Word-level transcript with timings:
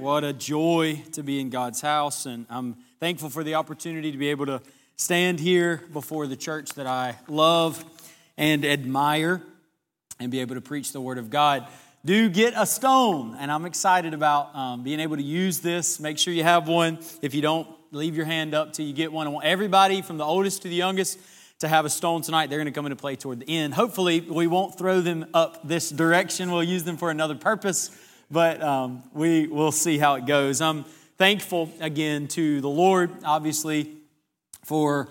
What 0.00 0.24
a 0.24 0.32
joy 0.32 1.02
to 1.12 1.22
be 1.22 1.40
in 1.40 1.50
God's 1.50 1.82
house. 1.82 2.24
And 2.24 2.46
I'm 2.48 2.76
thankful 3.00 3.28
for 3.28 3.44
the 3.44 3.56
opportunity 3.56 4.10
to 4.10 4.16
be 4.16 4.28
able 4.28 4.46
to 4.46 4.62
stand 4.96 5.38
here 5.38 5.82
before 5.92 6.26
the 6.26 6.36
church 6.36 6.70
that 6.76 6.86
I 6.86 7.16
love 7.28 7.84
and 8.38 8.64
admire 8.64 9.42
and 10.18 10.30
be 10.30 10.40
able 10.40 10.54
to 10.54 10.62
preach 10.62 10.94
the 10.94 11.02
Word 11.02 11.18
of 11.18 11.28
God. 11.28 11.66
Do 12.02 12.30
get 12.30 12.54
a 12.56 12.64
stone. 12.64 13.36
And 13.38 13.52
I'm 13.52 13.66
excited 13.66 14.14
about 14.14 14.56
um, 14.56 14.82
being 14.84 15.00
able 15.00 15.18
to 15.18 15.22
use 15.22 15.60
this. 15.60 16.00
Make 16.00 16.16
sure 16.16 16.32
you 16.32 16.44
have 16.44 16.66
one. 16.66 17.00
If 17.20 17.34
you 17.34 17.42
don't, 17.42 17.68
leave 17.90 18.16
your 18.16 18.24
hand 18.24 18.54
up 18.54 18.72
till 18.72 18.86
you 18.86 18.94
get 18.94 19.12
one. 19.12 19.26
I 19.26 19.30
want 19.30 19.44
everybody 19.44 20.00
from 20.00 20.16
the 20.16 20.24
oldest 20.24 20.62
to 20.62 20.68
the 20.68 20.76
youngest 20.76 21.18
to 21.58 21.68
have 21.68 21.84
a 21.84 21.90
stone 21.90 22.22
tonight. 22.22 22.48
They're 22.48 22.58
going 22.58 22.72
to 22.72 22.72
come 22.72 22.86
into 22.86 22.96
play 22.96 23.16
toward 23.16 23.40
the 23.40 23.54
end. 23.54 23.74
Hopefully, 23.74 24.22
we 24.22 24.46
won't 24.46 24.78
throw 24.78 25.02
them 25.02 25.26
up 25.34 25.68
this 25.68 25.90
direction. 25.90 26.50
We'll 26.50 26.64
use 26.64 26.84
them 26.84 26.96
for 26.96 27.10
another 27.10 27.34
purpose 27.34 27.90
but 28.30 28.62
um, 28.62 29.02
we 29.12 29.46
will 29.46 29.72
see 29.72 29.98
how 29.98 30.14
it 30.14 30.26
goes. 30.26 30.60
I'm 30.60 30.84
thankful 31.18 31.70
again 31.80 32.28
to 32.28 32.60
the 32.60 32.68
Lord, 32.68 33.10
obviously, 33.24 33.96
for 34.64 35.08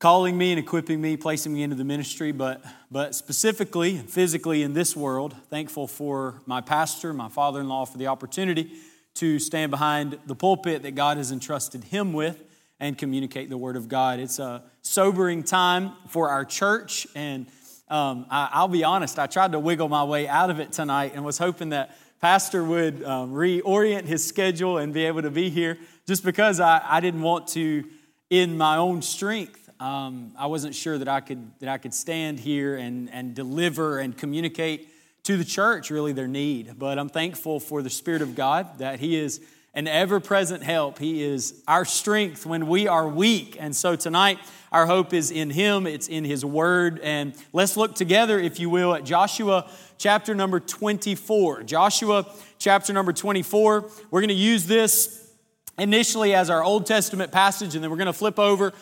calling 0.00 0.36
me 0.36 0.50
and 0.52 0.58
equipping 0.58 1.00
me, 1.00 1.16
placing 1.16 1.54
me 1.54 1.62
into 1.62 1.76
the 1.76 1.84
ministry, 1.84 2.32
but, 2.32 2.62
but 2.90 3.14
specifically, 3.14 3.96
physically 3.98 4.62
in 4.62 4.74
this 4.74 4.94
world, 4.96 5.34
thankful 5.48 5.86
for 5.86 6.42
my 6.44 6.60
pastor, 6.60 7.14
my 7.14 7.28
father 7.28 7.60
in 7.60 7.68
law, 7.68 7.84
for 7.84 7.96
the 7.96 8.08
opportunity 8.08 8.72
to 9.14 9.38
stand 9.38 9.70
behind 9.70 10.18
the 10.26 10.34
pulpit 10.34 10.82
that 10.82 10.94
God 10.94 11.16
has 11.16 11.30
entrusted 11.30 11.84
him 11.84 12.12
with 12.12 12.42
and 12.80 12.98
communicate 12.98 13.48
the 13.48 13.56
Word 13.56 13.76
of 13.76 13.88
God. 13.88 14.18
It's 14.18 14.38
a 14.38 14.62
sobering 14.82 15.44
time 15.44 15.92
for 16.08 16.28
our 16.28 16.44
church, 16.44 17.06
and 17.14 17.46
um, 17.88 18.26
I, 18.28 18.60
will 18.60 18.68
be 18.68 18.82
honest, 18.82 19.18
I 19.18 19.26
tried 19.26 19.52
to 19.52 19.58
wiggle 19.58 19.88
my 19.88 20.04
way 20.04 20.26
out 20.26 20.50
of 20.50 20.58
it 20.58 20.72
tonight 20.72 21.12
and 21.14 21.24
was 21.24 21.38
hoping 21.38 21.70
that 21.70 21.96
Pastor 22.24 22.64
would 22.64 23.04
um, 23.04 23.34
reorient 23.34 24.06
his 24.06 24.26
schedule 24.26 24.78
and 24.78 24.94
be 24.94 25.04
able 25.04 25.20
to 25.20 25.30
be 25.30 25.50
here 25.50 25.76
just 26.06 26.24
because 26.24 26.58
I, 26.58 26.80
I 26.82 27.00
didn't 27.00 27.20
want 27.20 27.48
to, 27.48 27.84
in 28.30 28.56
my 28.56 28.78
own 28.78 29.02
strength, 29.02 29.68
um, 29.78 30.32
I 30.38 30.46
wasn't 30.46 30.74
sure 30.74 30.96
that 30.96 31.06
I 31.06 31.20
could, 31.20 31.50
that 31.58 31.68
I 31.68 31.76
could 31.76 31.92
stand 31.92 32.40
here 32.40 32.78
and, 32.78 33.10
and 33.10 33.34
deliver 33.34 33.98
and 33.98 34.16
communicate 34.16 34.88
to 35.24 35.36
the 35.36 35.44
church 35.44 35.90
really 35.90 36.14
their 36.14 36.26
need. 36.26 36.78
But 36.78 36.98
I'm 36.98 37.10
thankful 37.10 37.60
for 37.60 37.82
the 37.82 37.90
Spirit 37.90 38.22
of 38.22 38.34
God 38.34 38.78
that 38.78 39.00
He 39.00 39.16
is 39.16 39.42
an 39.74 39.86
ever 39.86 40.18
present 40.18 40.62
help. 40.62 40.98
He 40.98 41.22
is 41.22 41.62
our 41.68 41.84
strength 41.84 42.46
when 42.46 42.68
we 42.68 42.88
are 42.88 43.06
weak. 43.06 43.58
And 43.60 43.76
so 43.76 43.96
tonight, 43.96 44.38
our 44.72 44.86
hope 44.86 45.12
is 45.12 45.30
in 45.30 45.50
Him, 45.50 45.86
it's 45.86 46.08
in 46.08 46.24
His 46.24 46.42
Word. 46.42 47.00
And 47.00 47.34
let's 47.52 47.76
look 47.76 47.94
together, 47.94 48.38
if 48.38 48.58
you 48.58 48.70
will, 48.70 48.94
at 48.94 49.04
Joshua 49.04 49.68
chapter 49.98 50.34
number 50.34 50.60
24. 50.60 51.62
Joshua 51.64 52.26
chapter 52.58 52.92
number 52.92 53.12
24. 53.12 53.90
We're 54.10 54.20
going 54.20 54.28
to 54.28 54.34
use 54.34 54.66
this 54.66 55.32
initially 55.78 56.34
as 56.34 56.50
our 56.50 56.62
Old 56.62 56.86
Testament 56.86 57.32
passage, 57.32 57.74
and 57.74 57.82
then 57.82 57.90
we're 57.90 57.96
going 57.96 58.06
to 58.06 58.12
flip 58.12 58.38
over 58.38 58.72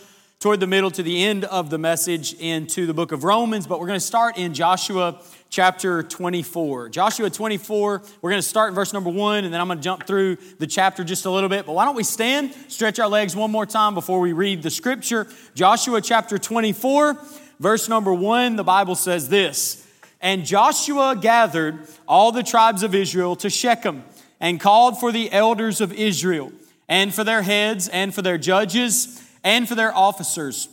toward 0.43 0.59
the 0.59 0.67
middle 0.67 0.91
to 0.91 1.05
the 1.05 1.23
end 1.23 1.45
of 1.45 1.71
the 1.71 1.79
message 1.79 2.35
into 2.35 2.85
the 2.85 2.93
book 2.93 3.13
of 3.13 3.23
Romans, 3.23 3.65
but 3.65 3.79
we're 3.79 3.87
going 3.87 4.01
to 4.01 4.05
start 4.05 4.37
in 4.37 4.53
Joshua 4.53 5.21
chapter 5.51 6.03
24. 6.03 6.89
Joshua 6.89 7.31
24, 7.31 8.03
we're 8.21 8.31
going 8.31 8.43
to 8.43 8.49
start 8.49 8.71
in 8.71 8.75
verse 8.75 8.93
number 8.93 9.09
one, 9.09 9.45
and 9.45 9.55
then 9.55 9.61
I'm 9.61 9.69
going 9.69 9.79
to 9.79 9.85
jump 9.85 10.05
through 10.05 10.39
the 10.59 10.67
chapter 10.67 11.05
just 11.05 11.27
a 11.27 11.31
little 11.31 11.49
bit. 11.49 11.65
But 11.65 11.75
why 11.75 11.85
don't 11.85 11.95
we 11.95 12.03
stand, 12.03 12.53
stretch 12.67 12.99
our 12.99 13.09
legs 13.09 13.37
one 13.37 13.53
more 13.53 13.67
time 13.67 13.95
before 13.95 14.19
we 14.19 14.33
read 14.33 14.65
the 14.65 14.71
scripture? 14.71 15.29
Joshua 15.55 16.01
chapter 16.01 16.39
24, 16.39 17.17
verse 17.61 17.89
number 17.89 18.13
one, 18.13 18.57
the 18.57 18.65
Bible 18.65 18.97
says 18.97 19.29
this. 19.29 19.82
And 20.23 20.47
Joshua 20.47 21.17
gathered 21.21 21.87
all 22.07 22.31
the 22.31 22.45
tribes 22.45 22.85
of 22.85 22.95
Israel 22.95 23.35
to 23.37 23.51
Shechem 23.51 24.05
and 24.41 24.61
called 24.61 25.01
for 25.01 25.11
the 25.11 25.31
elders 25.33 25.81
of 25.81 25.93
Israel 25.93 26.53
and 26.89 27.13
for 27.13 27.25
their 27.25 27.43
heads 27.43 27.89
and 27.89 28.15
for 28.15 28.23
their 28.23 28.39
judges 28.39 29.21
and 29.43 29.69
for 29.69 29.75
their 29.75 29.95
officers. 29.95 30.69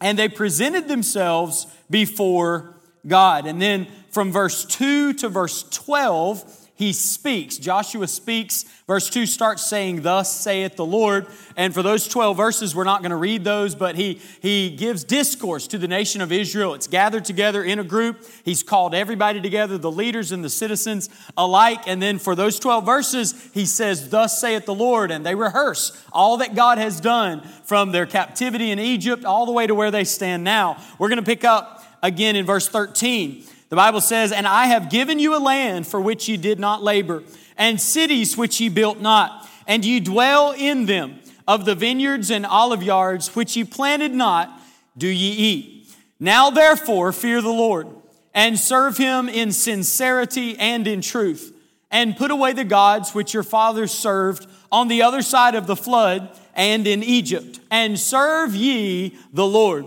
And 0.00 0.16
they 0.16 0.28
presented 0.28 0.86
themselves 0.86 1.66
before 1.90 2.76
God. 3.04 3.46
And 3.46 3.60
then 3.60 3.88
from 4.10 4.30
verse 4.30 4.64
2 4.64 5.14
to 5.14 5.28
verse 5.28 5.64
12, 5.70 6.67
he 6.78 6.92
speaks. 6.92 7.56
Joshua 7.56 8.06
speaks. 8.06 8.62
Verse 8.86 9.10
2 9.10 9.26
starts 9.26 9.66
saying, 9.66 10.02
Thus 10.02 10.32
saith 10.32 10.76
the 10.76 10.86
Lord. 10.86 11.26
And 11.56 11.74
for 11.74 11.82
those 11.82 12.06
12 12.06 12.36
verses, 12.36 12.72
we're 12.72 12.84
not 12.84 13.02
going 13.02 13.10
to 13.10 13.16
read 13.16 13.42
those, 13.42 13.74
but 13.74 13.96
he, 13.96 14.20
he 14.40 14.70
gives 14.70 15.02
discourse 15.02 15.66
to 15.66 15.78
the 15.78 15.88
nation 15.88 16.20
of 16.20 16.30
Israel. 16.30 16.74
It's 16.74 16.86
gathered 16.86 17.24
together 17.24 17.64
in 17.64 17.80
a 17.80 17.84
group. 17.84 18.24
He's 18.44 18.62
called 18.62 18.94
everybody 18.94 19.40
together, 19.40 19.76
the 19.76 19.90
leaders 19.90 20.30
and 20.30 20.44
the 20.44 20.48
citizens 20.48 21.10
alike. 21.36 21.88
And 21.88 22.00
then 22.00 22.20
for 22.20 22.36
those 22.36 22.60
12 22.60 22.86
verses, 22.86 23.50
he 23.52 23.66
says, 23.66 24.10
Thus 24.10 24.40
saith 24.40 24.64
the 24.64 24.72
Lord. 24.72 25.10
And 25.10 25.26
they 25.26 25.34
rehearse 25.34 26.00
all 26.12 26.36
that 26.36 26.54
God 26.54 26.78
has 26.78 27.00
done 27.00 27.40
from 27.64 27.90
their 27.90 28.06
captivity 28.06 28.70
in 28.70 28.78
Egypt 28.78 29.24
all 29.24 29.46
the 29.46 29.52
way 29.52 29.66
to 29.66 29.74
where 29.74 29.90
they 29.90 30.04
stand 30.04 30.44
now. 30.44 30.80
We're 31.00 31.08
going 31.08 31.16
to 31.16 31.24
pick 31.24 31.42
up 31.42 31.82
again 32.04 32.36
in 32.36 32.46
verse 32.46 32.68
13. 32.68 33.44
The 33.68 33.76
Bible 33.76 34.00
says, 34.00 34.32
And 34.32 34.46
I 34.46 34.66
have 34.66 34.90
given 34.90 35.18
you 35.18 35.36
a 35.36 35.38
land 35.38 35.86
for 35.86 36.00
which 36.00 36.28
ye 36.28 36.36
did 36.36 36.58
not 36.58 36.82
labor, 36.82 37.22
and 37.56 37.80
cities 37.80 38.36
which 38.36 38.60
ye 38.60 38.68
built 38.68 39.00
not, 39.00 39.48
and 39.66 39.84
ye 39.84 40.00
dwell 40.00 40.52
in 40.52 40.86
them. 40.86 41.20
Of 41.46 41.64
the 41.64 41.74
vineyards 41.74 42.30
and 42.30 42.44
olive 42.44 42.82
yards 42.82 43.34
which 43.34 43.56
ye 43.56 43.64
planted 43.64 44.12
not, 44.14 44.50
do 44.96 45.08
ye 45.08 45.30
eat. 45.30 45.94
Now 46.20 46.50
therefore 46.50 47.12
fear 47.12 47.40
the 47.40 47.48
Lord, 47.48 47.88
and 48.34 48.58
serve 48.58 48.96
him 48.96 49.28
in 49.28 49.52
sincerity 49.52 50.58
and 50.58 50.86
in 50.86 51.00
truth, 51.00 51.54
and 51.90 52.16
put 52.16 52.30
away 52.30 52.52
the 52.52 52.64
gods 52.64 53.14
which 53.14 53.32
your 53.32 53.42
fathers 53.42 53.92
served 53.92 54.46
on 54.70 54.88
the 54.88 55.02
other 55.02 55.22
side 55.22 55.54
of 55.54 55.66
the 55.66 55.76
flood 55.76 56.36
and 56.54 56.86
in 56.86 57.02
Egypt, 57.02 57.60
and 57.70 57.98
serve 57.98 58.54
ye 58.54 59.16
the 59.32 59.46
Lord. 59.46 59.86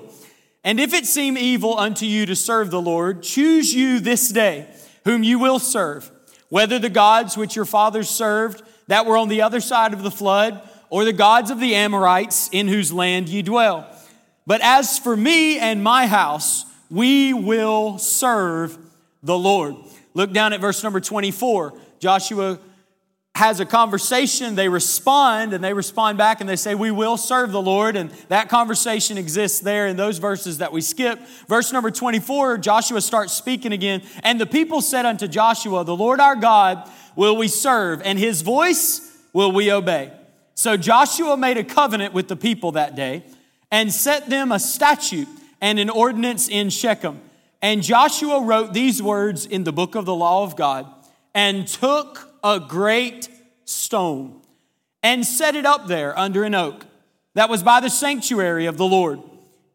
And 0.64 0.80
if 0.80 0.94
it 0.94 1.06
seem 1.06 1.38
evil 1.38 1.78
unto 1.78 2.06
you 2.06 2.26
to 2.28 2.36
serve 2.36 2.70
the 2.70 2.82
Lord, 2.82 3.24
choose 3.24 3.74
you 3.74 4.00
this 4.00 4.30
day 4.30 4.68
whom 5.06 5.24
you 5.24 5.40
will 5.40 5.60
serve, 5.60 6.12
whether 6.50 6.78
the 6.78 6.90
gods 6.90 7.36
which 7.36 7.56
your 7.56 7.66
fathers 7.66 8.10
served 8.10 8.62
that 8.88 9.06
were 9.06 9.18
on 9.18 9.30
the 9.30 9.42
other 9.42 9.60
side 9.60 9.94
of 9.94 10.04
the 10.04 10.12
flood, 10.12 10.62
or 10.90 11.06
the 11.06 11.14
gods 11.14 11.50
of 11.50 11.60
the 11.60 11.74
Amorites 11.74 12.50
in 12.52 12.68
whose 12.68 12.92
land 12.92 13.30
ye 13.30 13.42
dwell. 13.42 13.88
But 14.46 14.60
as 14.62 15.00
for 15.00 15.16
me 15.16 15.58
and 15.58 15.82
my 15.82 16.06
house, 16.06 16.66
we 16.90 17.34
will 17.34 17.98
serve 17.98 18.78
the 19.24 19.38
Lord. 19.38 19.76
Look 20.14 20.34
down 20.34 20.52
at 20.52 20.60
verse 20.60 20.84
number 20.84 21.00
24. 21.00 21.74
Joshua 22.00 22.60
has 23.36 23.60
a 23.60 23.66
conversation, 23.66 24.56
they 24.56 24.70
respond, 24.70 25.54
and 25.54 25.64
they 25.64 25.74
respond 25.74 26.18
back 26.18 26.42
and 26.42 26.50
they 26.50 26.56
say, 26.56 26.76
We 26.76 26.92
will 26.92 27.18
serve 27.18 27.52
the 27.52 27.62
Lord. 27.62 27.96
And 27.96 28.12
that 28.28 28.50
conversation 28.50 29.18
exists 29.18 29.62
there 29.62 29.88
in 29.88 29.96
those 29.98 30.18
verses 30.18 30.60
that 30.60 30.72
we 30.72 30.82
skip. 30.82 31.20
Verse 31.48 31.72
number 31.72 31.92
24, 31.92 32.58
Joshua 32.58 33.02
starts 33.02 33.34
speaking 33.34 33.72
again. 33.72 34.04
And 34.22 34.40
the 34.40 34.46
people 34.46 34.82
said 34.82 35.06
unto 35.06 35.28
Joshua, 35.28 35.84
The 35.86 35.96
Lord 35.96 36.20
our 36.20 36.36
God 36.36 36.90
will 37.16 37.38
we 37.38 37.48
serve, 37.48 38.02
and 38.04 38.20
his 38.20 38.42
voice 38.42 39.18
will 39.34 39.52
we 39.52 39.72
obey. 39.72 40.12
So 40.54 40.78
Joshua 40.78 41.38
made 41.38 41.58
a 41.58 41.64
covenant 41.64 42.14
with 42.14 42.28
the 42.28 42.36
people 42.36 42.74
that 42.74 42.96
day 42.96 43.24
and 43.72 43.92
set 43.92 44.30
them 44.30 44.52
a 44.52 44.60
statute 44.60 45.28
and 45.62 45.80
an 45.80 45.90
ordinance 45.90 46.50
in 46.50 46.70
Shechem. 46.70 47.22
And 47.62 47.82
Joshua 47.82 48.42
wrote 48.42 48.74
these 48.74 49.02
words 49.02 49.46
in 49.46 49.64
the 49.64 49.72
book 49.72 49.96
of 49.96 50.06
the 50.06 50.16
law 50.16 50.44
of 50.44 50.56
God 50.56 50.86
and 51.34 51.68
took 51.68 52.31
a 52.44 52.60
great 52.60 53.30
stone 53.66 54.42
and 55.04 55.26
set 55.26 55.56
it 55.56 55.66
up 55.66 55.88
there 55.88 56.18
under 56.18 56.44
an 56.44 56.56
oak 56.56 56.86
that 57.34 57.50
was 57.50 57.64
by 57.64 57.80
the 57.80 57.90
sanctuary 57.90 58.66
of 58.66 58.78
the 58.78 58.86
Lord. 58.86 59.22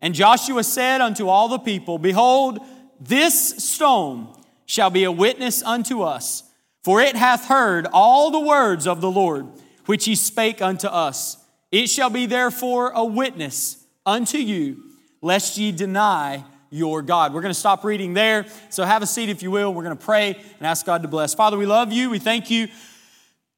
And 0.00 0.14
Joshua 0.14 0.62
said 0.62 1.00
unto 1.00 1.28
all 1.28 1.48
the 1.48 1.58
people, 1.58 1.98
Behold, 1.98 2.58
this 3.00 3.56
stone 3.64 4.28
shall 4.66 4.90
be 4.90 5.04
a 5.04 5.12
witness 5.12 5.62
unto 5.62 6.02
us, 6.02 6.42
for 6.82 7.00
it 7.00 7.16
hath 7.16 7.46
heard 7.46 7.86
all 7.92 8.30
the 8.30 8.40
words 8.40 8.86
of 8.86 9.00
the 9.00 9.10
Lord, 9.10 9.46
which 9.86 10.04
he 10.04 10.14
spake 10.14 10.60
unto 10.60 10.88
us. 10.88 11.38
It 11.72 11.88
shall 11.88 12.10
be 12.10 12.26
therefore 12.26 12.90
a 12.90 13.04
witness 13.04 13.84
unto 14.04 14.38
you, 14.38 14.82
lest 15.22 15.58
ye 15.58 15.72
deny 15.72 16.44
your 16.76 17.02
God. 17.02 17.32
We're 17.32 17.40
going 17.40 17.54
to 17.54 17.58
stop 17.58 17.84
reading 17.84 18.14
there. 18.14 18.46
So 18.70 18.84
have 18.84 19.02
a 19.02 19.06
seat 19.06 19.28
if 19.28 19.42
you 19.42 19.50
will. 19.50 19.72
We're 19.72 19.82
going 19.82 19.96
to 19.96 20.04
pray 20.04 20.34
and 20.58 20.66
ask 20.66 20.84
God 20.84 21.02
to 21.02 21.08
bless. 21.08 21.34
Father, 21.34 21.56
we 21.56 21.66
love 21.66 21.92
you. 21.92 22.10
We 22.10 22.18
thank 22.18 22.50
you 22.50 22.68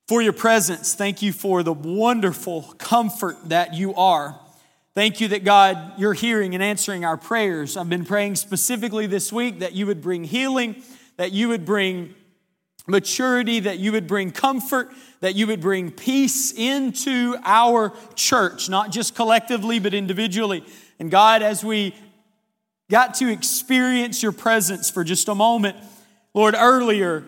for 0.07 0.23
your 0.23 0.33
presence. 0.33 0.95
Thank 0.95 1.21
you 1.21 1.33
for 1.33 1.63
the 1.63 1.73
wonderful 1.73 2.63
comfort 2.79 3.37
that 3.51 3.75
you 3.75 3.95
are. 3.95 4.39
Thank 4.95 5.21
you 5.21 5.29
that 5.29 5.45
God, 5.45 5.93
you're 5.99 6.15
hearing 6.15 6.55
and 6.55 6.63
answering 6.63 7.05
our 7.05 7.17
prayers. 7.17 7.77
I've 7.77 7.89
been 7.89 8.05
praying 8.05 8.37
specifically 8.37 9.07
this 9.07 9.33
week 9.33 9.61
that 9.61 9.75
you 9.75 9.87
would 9.87 10.01
bring 10.01 10.25
healing, 10.25 10.83
that 11.19 11.31
you 11.33 11.49
would 11.49 11.65
bring 11.65 12.15
maturity, 12.87 13.61
that 13.61 13.79
you 13.79 13.93
would 13.93 14.07
bring 14.07 14.31
comfort, 14.31 14.91
that 15.21 15.35
you 15.35 15.47
would 15.47 15.61
bring 15.61 15.91
peace 15.91 16.53
into 16.53 17.37
our 17.45 17.93
church, 18.15 18.69
not 18.69 18.91
just 18.91 19.15
collectively, 19.15 19.79
but 19.79 19.93
individually. 19.93 20.65
And 20.99 21.11
God, 21.11 21.43
as 21.43 21.63
we 21.63 21.95
got 22.91 23.15
to 23.17 23.31
experience 23.31 24.23
your 24.23 24.33
presence 24.33 24.91
for 24.91 25.05
just 25.05 25.29
a 25.29 25.35
moment. 25.35 25.77
Lord, 26.33 26.55
earlier, 26.57 27.25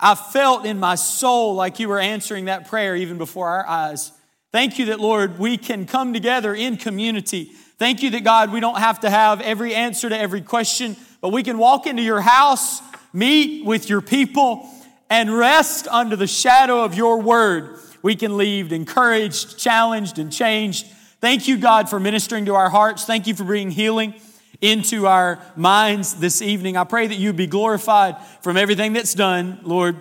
I 0.00 0.14
felt 0.14 0.66
in 0.66 0.80
my 0.80 0.96
soul 0.96 1.54
like 1.54 1.78
you 1.78 1.88
were 1.88 2.00
answering 2.00 2.46
that 2.46 2.68
prayer 2.68 2.96
even 2.96 3.18
before 3.18 3.48
our 3.48 3.66
eyes. 3.66 4.12
Thank 4.50 4.78
you 4.78 4.86
that, 4.86 4.98
Lord, 4.98 5.38
we 5.38 5.56
can 5.56 5.86
come 5.86 6.12
together 6.12 6.54
in 6.54 6.76
community. 6.76 7.44
Thank 7.78 8.02
you 8.02 8.10
that, 8.10 8.24
God, 8.24 8.52
we 8.52 8.60
don't 8.60 8.78
have 8.78 9.00
to 9.00 9.10
have 9.10 9.40
every 9.40 9.74
answer 9.74 10.08
to 10.08 10.18
every 10.18 10.40
question, 10.40 10.96
but 11.20 11.30
we 11.30 11.42
can 11.42 11.58
walk 11.58 11.86
into 11.86 12.02
your 12.02 12.20
house, 12.20 12.80
meet 13.12 13.64
with 13.64 13.88
your 13.88 14.00
people, 14.00 14.68
and 15.10 15.36
rest 15.36 15.86
under 15.88 16.16
the 16.16 16.26
shadow 16.26 16.82
of 16.82 16.94
your 16.94 17.20
word. 17.20 17.78
We 18.02 18.16
can 18.16 18.36
leave 18.36 18.72
encouraged, 18.72 19.58
challenged, 19.58 20.18
and 20.18 20.32
changed. 20.32 20.86
Thank 21.20 21.46
you, 21.46 21.56
God, 21.58 21.88
for 21.88 22.00
ministering 22.00 22.46
to 22.46 22.54
our 22.54 22.70
hearts. 22.70 23.04
Thank 23.04 23.26
you 23.26 23.34
for 23.34 23.44
bringing 23.44 23.70
healing 23.70 24.14
into 24.60 25.06
our 25.06 25.40
minds 25.56 26.14
this 26.14 26.42
evening. 26.42 26.76
I 26.76 26.84
pray 26.84 27.06
that 27.06 27.14
you 27.14 27.32
be 27.32 27.46
glorified 27.46 28.16
from 28.42 28.56
everything 28.56 28.92
that's 28.92 29.14
done, 29.14 29.60
Lord, 29.62 29.96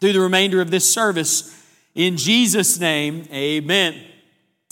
through 0.00 0.12
the 0.12 0.20
remainder 0.20 0.60
of 0.60 0.70
this 0.70 0.92
service. 0.92 1.52
In 1.94 2.16
Jesus' 2.16 2.78
name, 2.78 3.26
amen. 3.32 3.94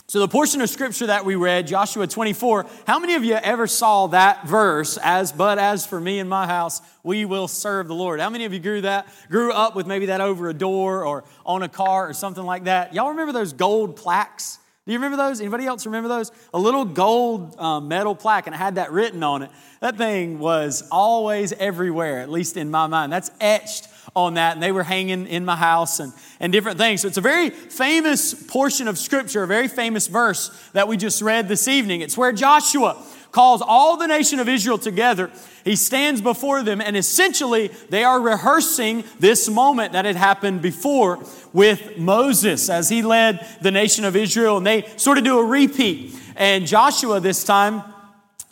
So, 0.06 0.20
the 0.20 0.28
portion 0.28 0.60
of 0.60 0.68
scripture 0.68 1.06
that 1.06 1.24
we 1.24 1.34
read, 1.34 1.66
Joshua 1.66 2.06
24, 2.06 2.66
how 2.86 2.98
many 2.98 3.14
of 3.14 3.24
you 3.24 3.34
ever 3.34 3.66
saw 3.66 4.06
that 4.08 4.46
verse, 4.46 4.98
as 5.02 5.32
but 5.32 5.58
as 5.58 5.86
for 5.86 5.98
me 5.98 6.18
and 6.18 6.28
my 6.28 6.46
house, 6.46 6.82
we 7.02 7.24
will 7.24 7.48
serve 7.48 7.88
the 7.88 7.94
Lord? 7.94 8.20
How 8.20 8.28
many 8.28 8.44
of 8.44 8.52
you 8.52 8.60
grew 8.60 8.82
that, 8.82 9.08
grew 9.30 9.50
up 9.52 9.74
with 9.74 9.86
maybe 9.86 10.06
that 10.06 10.20
over 10.20 10.48
a 10.48 10.54
door 10.54 11.04
or 11.04 11.24
on 11.46 11.62
a 11.62 11.68
car 11.68 12.08
or 12.08 12.12
something 12.12 12.44
like 12.44 12.64
that? 12.64 12.94
Y'all 12.94 13.08
remember 13.08 13.32
those 13.32 13.54
gold 13.54 13.96
plaques? 13.96 14.58
Do 14.86 14.92
you 14.92 14.98
remember 14.98 15.16
those? 15.16 15.40
Anybody 15.40 15.64
else 15.64 15.86
remember 15.86 16.10
those? 16.10 16.30
A 16.52 16.58
little 16.58 16.84
gold 16.84 17.58
um, 17.58 17.88
metal 17.88 18.14
plaque, 18.14 18.46
and 18.46 18.54
it 18.54 18.58
had 18.58 18.74
that 18.74 18.92
written 18.92 19.22
on 19.22 19.42
it. 19.42 19.50
That 19.80 19.96
thing 19.96 20.38
was 20.38 20.86
always 20.92 21.54
everywhere, 21.54 22.20
at 22.20 22.28
least 22.28 22.58
in 22.58 22.70
my 22.70 22.86
mind. 22.86 23.10
That's 23.10 23.30
etched 23.40 23.88
on 24.14 24.34
that, 24.34 24.52
and 24.52 24.62
they 24.62 24.72
were 24.72 24.82
hanging 24.82 25.26
in 25.26 25.42
my 25.46 25.56
house 25.56 26.00
and, 26.00 26.12
and 26.38 26.52
different 26.52 26.76
things. 26.76 27.00
So 27.00 27.08
it's 27.08 27.16
a 27.16 27.22
very 27.22 27.48
famous 27.48 28.34
portion 28.34 28.86
of 28.86 28.98
Scripture, 28.98 29.42
a 29.42 29.46
very 29.46 29.68
famous 29.68 30.06
verse 30.06 30.50
that 30.74 30.86
we 30.86 30.98
just 30.98 31.22
read 31.22 31.48
this 31.48 31.66
evening. 31.66 32.02
It's 32.02 32.18
where 32.18 32.32
Joshua 32.32 33.02
calls 33.34 33.60
all 33.60 33.96
the 33.96 34.06
nation 34.06 34.38
of 34.38 34.48
Israel 34.48 34.78
together. 34.78 35.28
He 35.64 35.74
stands 35.74 36.20
before 36.20 36.62
them, 36.62 36.80
and 36.80 36.96
essentially 36.96 37.68
they 37.88 38.04
are 38.04 38.20
rehearsing 38.20 39.02
this 39.18 39.48
moment 39.50 39.92
that 39.92 40.04
had 40.04 40.14
happened 40.14 40.62
before 40.62 41.18
with 41.52 41.98
Moses 41.98 42.70
as 42.70 42.88
he 42.88 43.02
led 43.02 43.44
the 43.60 43.72
nation 43.72 44.04
of 44.04 44.14
Israel, 44.14 44.58
and 44.58 44.66
they 44.66 44.88
sort 44.96 45.18
of 45.18 45.24
do 45.24 45.40
a 45.40 45.44
repeat. 45.44 46.14
And 46.36 46.64
Joshua 46.64 47.18
this 47.18 47.42
time 47.42 47.82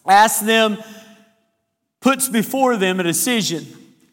asks 0.04 0.40
them, 0.40 0.78
puts 2.00 2.28
before 2.28 2.76
them 2.76 2.98
a 2.98 3.04
decision 3.04 3.64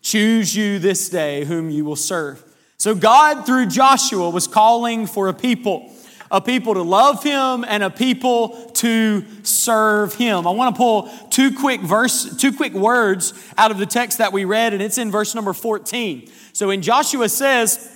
choose 0.01 0.55
you 0.55 0.79
this 0.79 1.09
day 1.09 1.45
whom 1.45 1.69
you 1.69 1.83
will 1.83 1.95
serve. 1.95 2.43
So 2.77 2.95
God, 2.95 3.45
through 3.45 3.65
Joshua, 3.65 4.29
was 4.29 4.47
calling 4.47 5.07
for 5.07 5.27
a 5.27 5.33
people 5.33 5.89
a 6.31 6.41
people 6.41 6.73
to 6.75 6.81
love 6.81 7.23
him 7.23 7.65
and 7.67 7.83
a 7.83 7.89
people 7.89 8.49
to 8.75 9.25
serve 9.43 10.13
him. 10.15 10.45
I 10.47 10.51
want 10.51 10.75
to 10.75 10.77
pull 10.77 11.09
two 11.29 11.51
quick 11.55 11.81
verse 11.81 12.35
two 12.37 12.53
quick 12.53 12.73
words 12.73 13.33
out 13.57 13.71
of 13.71 13.77
the 13.77 13.85
text 13.85 14.19
that 14.19 14.33
we 14.33 14.45
read 14.45 14.73
and 14.73 14.81
it's 14.81 14.97
in 14.97 15.11
verse 15.11 15.35
number 15.35 15.53
14. 15.53 16.29
So 16.53 16.69
in 16.69 16.81
Joshua 16.81 17.29
says, 17.29 17.89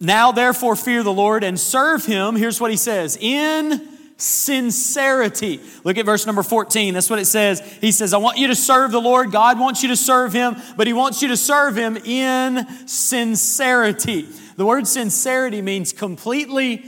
"Now 0.00 0.32
therefore 0.32 0.76
fear 0.76 1.02
the 1.02 1.12
Lord 1.12 1.44
and 1.44 1.58
serve 1.58 2.04
him." 2.04 2.36
Here's 2.36 2.60
what 2.60 2.70
he 2.70 2.76
says, 2.76 3.18
"In 3.20 3.96
sincerity. 4.18 5.60
Look 5.84 5.96
at 5.96 6.04
verse 6.04 6.26
number 6.26 6.42
14. 6.42 6.92
That's 6.92 7.08
what 7.08 7.20
it 7.20 7.26
says. 7.26 7.60
He 7.80 7.92
says, 7.92 8.12
I 8.12 8.18
want 8.18 8.36
you 8.36 8.48
to 8.48 8.56
serve 8.56 8.90
the 8.90 9.00
Lord. 9.00 9.30
God 9.30 9.60
wants 9.60 9.82
you 9.82 9.90
to 9.90 9.96
serve 9.96 10.32
him, 10.32 10.56
but 10.76 10.88
he 10.88 10.92
wants 10.92 11.22
you 11.22 11.28
to 11.28 11.36
serve 11.36 11.76
him 11.76 11.96
in 11.96 12.66
sincerity. 12.86 14.26
The 14.56 14.66
word 14.66 14.88
sincerity 14.88 15.62
means 15.62 15.92
completely 15.92 16.84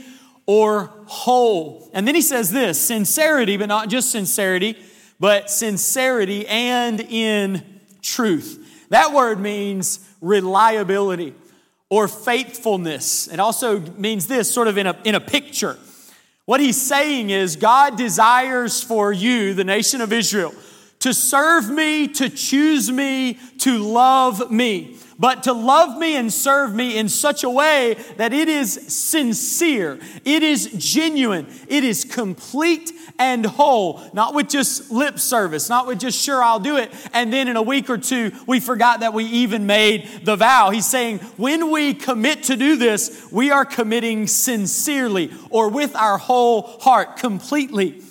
or 0.53 0.91
whole. 1.07 1.89
And 1.93 2.09
then 2.09 2.17
he 2.17 2.21
says 2.21 2.51
this 2.51 2.77
sincerity, 2.77 3.57
but 3.57 3.67
not 3.67 3.89
just 3.89 4.11
sincerity, 4.11 4.77
but 5.21 5.49
sincerity 5.49 6.45
and 6.49 7.01
in 7.03 7.63
truth. 8.03 8.87
That 8.89 9.13
word 9.13 9.39
means 9.39 10.01
reliability 10.21 11.35
or 11.89 12.09
faithfulness. 12.09 13.29
It 13.29 13.39
also 13.39 13.79
means 13.79 14.27
this 14.27 14.53
sort 14.53 14.67
of 14.67 14.77
in 14.77 14.89
a, 14.89 14.99
in 15.05 15.15
a 15.15 15.21
picture. 15.21 15.79
What 16.47 16.59
he's 16.59 16.83
saying 16.83 17.31
is 17.31 17.55
God 17.55 17.97
desires 17.97 18.83
for 18.83 19.13
you, 19.13 19.55
the 19.55 19.63
nation 19.63 20.01
of 20.01 20.13
Israel, 20.13 20.53
to 20.99 21.15
serve 21.15 21.71
me, 21.71 22.09
to 22.09 22.29
choose 22.29 22.91
me, 22.91 23.39
to 23.59 23.79
love 23.79 24.51
me 24.51 24.97
but 25.21 25.43
to 25.43 25.53
love 25.53 25.99
me 25.99 26.17
and 26.17 26.33
serve 26.33 26.75
me 26.75 26.97
in 26.97 27.07
such 27.07 27.45
a 27.45 27.51
way 27.51 27.95
that 28.17 28.33
it 28.33 28.49
is 28.49 28.73
sincere, 28.89 30.01
it 30.25 30.43
is 30.43 30.73
genuine, 30.79 31.47
it 31.69 31.85
is 31.85 32.07
complete 32.07 32.91
and 33.19 33.45
whole, 33.45 34.03
not 34.15 34.33
with 34.33 34.49
just 34.49 34.91
lip 34.91 35.19
service, 35.19 35.69
not 35.69 35.87
with 35.87 36.01
just 36.01 36.19
sure 36.19 36.43
I'll 36.43 36.59
do 36.59 36.79
it, 36.79 36.91
and 37.13 37.31
then 37.31 37.49
in 37.49 37.57
a 37.57 37.63
week 37.63 37.91
or 37.91 37.99
two 37.99 38.33
we 38.47 38.61
forgot 38.61 39.01
that 39.01 39.13
we 39.13 39.27
even 39.27 39.67
made 39.67 40.25
the 40.25 40.37
vow. 40.37 40.71
He's 40.71 40.87
saying 40.87 41.19
when 41.37 41.71
we 41.71 41.93
commit 41.93 42.45
to 42.45 42.57
do 42.57 42.77
this, 42.77 43.31
we 43.31 43.51
are 43.51 43.67
committing 43.67 44.27
sincerely 44.27 45.31
or 45.51 45.69
with 45.69 45.95
our 45.97 46.17
whole 46.17 46.63
heart, 46.63 47.19
completely, 47.19 48.03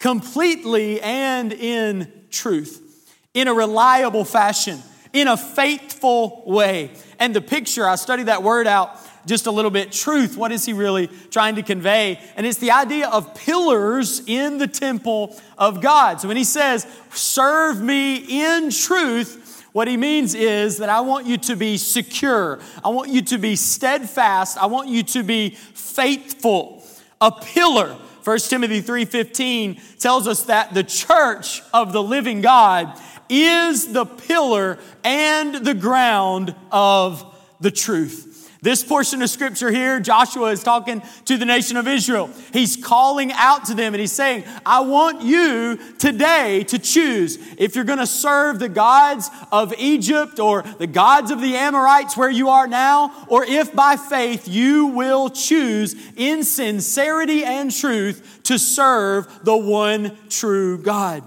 completely 0.00 1.00
and 1.02 1.52
in 1.52 2.12
truth, 2.30 3.14
in 3.32 3.46
a 3.46 3.54
reliable 3.54 4.24
fashion 4.24 4.82
in 5.20 5.28
a 5.28 5.36
faithful 5.36 6.42
way. 6.46 6.90
And 7.18 7.34
the 7.34 7.40
picture, 7.40 7.86
I 7.86 7.96
studied 7.96 8.26
that 8.26 8.42
word 8.42 8.66
out 8.66 8.98
just 9.26 9.46
a 9.46 9.50
little 9.50 9.70
bit. 9.70 9.92
Truth, 9.92 10.36
what 10.36 10.52
is 10.52 10.64
he 10.64 10.72
really 10.72 11.08
trying 11.30 11.56
to 11.56 11.62
convey? 11.62 12.20
And 12.36 12.46
it's 12.46 12.58
the 12.58 12.70
idea 12.70 13.08
of 13.08 13.34
pillars 13.34 14.22
in 14.26 14.58
the 14.58 14.66
temple 14.66 15.38
of 15.56 15.80
God. 15.80 16.20
So 16.20 16.28
when 16.28 16.36
he 16.36 16.44
says, 16.44 16.86
serve 17.10 17.80
me 17.80 18.16
in 18.16 18.70
truth, 18.70 19.66
what 19.72 19.86
he 19.86 19.96
means 19.96 20.34
is 20.34 20.78
that 20.78 20.88
I 20.88 21.02
want 21.02 21.26
you 21.26 21.36
to 21.38 21.56
be 21.56 21.76
secure. 21.76 22.58
I 22.82 22.88
want 22.88 23.10
you 23.10 23.22
to 23.22 23.38
be 23.38 23.54
steadfast. 23.54 24.56
I 24.58 24.66
want 24.66 24.88
you 24.88 25.02
to 25.02 25.22
be 25.22 25.50
faithful. 25.50 26.82
A 27.20 27.30
pillar. 27.30 27.96
1 28.24 28.38
Timothy 28.48 28.82
3:15 28.82 29.98
tells 29.98 30.26
us 30.26 30.44
that 30.44 30.74
the 30.74 30.82
church 30.82 31.62
of 31.72 31.92
the 31.92 32.02
living 32.02 32.40
God 32.40 32.98
is 33.28 33.92
the 33.92 34.06
pillar 34.06 34.78
and 35.04 35.54
the 35.54 35.74
ground 35.74 36.54
of 36.70 37.24
the 37.60 37.70
truth. 37.70 38.28
This 38.60 38.82
portion 38.82 39.22
of 39.22 39.30
scripture 39.30 39.70
here, 39.70 40.00
Joshua 40.00 40.50
is 40.50 40.64
talking 40.64 41.00
to 41.26 41.36
the 41.36 41.44
nation 41.44 41.76
of 41.76 41.86
Israel. 41.86 42.28
He's 42.52 42.76
calling 42.76 43.30
out 43.32 43.66
to 43.66 43.74
them 43.74 43.94
and 43.94 44.00
he's 44.00 44.12
saying, 44.12 44.44
I 44.66 44.80
want 44.80 45.22
you 45.22 45.78
today 45.98 46.64
to 46.64 46.78
choose 46.80 47.38
if 47.56 47.76
you're 47.76 47.84
going 47.84 48.00
to 48.00 48.06
serve 48.06 48.58
the 48.58 48.68
gods 48.68 49.30
of 49.52 49.72
Egypt 49.78 50.40
or 50.40 50.62
the 50.62 50.88
gods 50.88 51.30
of 51.30 51.40
the 51.40 51.54
Amorites 51.54 52.16
where 52.16 52.30
you 52.30 52.48
are 52.48 52.66
now, 52.66 53.26
or 53.28 53.44
if 53.44 53.72
by 53.74 53.96
faith 53.96 54.48
you 54.48 54.86
will 54.86 55.30
choose 55.30 55.94
in 56.16 56.42
sincerity 56.42 57.44
and 57.44 57.70
truth 57.70 58.40
to 58.44 58.58
serve 58.58 59.44
the 59.44 59.56
one 59.56 60.18
true 60.28 60.82
God. 60.82 61.22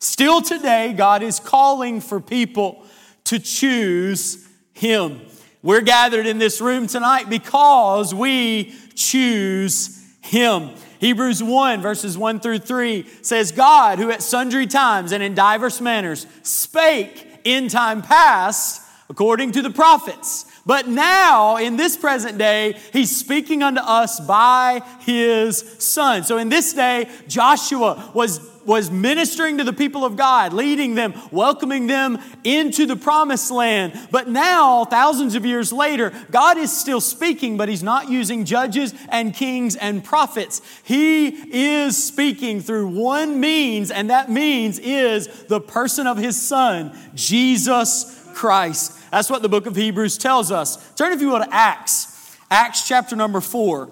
Still 0.00 0.40
today, 0.40 0.94
God 0.94 1.22
is 1.22 1.38
calling 1.38 2.00
for 2.00 2.20
people 2.20 2.84
to 3.24 3.38
choose 3.38 4.48
Him. 4.72 5.20
We're 5.62 5.82
gathered 5.82 6.26
in 6.26 6.38
this 6.38 6.62
room 6.62 6.86
tonight 6.86 7.28
because 7.28 8.14
we 8.14 8.74
choose 8.94 10.02
Him. 10.22 10.70
Hebrews 11.00 11.42
1, 11.42 11.82
verses 11.82 12.16
1 12.16 12.40
through 12.40 12.60
3 12.60 13.06
says, 13.20 13.52
God, 13.52 13.98
who 13.98 14.10
at 14.10 14.22
sundry 14.22 14.66
times 14.66 15.12
and 15.12 15.22
in 15.22 15.34
diverse 15.34 15.82
manners 15.82 16.26
spake 16.42 17.26
in 17.44 17.68
time 17.68 18.00
past 18.00 18.82
according 19.10 19.52
to 19.52 19.62
the 19.62 19.70
prophets. 19.70 20.46
But 20.64 20.88
now, 20.88 21.56
in 21.56 21.76
this 21.76 21.96
present 21.96 22.38
day, 22.38 22.78
he's 22.92 23.14
speaking 23.14 23.62
unto 23.62 23.80
us 23.80 24.20
by 24.20 24.82
his 25.00 25.58
son. 25.78 26.22
So 26.24 26.38
in 26.38 26.48
this 26.48 26.72
day, 26.72 27.08
Joshua 27.26 28.10
was 28.14 28.38
was 28.64 28.90
ministering 28.90 29.58
to 29.58 29.64
the 29.64 29.72
people 29.72 30.04
of 30.04 30.16
God, 30.16 30.52
leading 30.52 30.94
them, 30.94 31.14
welcoming 31.30 31.86
them 31.86 32.18
into 32.44 32.86
the 32.86 32.96
promised 32.96 33.50
land. 33.50 33.98
But 34.10 34.28
now, 34.28 34.84
thousands 34.84 35.34
of 35.34 35.46
years 35.46 35.72
later, 35.72 36.12
God 36.30 36.58
is 36.58 36.76
still 36.76 37.00
speaking, 37.00 37.56
but 37.56 37.68
He's 37.68 37.82
not 37.82 38.10
using 38.10 38.44
judges 38.44 38.94
and 39.08 39.34
kings 39.34 39.76
and 39.76 40.04
prophets. 40.04 40.62
He 40.82 41.28
is 41.28 42.02
speaking 42.02 42.60
through 42.60 42.88
one 42.88 43.40
means, 43.40 43.90
and 43.90 44.10
that 44.10 44.30
means 44.30 44.78
is 44.78 45.26
the 45.44 45.60
person 45.60 46.06
of 46.06 46.16
His 46.16 46.40
Son, 46.40 46.96
Jesus 47.14 48.30
Christ. 48.34 48.96
That's 49.10 49.30
what 49.30 49.42
the 49.42 49.48
book 49.48 49.66
of 49.66 49.76
Hebrews 49.76 50.18
tells 50.18 50.52
us. 50.52 50.92
Turn, 50.94 51.12
if 51.12 51.20
you 51.20 51.30
will, 51.30 51.40
to 51.40 51.54
Acts, 51.54 52.36
Acts 52.50 52.86
chapter 52.86 53.16
number 53.16 53.40
four. 53.40 53.90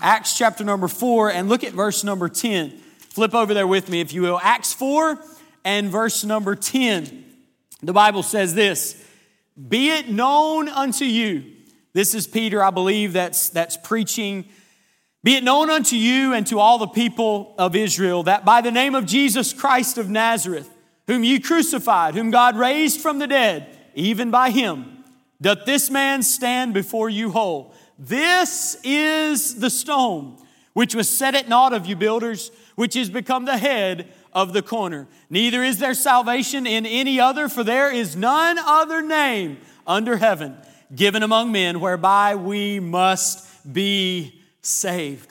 Acts 0.00 0.36
chapter 0.36 0.64
number 0.64 0.88
four, 0.88 1.30
and 1.30 1.48
look 1.48 1.64
at 1.64 1.72
verse 1.72 2.04
number 2.04 2.28
10. 2.28 2.80
Flip 3.18 3.34
over 3.34 3.52
there 3.52 3.66
with 3.66 3.88
me, 3.88 4.00
if 4.00 4.12
you 4.12 4.22
will. 4.22 4.38
Acts 4.40 4.72
4 4.74 5.18
and 5.64 5.90
verse 5.90 6.22
number 6.22 6.54
10. 6.54 7.24
The 7.82 7.92
Bible 7.92 8.22
says 8.22 8.54
this 8.54 9.04
Be 9.68 9.90
it 9.90 10.08
known 10.08 10.68
unto 10.68 11.04
you. 11.04 11.42
This 11.94 12.14
is 12.14 12.28
Peter, 12.28 12.62
I 12.62 12.70
believe, 12.70 13.14
that's, 13.14 13.48
that's 13.48 13.76
preaching. 13.76 14.48
Be 15.24 15.34
it 15.34 15.42
known 15.42 15.68
unto 15.68 15.96
you 15.96 16.32
and 16.32 16.46
to 16.46 16.60
all 16.60 16.78
the 16.78 16.86
people 16.86 17.56
of 17.58 17.74
Israel 17.74 18.22
that 18.22 18.44
by 18.44 18.60
the 18.60 18.70
name 18.70 18.94
of 18.94 19.04
Jesus 19.04 19.52
Christ 19.52 19.98
of 19.98 20.08
Nazareth, 20.08 20.72
whom 21.08 21.24
you 21.24 21.40
crucified, 21.40 22.14
whom 22.14 22.30
God 22.30 22.56
raised 22.56 23.00
from 23.00 23.18
the 23.18 23.26
dead, 23.26 23.66
even 23.96 24.30
by 24.30 24.50
him, 24.50 25.02
doth 25.42 25.64
this 25.66 25.90
man 25.90 26.22
stand 26.22 26.72
before 26.72 27.10
you 27.10 27.32
whole. 27.32 27.74
This 27.98 28.78
is 28.84 29.56
the 29.56 29.70
stone 29.70 30.38
which 30.78 30.94
was 30.94 31.08
set 31.08 31.34
at 31.34 31.48
naught 31.48 31.72
of 31.72 31.86
you 31.86 31.96
builders, 31.96 32.52
which 32.78 32.94
is 32.94 33.10
become 33.10 33.44
the 33.44 33.58
head 33.58 34.06
of 34.32 34.52
the 34.52 34.62
corner. 34.62 35.08
Neither 35.28 35.64
is 35.64 35.80
there 35.80 35.94
salvation 35.94 36.64
in 36.64 36.86
any 36.86 37.18
other, 37.18 37.48
for 37.48 37.64
there 37.64 37.92
is 37.92 38.14
none 38.14 38.56
other 38.56 39.02
name 39.02 39.58
under 39.84 40.16
heaven 40.16 40.56
given 40.94 41.24
among 41.24 41.50
men 41.50 41.80
whereby 41.80 42.36
we 42.36 42.78
must 42.78 43.44
be 43.72 44.40
saved. 44.62 45.28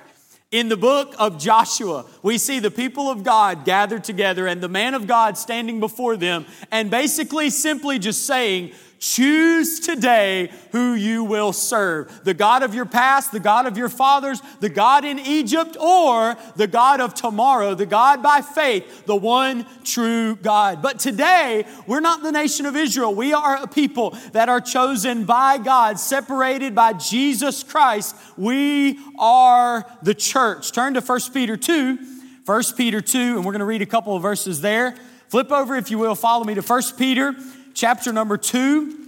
In 0.51 0.67
the 0.67 0.75
book 0.75 1.15
of 1.17 1.39
Joshua, 1.39 2.05
we 2.21 2.37
see 2.37 2.59
the 2.59 2.69
people 2.69 3.09
of 3.09 3.23
God 3.23 3.63
gathered 3.63 4.03
together 4.03 4.45
and 4.45 4.59
the 4.59 4.67
man 4.67 4.93
of 4.93 5.07
God 5.07 5.37
standing 5.37 5.79
before 5.79 6.17
them 6.17 6.45
and 6.69 6.91
basically 6.91 7.49
simply 7.49 7.97
just 7.97 8.25
saying, 8.25 8.73
Choose 8.99 9.79
today 9.79 10.51
who 10.71 10.95
you 10.95 11.23
will 11.23 11.53
serve 11.53 12.23
the 12.23 12.33
God 12.33 12.63
of 12.63 12.73
your 12.73 12.85
past, 12.85 13.31
the 13.31 13.39
God 13.39 13.67
of 13.67 13.77
your 13.77 13.89
fathers, 13.89 14.41
the 14.59 14.69
God 14.69 15.05
in 15.05 15.19
Egypt, 15.19 15.77
or 15.79 16.35
the 16.55 16.65
God 16.65 16.99
of 16.99 17.13
tomorrow, 17.13 17.75
the 17.75 17.85
God 17.85 18.23
by 18.23 18.41
faith, 18.41 19.05
the 19.05 19.15
one 19.15 19.67
true 19.83 20.35
God. 20.35 20.81
But 20.81 20.97
today, 20.97 21.65
we're 21.85 21.99
not 21.99 22.23
the 22.23 22.31
nation 22.31 22.65
of 22.65 22.75
Israel. 22.75 23.13
We 23.13 23.33
are 23.33 23.57
a 23.57 23.67
people 23.67 24.17
that 24.31 24.49
are 24.49 24.61
chosen 24.61 25.25
by 25.25 25.59
God, 25.59 25.99
separated 25.99 26.73
by 26.73 26.93
Jesus 26.93 27.61
Christ. 27.61 28.15
We 28.35 28.99
are 29.19 29.85
the 30.01 30.15
church. 30.15 30.71
Turn 30.71 30.95
to 30.95 31.01
1 31.01 31.19
Peter 31.33 31.55
2. 31.55 31.99
1 32.45 32.63
Peter 32.77 33.01
2, 33.01 33.19
and 33.19 33.45
we're 33.45 33.51
going 33.51 33.59
to 33.59 33.65
read 33.65 33.81
a 33.81 33.85
couple 33.85 34.15
of 34.15 34.21
verses 34.21 34.61
there. 34.61 34.95
Flip 35.27 35.51
over, 35.51 35.75
if 35.75 35.91
you 35.91 35.97
will, 35.97 36.15
follow 36.15 36.45
me 36.45 36.55
to 36.55 36.61
1 36.61 36.81
Peter 36.97 37.35
chapter 37.77 38.11
number 38.11 38.37
2. 38.37 39.07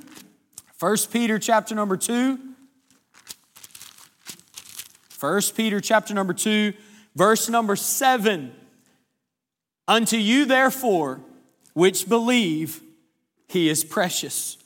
1 0.80 0.98
Peter 1.12 1.40
chapter 1.40 1.74
number 1.74 1.98
2. 1.98 2.38
1 5.20 5.42
Peter 5.56 5.82
chapter 5.82 6.14
number 6.14 6.34
2, 6.34 6.72
verse 7.16 7.50
number 7.50 7.76
7. 7.76 8.54
Unto 9.88 10.18
you, 10.18 10.46
therefore, 10.46 11.20
which 11.74 12.08
believe, 12.08 12.82
he 13.48 13.68
is 13.68 13.84
precious. 13.84 14.58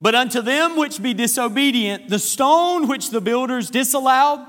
But 0.00 0.16
unto 0.16 0.42
them 0.42 0.76
which 0.76 1.00
be 1.00 1.14
disobedient, 1.14 2.08
the 2.08 2.18
stone 2.18 2.88
which 2.88 3.10
the 3.10 3.20
builders 3.20 3.70
disallowed, 3.70 4.44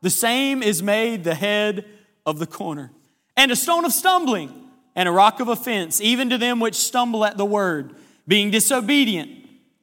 the 0.00 0.08
same 0.08 0.62
is 0.62 0.82
made 0.82 1.24
the 1.24 1.34
head 1.34 1.84
of 2.24 2.38
the 2.38 2.46
corner, 2.46 2.92
and 3.36 3.50
a 3.50 3.56
stone 3.56 3.84
of 3.84 3.92
stumbling, 3.92 4.68
and 4.94 5.08
a 5.08 5.12
rock 5.12 5.40
of 5.40 5.48
offense, 5.48 6.00
even 6.00 6.30
to 6.30 6.38
them 6.38 6.60
which 6.60 6.76
stumble 6.76 7.24
at 7.24 7.36
the 7.36 7.44
word 7.44 7.94
being 8.28 8.50
disobedient, 8.50 9.30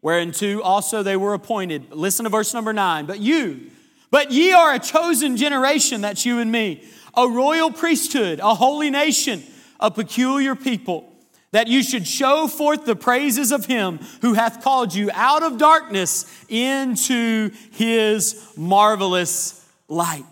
whereunto 0.02 0.62
also 0.62 1.04
they 1.04 1.18
were 1.18 1.34
appointed. 1.34 1.92
Listen 1.92 2.26
to 2.26 2.30
verse 2.30 2.54
number 2.54 2.74
nine. 2.74 3.06
But 3.06 3.20
you, 3.20 3.72
but 4.12 4.32
ye 4.32 4.54
are 4.54 4.74
a 4.74 4.80
chosen 4.80 5.38
generation, 5.38 6.02
that's 6.02 6.26
you 6.26 6.40
and 6.40 6.52
me, 6.52 6.84
a 7.16 7.28
royal 7.28 7.72
priesthood, 7.72 8.40
a 8.40 8.56
holy 8.56 8.90
nation, 8.90 9.44
a 9.80 9.90
peculiar 9.90 10.56
people, 10.56 11.10
that 11.52 11.68
you 11.68 11.84
should 11.84 12.08
show 12.08 12.48
forth 12.48 12.86
the 12.86 12.96
praises 12.96 13.52
of 13.52 13.66
him 13.66 14.00
who 14.22 14.34
hath 14.34 14.64
called 14.64 14.94
you 14.94 15.10
out 15.14 15.44
of 15.44 15.58
darkness 15.58 16.26
into 16.50 17.52
his 17.72 18.52
marvelous 18.58 19.68
light. 19.88 20.26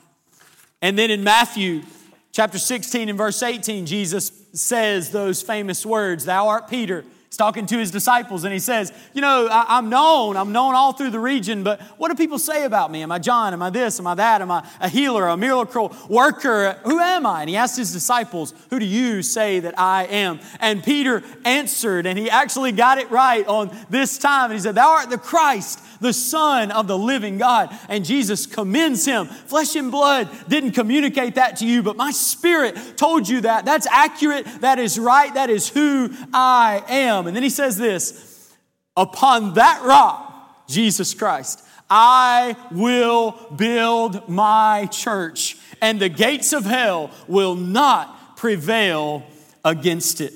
And 0.82 0.98
then 0.98 1.12
in 1.12 1.24
Matthew 1.24 1.84
chapter 2.32 2.58
16 2.58 3.10
and 3.10 3.18
verse 3.18 3.44
18, 3.44 3.86
Jesus 3.86 4.32
says 4.54 5.12
those 5.12 5.42
famous 5.42 5.86
words 5.86 6.26
Thou 6.26 6.48
art 6.48 6.68
Peter 6.68 7.06
He's 7.32 7.38
talking 7.38 7.66
to 7.68 7.78
his 7.78 7.92
disciples 7.92 8.44
and 8.44 8.52
he 8.52 8.60
says, 8.60 8.92
You 9.14 9.22
know, 9.22 9.48
I, 9.50 9.78
am 9.78 9.88
known, 9.88 10.36
I'm 10.36 10.52
known 10.52 10.76
all 10.76 10.92
through 10.92 11.12
the 11.12 11.20
region, 11.20 11.64
but 11.64 11.80
what 11.98 12.10
do 12.10 12.16
people 12.16 12.38
say 12.38 12.66
about 12.66 12.92
me? 12.92 13.04
Am 13.04 13.12
I 13.12 13.20
John? 13.20 13.54
Am 13.54 13.62
I 13.62 13.70
this? 13.70 14.02
Am 14.02 14.08
I 14.08 14.16
that? 14.16 14.42
Am 14.42 14.52
I 14.52 14.68
a 14.82 14.90
healer, 14.90 15.30
a 15.30 15.38
miracle 15.38 15.96
worker? 16.10 16.74
Who 16.84 17.00
am 17.00 17.26
I? 17.26 17.40
And 17.40 17.50
he 17.50 17.56
asked 17.56 17.78
his 17.78 17.94
disciples, 17.94 18.54
Who 18.70 18.80
do 18.80 18.86
you 18.86 19.24
say 19.24 19.62
that 19.62 19.80
I 19.80 20.08
am? 20.08 20.42
And 20.60 20.84
Peter 20.84 21.24
answered, 21.46 22.06
and 22.06 22.20
he 22.20 22.30
actually 22.30 22.74
got 22.74 22.98
it 22.98 23.10
right 23.10 23.48
on 23.48 23.74
this 23.90 24.18
time. 24.18 24.52
And 24.52 24.56
he 24.56 24.60
said, 24.60 24.76
Thou 24.76 24.90
art 24.90 25.10
the 25.10 25.18
Christ 25.18 25.80
the 26.02 26.12
Son 26.12 26.72
of 26.72 26.88
the 26.88 26.98
living 26.98 27.38
God. 27.38 27.78
And 27.88 28.04
Jesus 28.04 28.46
commends 28.46 29.06
him. 29.06 29.28
Flesh 29.28 29.76
and 29.76 29.92
blood 29.92 30.30
didn't 30.50 30.72
communicate 30.72 31.36
that 31.36 31.58
to 31.58 31.66
you, 31.66 31.82
but 31.82 31.96
my 31.96 32.12
spirit 32.12 32.98
told 32.98 33.30
you 33.30 33.42
that. 33.42 33.64
That's 33.64 33.88
accurate. 33.88 34.46
That 34.62 34.80
is 34.80 35.00
right. 35.00 35.34
That 35.34 35.50
is 35.50 35.70
who 35.70 36.10
I 36.34 36.84
am. 36.90 37.28
And 37.28 37.36
then 37.36 37.44
he 37.44 37.50
says 37.50 37.78
this 37.78 38.54
Upon 38.98 39.54
that 39.54 39.82
rock, 39.84 40.68
Jesus 40.68 41.14
Christ, 41.14 41.64
I 41.90 42.56
will 42.72 43.32
build 43.56 44.28
my 44.28 44.88
church, 44.92 45.58
and 45.82 46.00
the 46.00 46.10
gates 46.10 46.54
of 46.54 46.66
hell 46.66 47.12
will 47.28 47.56
not 47.56 48.38
prevail 48.38 49.26
against 49.64 50.22
it. 50.22 50.34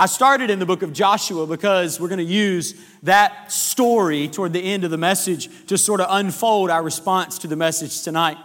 I 0.00 0.06
started 0.06 0.48
in 0.48 0.58
the 0.58 0.64
book 0.64 0.80
of 0.80 0.94
Joshua 0.94 1.46
because 1.46 2.00
we're 2.00 2.08
going 2.08 2.26
to 2.26 2.32
use 2.32 2.74
that 3.02 3.52
story 3.52 4.28
toward 4.28 4.54
the 4.54 4.62
end 4.62 4.82
of 4.82 4.90
the 4.90 4.96
message 4.96 5.50
to 5.66 5.76
sort 5.76 6.00
of 6.00 6.06
unfold 6.08 6.70
our 6.70 6.82
response 6.82 7.40
to 7.40 7.46
the 7.46 7.54
message 7.54 8.02
tonight. 8.02 8.38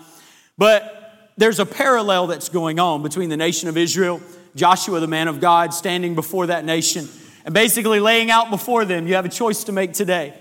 But 0.57 1.31
there's 1.37 1.59
a 1.59 1.65
parallel 1.65 2.27
that's 2.27 2.49
going 2.49 2.77
on 2.77 3.03
between 3.03 3.29
the 3.29 3.37
nation 3.37 3.69
of 3.69 3.77
Israel, 3.77 4.21
Joshua, 4.57 4.99
the 4.99 5.07
man 5.07 5.29
of 5.29 5.39
God, 5.39 5.73
standing 5.73 6.13
before 6.13 6.47
that 6.47 6.65
nation, 6.65 7.07
and 7.45 7.53
basically 7.53 8.01
laying 8.01 8.29
out 8.29 8.49
before 8.49 8.83
them, 8.83 9.07
you 9.07 9.15
have 9.15 9.23
a 9.23 9.29
choice 9.29 9.63
to 9.63 9.71
make 9.71 9.93
today. 9.93 10.33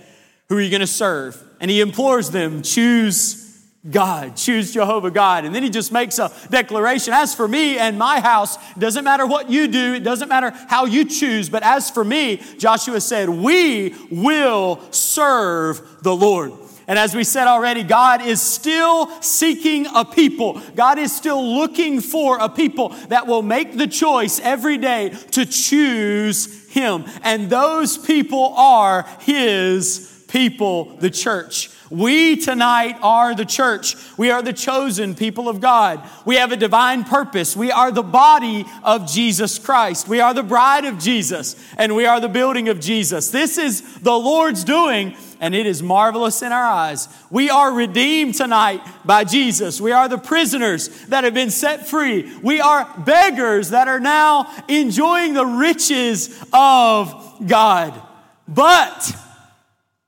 Who 0.48 0.56
are 0.56 0.60
you 0.60 0.70
going 0.70 0.80
to 0.80 0.86
serve? 0.88 1.40
And 1.60 1.70
he 1.70 1.80
implores 1.80 2.30
them, 2.30 2.62
choose 2.62 3.43
God, 3.90 4.36
choose 4.36 4.72
Jehovah 4.72 5.10
God. 5.10 5.44
And 5.44 5.54
then 5.54 5.62
he 5.62 5.68
just 5.68 5.92
makes 5.92 6.18
a 6.18 6.32
declaration. 6.48 7.12
As 7.12 7.34
for 7.34 7.46
me 7.46 7.78
and 7.78 7.98
my 7.98 8.20
house, 8.20 8.56
doesn't 8.74 9.04
matter 9.04 9.26
what 9.26 9.50
you 9.50 9.68
do, 9.68 9.94
it 9.94 10.04
doesn't 10.04 10.28
matter 10.28 10.52
how 10.68 10.86
you 10.86 11.04
choose, 11.04 11.50
but 11.50 11.62
as 11.62 11.90
for 11.90 12.04
me, 12.04 12.40
Joshua 12.58 13.00
said, 13.00 13.28
we 13.28 13.94
will 14.10 14.80
serve 14.90 16.02
the 16.02 16.16
Lord. 16.16 16.52
And 16.86 16.98
as 16.98 17.14
we 17.14 17.24
said 17.24 17.46
already, 17.46 17.82
God 17.82 18.22
is 18.22 18.42
still 18.42 19.08
seeking 19.22 19.86
a 19.94 20.04
people. 20.04 20.60
God 20.74 20.98
is 20.98 21.14
still 21.14 21.42
looking 21.56 22.00
for 22.00 22.38
a 22.38 22.48
people 22.48 22.90
that 23.08 23.26
will 23.26 23.42
make 23.42 23.76
the 23.76 23.86
choice 23.86 24.38
every 24.40 24.76
day 24.76 25.10
to 25.30 25.46
choose 25.46 26.68
Him. 26.68 27.04
And 27.22 27.48
those 27.48 27.96
people 27.96 28.52
are 28.56 29.06
His 29.20 30.13
people, 30.34 30.86
the 30.96 31.10
church. 31.10 31.70
We 31.90 32.34
tonight 32.34 32.98
are 33.02 33.36
the 33.36 33.44
church. 33.44 33.94
We 34.18 34.32
are 34.32 34.42
the 34.42 34.52
chosen 34.52 35.14
people 35.14 35.48
of 35.48 35.60
God. 35.60 36.02
We 36.26 36.34
have 36.34 36.50
a 36.50 36.56
divine 36.56 37.04
purpose. 37.04 37.56
We 37.56 37.70
are 37.70 37.92
the 37.92 38.02
body 38.02 38.64
of 38.82 39.08
Jesus 39.08 39.60
Christ. 39.60 40.08
We 40.08 40.18
are 40.18 40.34
the 40.34 40.42
bride 40.42 40.86
of 40.86 40.98
Jesus, 40.98 41.54
and 41.78 41.94
we 41.94 42.04
are 42.04 42.18
the 42.18 42.28
building 42.28 42.68
of 42.68 42.80
Jesus. 42.80 43.30
This 43.30 43.58
is 43.58 44.00
the 44.00 44.18
Lord's 44.18 44.64
doing, 44.64 45.14
and 45.38 45.54
it 45.54 45.66
is 45.66 45.84
marvelous 45.84 46.42
in 46.42 46.50
our 46.50 46.66
eyes. 46.66 47.06
We 47.30 47.48
are 47.48 47.72
redeemed 47.72 48.34
tonight 48.34 48.80
by 49.04 49.22
Jesus. 49.22 49.80
We 49.80 49.92
are 49.92 50.08
the 50.08 50.18
prisoners 50.18 50.88
that 51.06 51.22
have 51.22 51.34
been 51.34 51.50
set 51.50 51.86
free. 51.86 52.36
We 52.42 52.60
are 52.60 52.92
beggars 53.06 53.70
that 53.70 53.86
are 53.86 54.00
now 54.00 54.52
enjoying 54.66 55.34
the 55.34 55.46
riches 55.46 56.44
of 56.52 57.46
God. 57.46 58.02
But 58.48 59.16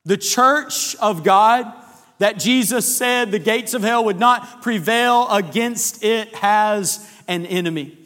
the 0.07 0.17
church 0.17 0.97
of 0.97 1.25
God 1.25 1.71
that 2.19 2.39
Jesus 2.39 2.97
said 2.97 3.31
the 3.31 3.39
gates 3.39 3.75
of 3.75 3.83
hell 3.83 4.05
would 4.07 4.19
not 4.19 4.63
prevail 4.63 5.29
against 5.29 6.03
it 6.03 6.35
has 6.37 7.07
an 7.29 7.45
enemy. 7.45 7.99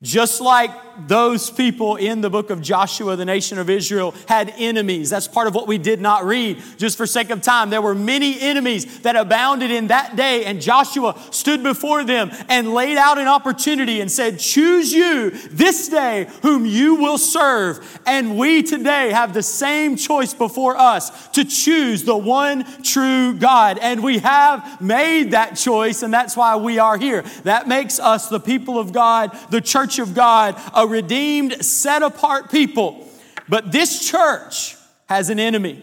Just 0.00 0.40
like 0.40 0.70
those 1.06 1.50
people 1.50 1.96
in 1.96 2.20
the 2.20 2.30
book 2.30 2.50
of 2.50 2.60
Joshua, 2.60 3.16
the 3.16 3.24
nation 3.24 3.58
of 3.58 3.68
Israel, 3.70 4.14
had 4.28 4.52
enemies. 4.56 5.10
That's 5.10 5.28
part 5.28 5.46
of 5.46 5.54
what 5.54 5.66
we 5.66 5.78
did 5.78 6.00
not 6.00 6.24
read. 6.24 6.62
Just 6.76 6.96
for 6.96 7.06
sake 7.06 7.30
of 7.30 7.42
time, 7.42 7.70
there 7.70 7.82
were 7.82 7.94
many 7.94 8.40
enemies 8.40 9.00
that 9.00 9.16
abounded 9.16 9.70
in 9.70 9.88
that 9.88 10.16
day, 10.16 10.44
and 10.44 10.60
Joshua 10.60 11.18
stood 11.30 11.62
before 11.62 12.04
them 12.04 12.30
and 12.48 12.72
laid 12.72 12.96
out 12.96 13.18
an 13.18 13.28
opportunity 13.28 14.00
and 14.00 14.10
said, 14.10 14.38
Choose 14.38 14.92
you 14.92 15.30
this 15.30 15.88
day 15.88 16.28
whom 16.42 16.66
you 16.66 16.96
will 16.96 17.18
serve. 17.18 18.00
And 18.06 18.38
we 18.38 18.62
today 18.62 19.10
have 19.10 19.34
the 19.34 19.42
same 19.42 19.96
choice 19.96 20.34
before 20.34 20.76
us 20.76 21.28
to 21.28 21.44
choose 21.44 22.04
the 22.04 22.16
one 22.16 22.64
true 22.82 23.34
God. 23.34 23.78
And 23.78 24.02
we 24.02 24.18
have 24.18 24.80
made 24.80 25.32
that 25.32 25.56
choice, 25.56 26.02
and 26.02 26.12
that's 26.12 26.36
why 26.36 26.56
we 26.56 26.78
are 26.78 26.96
here. 26.96 27.22
That 27.44 27.68
makes 27.68 27.98
us 27.98 28.28
the 28.28 28.40
people 28.40 28.78
of 28.78 28.92
God, 28.92 29.36
the 29.50 29.60
church 29.60 29.98
of 29.98 30.14
God, 30.14 30.60
redeemed, 30.86 31.64
set 31.64 32.02
apart 32.02 32.50
people. 32.50 33.08
But 33.48 33.72
this 33.72 34.08
church 34.10 34.76
has 35.08 35.30
an 35.30 35.38
enemy. 35.38 35.82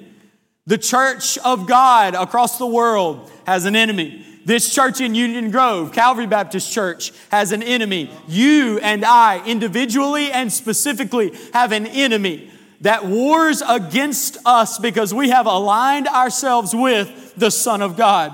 The 0.68 0.78
church 0.78 1.38
of 1.40 1.68
God 1.68 2.16
across 2.16 2.58
the 2.58 2.68
world 2.68 3.32
has 3.46 3.66
an 3.66 3.76
enemy. 3.76 4.26
This 4.46 4.74
church 4.74 5.02
in 5.02 5.14
Union 5.14 5.52
Grove, 5.52 5.92
Calvary 5.92 6.26
Baptist 6.26 6.72
Church, 6.72 7.12
has 7.30 7.52
an 7.52 7.62
enemy. 7.62 8.10
You 8.28 8.80
and 8.80 9.06
I, 9.06 9.46
individually 9.46 10.32
and 10.32 10.52
specifically, 10.52 11.38
have 11.54 11.72
an 11.72 11.86
enemy 11.86 12.50
that 12.82 13.06
wars 13.06 13.62
against 13.68 14.38
us 14.46 14.80
because 14.80 15.14
we 15.14 15.30
have 15.30 15.46
aligned 15.46 16.08
ourselves 16.08 16.74
with 16.74 17.34
the 17.38 17.52
Son 17.52 17.82
of 17.82 17.96
God. 17.96 18.34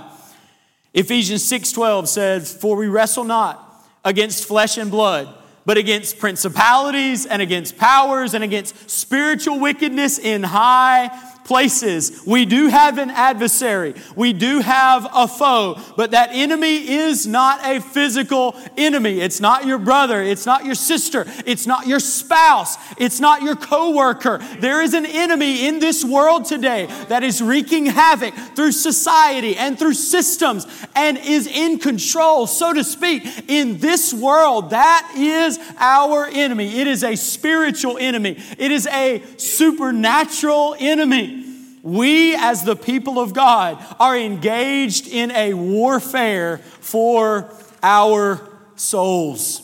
Ephesians 0.93 1.43
6:12 1.43 2.07
says, 2.07 2.53
"For 2.53 2.77
we 2.77 2.87
wrestle 2.87 3.25
not 3.25 3.85
against 4.05 4.45
flesh 4.45 4.77
and 4.77 4.89
blood, 4.89 5.27
but 5.67 5.77
against 5.77 6.17
principalities 6.17 7.25
and 7.25 7.41
against 7.41 7.77
powers 7.77 8.33
and 8.33 8.41
against 8.41 8.89
spiritual 8.89 9.59
wickedness 9.59 10.17
in 10.17 10.41
high 10.41 11.09
places. 11.47 12.21
We 12.25 12.45
do 12.45 12.67
have 12.67 12.97
an 12.97 13.09
adversary. 13.09 13.95
We 14.15 14.33
do 14.33 14.59
have 14.59 15.07
a 15.13 15.27
foe, 15.27 15.79
but 15.95 16.11
that 16.11 16.29
enemy 16.33 16.89
is 16.89 17.25
not 17.25 17.65
a 17.65 17.79
physical 17.79 18.55
enemy. 18.75 19.21
It's 19.21 19.39
not 19.39 19.65
your 19.65 19.77
brother. 19.77 20.21
It's 20.21 20.45
not 20.45 20.65
your 20.65 20.75
sister. 20.75 21.25
It's 21.45 21.65
not 21.65 21.87
your 21.87 21.99
spouse. 21.99 22.77
It's 22.97 23.19
not 23.19 23.41
your 23.41 23.55
coworker. 23.55 24.39
There 24.59 24.81
is 24.81 24.93
an 24.93 25.05
enemy 25.05 25.65
in 25.67 25.79
this 25.79 26.03
world 26.03 26.45
today 26.45 26.87
that 27.07 27.23
is 27.23 27.41
wreaking 27.41 27.85
havoc 27.85 28.33
through 28.55 28.73
society 28.73 29.55
and 29.55 29.79
through 29.79 29.93
systems 29.93 30.67
and 30.95 31.17
is 31.17 31.47
in 31.47 31.79
control, 31.79 32.45
so 32.45 32.73
to 32.73 32.83
speak, 32.83 33.23
in 33.47 33.77
this 33.77 34.13
world. 34.13 34.71
That 34.71 35.13
is 35.15 35.57
our 35.77 36.27
enemy. 36.27 36.79
It 36.79 36.87
is 36.87 37.03
a 37.05 37.15
spiritual 37.15 37.97
enemy. 37.97 38.37
It 38.57 38.71
is 38.71 38.85
a 38.87 39.23
supernatural 39.37 40.75
enemy. 40.77 41.36
We, 41.83 42.35
as 42.35 42.63
the 42.63 42.75
people 42.75 43.19
of 43.19 43.33
God, 43.33 43.83
are 43.99 44.17
engaged 44.17 45.07
in 45.07 45.31
a 45.31 45.53
warfare 45.53 46.57
for 46.57 47.53
our 47.83 48.41
souls. 48.75 49.61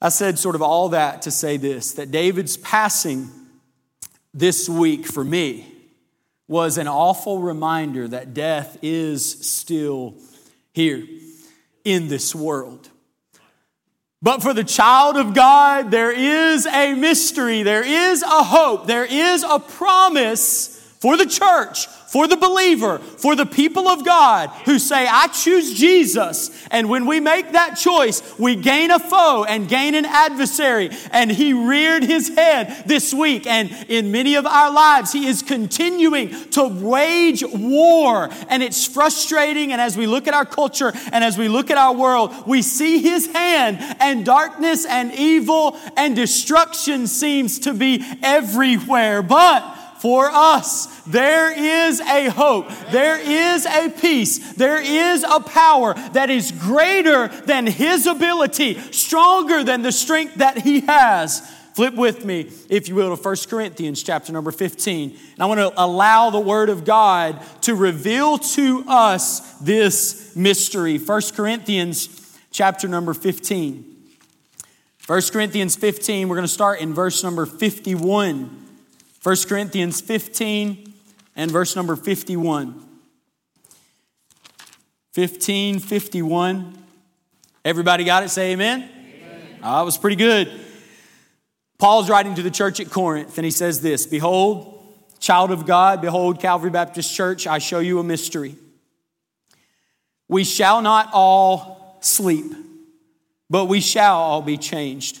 I 0.00 0.08
said 0.08 0.38
sort 0.38 0.56
of 0.56 0.62
all 0.62 0.90
that 0.90 1.22
to 1.22 1.30
say 1.30 1.56
this 1.56 1.92
that 1.92 2.10
David's 2.10 2.56
passing 2.56 3.30
this 4.34 4.68
week 4.68 5.06
for 5.06 5.24
me 5.24 5.66
was 6.48 6.76
an 6.76 6.88
awful 6.88 7.38
reminder 7.38 8.08
that 8.08 8.34
death 8.34 8.76
is 8.82 9.48
still 9.48 10.14
here 10.72 11.06
in 11.84 12.08
this 12.08 12.34
world. 12.34 12.90
But 14.22 14.40
for 14.40 14.54
the 14.54 14.62
child 14.62 15.16
of 15.16 15.34
God, 15.34 15.90
there 15.90 16.12
is 16.12 16.64
a 16.66 16.94
mystery, 16.94 17.64
there 17.64 17.84
is 17.84 18.22
a 18.22 18.44
hope, 18.44 18.86
there 18.86 19.04
is 19.04 19.42
a 19.42 19.58
promise 19.58 20.71
for 21.02 21.16
the 21.16 21.26
church 21.26 21.88
for 22.12 22.28
the 22.28 22.36
believer, 22.36 22.98
for 22.98 23.34
the 23.34 23.46
people 23.46 23.88
of 23.88 24.04
God 24.04 24.50
who 24.66 24.78
say, 24.78 25.06
I 25.08 25.28
choose 25.28 25.72
Jesus. 25.72 26.50
And 26.70 26.90
when 26.90 27.06
we 27.06 27.20
make 27.20 27.52
that 27.52 27.76
choice, 27.76 28.38
we 28.38 28.54
gain 28.54 28.90
a 28.90 28.98
foe 28.98 29.44
and 29.44 29.66
gain 29.66 29.94
an 29.94 30.04
adversary. 30.04 30.90
And 31.10 31.32
he 31.32 31.54
reared 31.54 32.02
his 32.02 32.28
head 32.28 32.84
this 32.86 33.14
week. 33.14 33.46
And 33.46 33.70
in 33.88 34.12
many 34.12 34.34
of 34.34 34.44
our 34.44 34.70
lives, 34.70 35.10
he 35.10 35.26
is 35.26 35.40
continuing 35.42 36.28
to 36.50 36.68
wage 36.68 37.42
war. 37.46 38.28
And 38.50 38.62
it's 38.62 38.84
frustrating. 38.84 39.72
And 39.72 39.80
as 39.80 39.96
we 39.96 40.06
look 40.06 40.28
at 40.28 40.34
our 40.34 40.44
culture 40.44 40.92
and 41.12 41.24
as 41.24 41.38
we 41.38 41.48
look 41.48 41.70
at 41.70 41.78
our 41.78 41.94
world, 41.94 42.46
we 42.46 42.60
see 42.60 43.00
his 43.00 43.26
hand 43.32 43.78
and 44.00 44.22
darkness 44.22 44.84
and 44.84 45.14
evil 45.14 45.78
and 45.96 46.14
destruction 46.14 47.06
seems 47.06 47.60
to 47.60 47.72
be 47.72 48.04
everywhere. 48.22 49.22
But 49.22 49.78
for 50.02 50.28
us. 50.32 50.86
There 51.02 51.52
is 51.56 52.00
a 52.00 52.28
hope. 52.28 52.68
There 52.90 53.20
is 53.20 53.64
a 53.66 53.88
peace. 53.88 54.54
There 54.54 54.82
is 54.82 55.22
a 55.22 55.38
power 55.38 55.94
that 56.10 56.28
is 56.28 56.50
greater 56.50 57.28
than 57.28 57.68
his 57.68 58.08
ability, 58.08 58.80
stronger 58.90 59.62
than 59.62 59.82
the 59.82 59.92
strength 59.92 60.34
that 60.34 60.58
he 60.58 60.80
has. 60.80 61.48
Flip 61.74 61.94
with 61.94 62.24
me, 62.24 62.50
if 62.68 62.88
you 62.88 62.96
will, 62.96 63.16
to 63.16 63.22
1 63.22 63.36
Corinthians 63.48 64.02
chapter 64.02 64.32
number 64.32 64.50
15. 64.50 65.10
And 65.34 65.40
I 65.40 65.46
want 65.46 65.60
to 65.60 65.72
allow 65.80 66.30
the 66.30 66.40
Word 66.40 66.68
of 66.68 66.84
God 66.84 67.40
to 67.62 67.76
reveal 67.76 68.38
to 68.38 68.84
us 68.88 69.52
this 69.60 70.34
mystery. 70.34 70.98
1 70.98 71.22
Corinthians 71.32 72.36
chapter 72.50 72.88
number 72.88 73.14
15. 73.14 73.84
1 75.06 75.22
Corinthians 75.32 75.76
15, 75.76 76.28
we're 76.28 76.36
going 76.36 76.44
to 76.44 76.52
start 76.52 76.80
in 76.80 76.92
verse 76.92 77.22
number 77.22 77.46
51. 77.46 78.61
1 79.22 79.36
Corinthians 79.48 80.00
15 80.00 80.92
and 81.36 81.50
verse 81.50 81.76
number 81.76 81.94
51. 81.94 82.88
15, 85.12 85.78
51. 85.78 86.78
Everybody 87.64 88.02
got 88.02 88.24
it? 88.24 88.30
Say 88.30 88.52
amen. 88.52 88.82
amen. 88.82 89.58
Ah, 89.62 89.74
oh, 89.74 89.78
that 89.78 89.84
was 89.84 89.96
pretty 89.96 90.16
good. 90.16 90.50
Paul's 91.78 92.10
writing 92.10 92.34
to 92.34 92.42
the 92.42 92.50
church 92.50 92.80
at 92.80 92.90
Corinth, 92.90 93.38
and 93.38 93.44
he 93.44 93.52
says 93.52 93.80
this 93.80 94.06
Behold, 94.06 94.84
child 95.20 95.52
of 95.52 95.66
God, 95.66 96.00
behold, 96.00 96.40
Calvary 96.40 96.70
Baptist 96.70 97.14
Church, 97.14 97.46
I 97.46 97.58
show 97.58 97.78
you 97.78 98.00
a 98.00 98.04
mystery. 98.04 98.56
We 100.26 100.42
shall 100.42 100.82
not 100.82 101.10
all 101.12 101.98
sleep, 102.00 102.52
but 103.48 103.66
we 103.66 103.80
shall 103.80 104.18
all 104.18 104.42
be 104.42 104.56
changed 104.56 105.20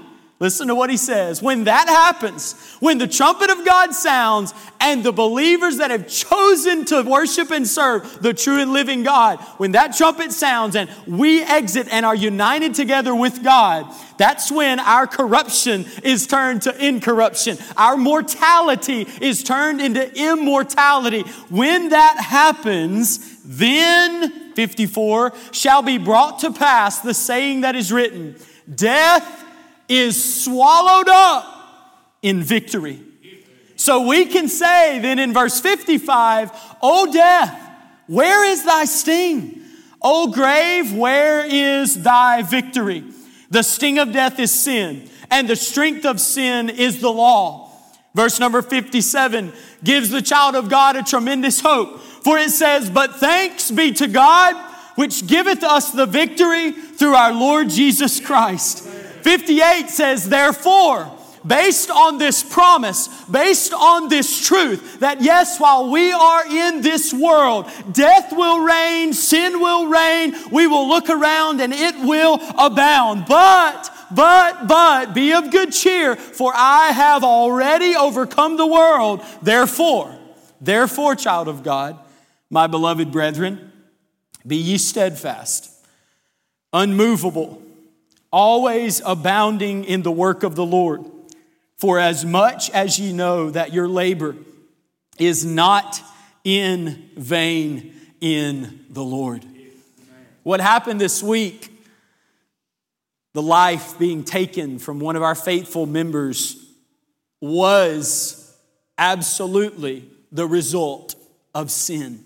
Listen 0.41 0.69
to 0.69 0.75
what 0.75 0.89
he 0.89 0.97
says. 0.97 1.39
When 1.39 1.65
that 1.65 1.87
happens, 1.87 2.53
when 2.79 2.97
the 2.97 3.07
trumpet 3.07 3.51
of 3.51 3.63
God 3.63 3.93
sounds 3.93 4.55
and 4.79 5.03
the 5.03 5.11
believers 5.11 5.77
that 5.77 5.91
have 5.91 6.07
chosen 6.07 6.83
to 6.85 7.03
worship 7.03 7.51
and 7.51 7.67
serve 7.67 8.23
the 8.23 8.33
true 8.33 8.59
and 8.59 8.73
living 8.73 9.03
God, 9.03 9.39
when 9.57 9.73
that 9.73 9.95
trumpet 9.95 10.31
sounds 10.31 10.75
and 10.75 10.89
we 11.05 11.43
exit 11.43 11.89
and 11.91 12.07
are 12.07 12.15
united 12.15 12.73
together 12.73 13.13
with 13.13 13.43
God, 13.43 13.85
that's 14.17 14.51
when 14.51 14.79
our 14.79 15.05
corruption 15.05 15.85
is 16.03 16.25
turned 16.25 16.63
to 16.63 16.85
incorruption. 16.85 17.59
Our 17.77 17.95
mortality 17.95 19.05
is 19.21 19.43
turned 19.43 19.79
into 19.79 20.11
immortality. 20.19 21.21
When 21.49 21.89
that 21.89 22.17
happens, 22.17 23.43
then, 23.43 24.53
54, 24.55 25.33
shall 25.51 25.83
be 25.83 25.99
brought 25.99 26.39
to 26.39 26.51
pass 26.51 26.99
the 26.99 27.13
saying 27.13 27.61
that 27.61 27.75
is 27.75 27.91
written, 27.91 28.37
Death 28.73 29.40
is 29.91 30.43
swallowed 30.43 31.09
up 31.09 31.45
in 32.21 32.41
victory. 32.41 32.99
So 33.75 34.07
we 34.07 34.25
can 34.25 34.47
say 34.47 34.99
then 34.99 35.19
in 35.19 35.33
verse 35.33 35.59
55, 35.59 36.51
O 36.81 37.11
death, 37.11 37.59
where 38.07 38.45
is 38.45 38.63
thy 38.63 38.85
sting? 38.85 39.61
O 40.01 40.31
grave, 40.31 40.93
where 40.93 41.45
is 41.45 42.03
thy 42.03 42.41
victory? 42.41 43.03
The 43.49 43.63
sting 43.63 43.99
of 43.99 44.13
death 44.13 44.39
is 44.39 44.51
sin, 44.51 45.09
and 45.29 45.49
the 45.49 45.57
strength 45.57 46.05
of 46.05 46.21
sin 46.21 46.69
is 46.69 47.01
the 47.01 47.11
law. 47.11 47.69
Verse 48.15 48.39
number 48.39 48.61
57 48.61 49.51
gives 49.83 50.09
the 50.09 50.21
child 50.21 50.55
of 50.55 50.69
God 50.69 50.95
a 50.95 51.03
tremendous 51.03 51.59
hope, 51.59 51.99
for 51.99 52.37
it 52.37 52.51
says, 52.51 52.89
But 52.89 53.15
thanks 53.15 53.69
be 53.71 53.91
to 53.93 54.07
God, 54.07 54.55
which 54.95 55.27
giveth 55.27 55.63
us 55.63 55.91
the 55.91 56.05
victory 56.05 56.71
through 56.71 57.15
our 57.15 57.33
Lord 57.33 57.69
Jesus 57.69 58.21
Christ. 58.21 58.87
58 59.23 59.89
says, 59.89 60.27
Therefore, 60.27 61.09
based 61.45 61.89
on 61.89 62.17
this 62.17 62.43
promise, 62.43 63.07
based 63.25 63.73
on 63.73 64.09
this 64.09 64.45
truth, 64.45 64.99
that 64.99 65.21
yes, 65.21 65.59
while 65.59 65.89
we 65.89 66.11
are 66.11 66.45
in 66.45 66.81
this 66.81 67.13
world, 67.13 67.69
death 67.91 68.31
will 68.31 68.59
reign, 68.59 69.13
sin 69.13 69.59
will 69.59 69.87
reign, 69.87 70.35
we 70.51 70.67
will 70.67 70.87
look 70.87 71.09
around 71.09 71.61
and 71.61 71.73
it 71.73 71.95
will 71.99 72.39
abound. 72.57 73.25
But, 73.27 73.89
but, 74.13 74.67
but, 74.67 75.13
be 75.13 75.33
of 75.33 75.51
good 75.51 75.71
cheer, 75.71 76.15
for 76.15 76.51
I 76.55 76.91
have 76.91 77.23
already 77.23 77.95
overcome 77.95 78.57
the 78.57 78.67
world. 78.67 79.21
Therefore, 79.41 80.15
therefore, 80.59 81.15
child 81.15 81.47
of 81.47 81.63
God, 81.63 81.97
my 82.49 82.67
beloved 82.67 83.11
brethren, 83.11 83.71
be 84.45 84.57
ye 84.57 84.77
steadfast, 84.77 85.71
unmovable 86.73 87.60
always 88.31 89.01
abounding 89.05 89.83
in 89.83 90.01
the 90.03 90.11
work 90.11 90.43
of 90.43 90.55
the 90.55 90.65
Lord. 90.65 91.05
For 91.77 91.99
as 91.99 92.23
much 92.23 92.69
as 92.69 92.99
ye 92.99 93.11
know 93.11 93.49
that 93.49 93.73
your 93.73 93.87
labor 93.87 94.35
is 95.17 95.43
not 95.43 96.01
in 96.43 97.09
vain 97.15 97.95
in 98.21 98.85
the 98.89 99.03
Lord. 99.03 99.45
What 100.43 100.61
happened 100.61 101.01
this 101.01 101.21
week, 101.21 101.69
the 103.33 103.41
life 103.41 103.97
being 103.97 104.23
taken 104.23 104.79
from 104.79 104.99
one 104.99 105.15
of 105.15 105.23
our 105.23 105.35
faithful 105.35 105.85
members, 105.85 106.57
was 107.39 108.55
absolutely 108.97 110.07
the 110.31 110.47
result 110.47 111.15
of 111.55 111.71
sin. 111.71 112.23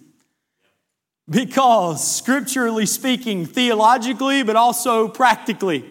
Because, 1.29 2.15
scripturally 2.15 2.85
speaking, 2.85 3.45
theologically, 3.45 4.43
but 4.43 4.55
also 4.55 5.07
practically, 5.07 5.89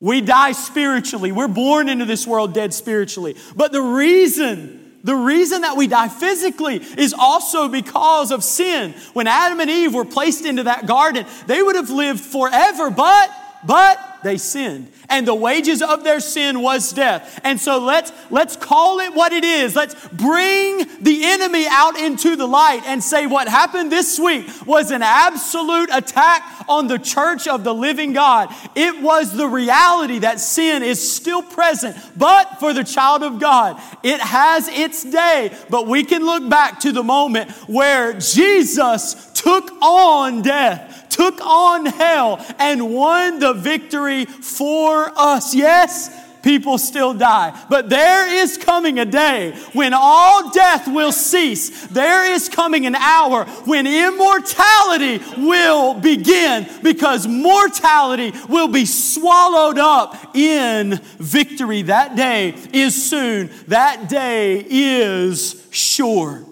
we 0.00 0.20
die 0.20 0.52
spiritually. 0.52 1.32
We're 1.32 1.48
born 1.48 1.88
into 1.88 2.04
this 2.04 2.26
world 2.26 2.52
dead 2.52 2.74
spiritually. 2.74 3.36
But 3.54 3.72
the 3.72 3.82
reason 3.82 4.82
the 5.06 5.14
reason 5.14 5.60
that 5.60 5.76
we 5.76 5.86
die 5.86 6.08
physically 6.08 6.78
is 6.98 7.14
also 7.16 7.68
because 7.68 8.32
of 8.32 8.42
sin. 8.42 8.92
When 9.12 9.28
Adam 9.28 9.60
and 9.60 9.70
Eve 9.70 9.94
were 9.94 10.04
placed 10.04 10.44
into 10.44 10.64
that 10.64 10.86
garden, 10.86 11.26
they 11.46 11.62
would 11.62 11.76
have 11.76 11.90
lived 11.90 12.18
forever, 12.18 12.90
but, 12.90 13.30
but 13.66 13.98
they 14.22 14.38
sinned. 14.38 14.90
And 15.08 15.26
the 15.26 15.34
wages 15.34 15.82
of 15.82 16.02
their 16.02 16.18
sin 16.18 16.60
was 16.60 16.92
death. 16.92 17.40
And 17.44 17.60
so 17.60 17.78
let's, 17.78 18.12
let's 18.30 18.56
call 18.56 18.98
it 18.98 19.14
what 19.14 19.32
it 19.32 19.44
is. 19.44 19.76
Let's 19.76 19.94
bring 20.08 20.78
the 21.00 21.20
enemy 21.24 21.64
out 21.70 21.96
into 21.98 22.34
the 22.34 22.46
light 22.46 22.82
and 22.86 23.02
say 23.02 23.26
what 23.26 23.46
happened 23.46 23.92
this 23.92 24.18
week 24.18 24.46
was 24.66 24.90
an 24.90 25.02
absolute 25.02 25.90
attack 25.92 26.42
on 26.68 26.88
the 26.88 26.98
church 26.98 27.46
of 27.46 27.62
the 27.62 27.72
living 27.72 28.14
God. 28.14 28.52
It 28.74 29.00
was 29.00 29.36
the 29.36 29.46
reality 29.46 30.20
that 30.20 30.40
sin 30.40 30.82
is 30.82 31.14
still 31.14 31.42
present, 31.42 31.96
but 32.16 32.58
for 32.58 32.72
the 32.72 32.84
child 32.84 33.22
of 33.22 33.38
God, 33.38 33.80
it 34.02 34.20
has 34.20 34.66
its 34.68 35.04
day. 35.04 35.56
But 35.70 35.86
we 35.86 36.02
can 36.02 36.24
look 36.24 36.48
back 36.48 36.80
to 36.80 36.90
the 36.90 37.04
moment 37.04 37.52
where 37.68 38.14
Jesus 38.14 39.30
took 39.34 39.70
on 39.82 40.42
death 40.42 40.95
took 41.10 41.40
on 41.40 41.86
hell 41.86 42.44
and 42.58 42.92
won 42.94 43.38
the 43.38 43.52
victory 43.52 44.24
for 44.24 45.12
us. 45.16 45.54
Yes, 45.54 46.10
people 46.46 46.78
still 46.78 47.12
die. 47.12 47.60
But 47.68 47.90
there 47.90 48.32
is 48.32 48.56
coming 48.56 49.00
a 49.00 49.04
day 49.04 49.52
when 49.72 49.92
all 49.92 50.50
death 50.52 50.86
will 50.86 51.10
cease. 51.10 51.88
There 51.88 52.32
is 52.32 52.48
coming 52.48 52.86
an 52.86 52.94
hour 52.94 53.46
when 53.64 53.84
immortality 53.86 55.20
will 55.38 55.94
begin 55.94 56.68
because 56.84 57.26
mortality 57.26 58.32
will 58.48 58.68
be 58.68 58.84
swallowed 58.86 59.78
up 59.78 60.36
in 60.36 61.00
victory. 61.18 61.82
That 61.82 62.14
day 62.14 62.54
is 62.72 63.10
soon. 63.10 63.50
That 63.66 64.08
day 64.08 64.64
is 64.68 65.66
sure. 65.72 66.44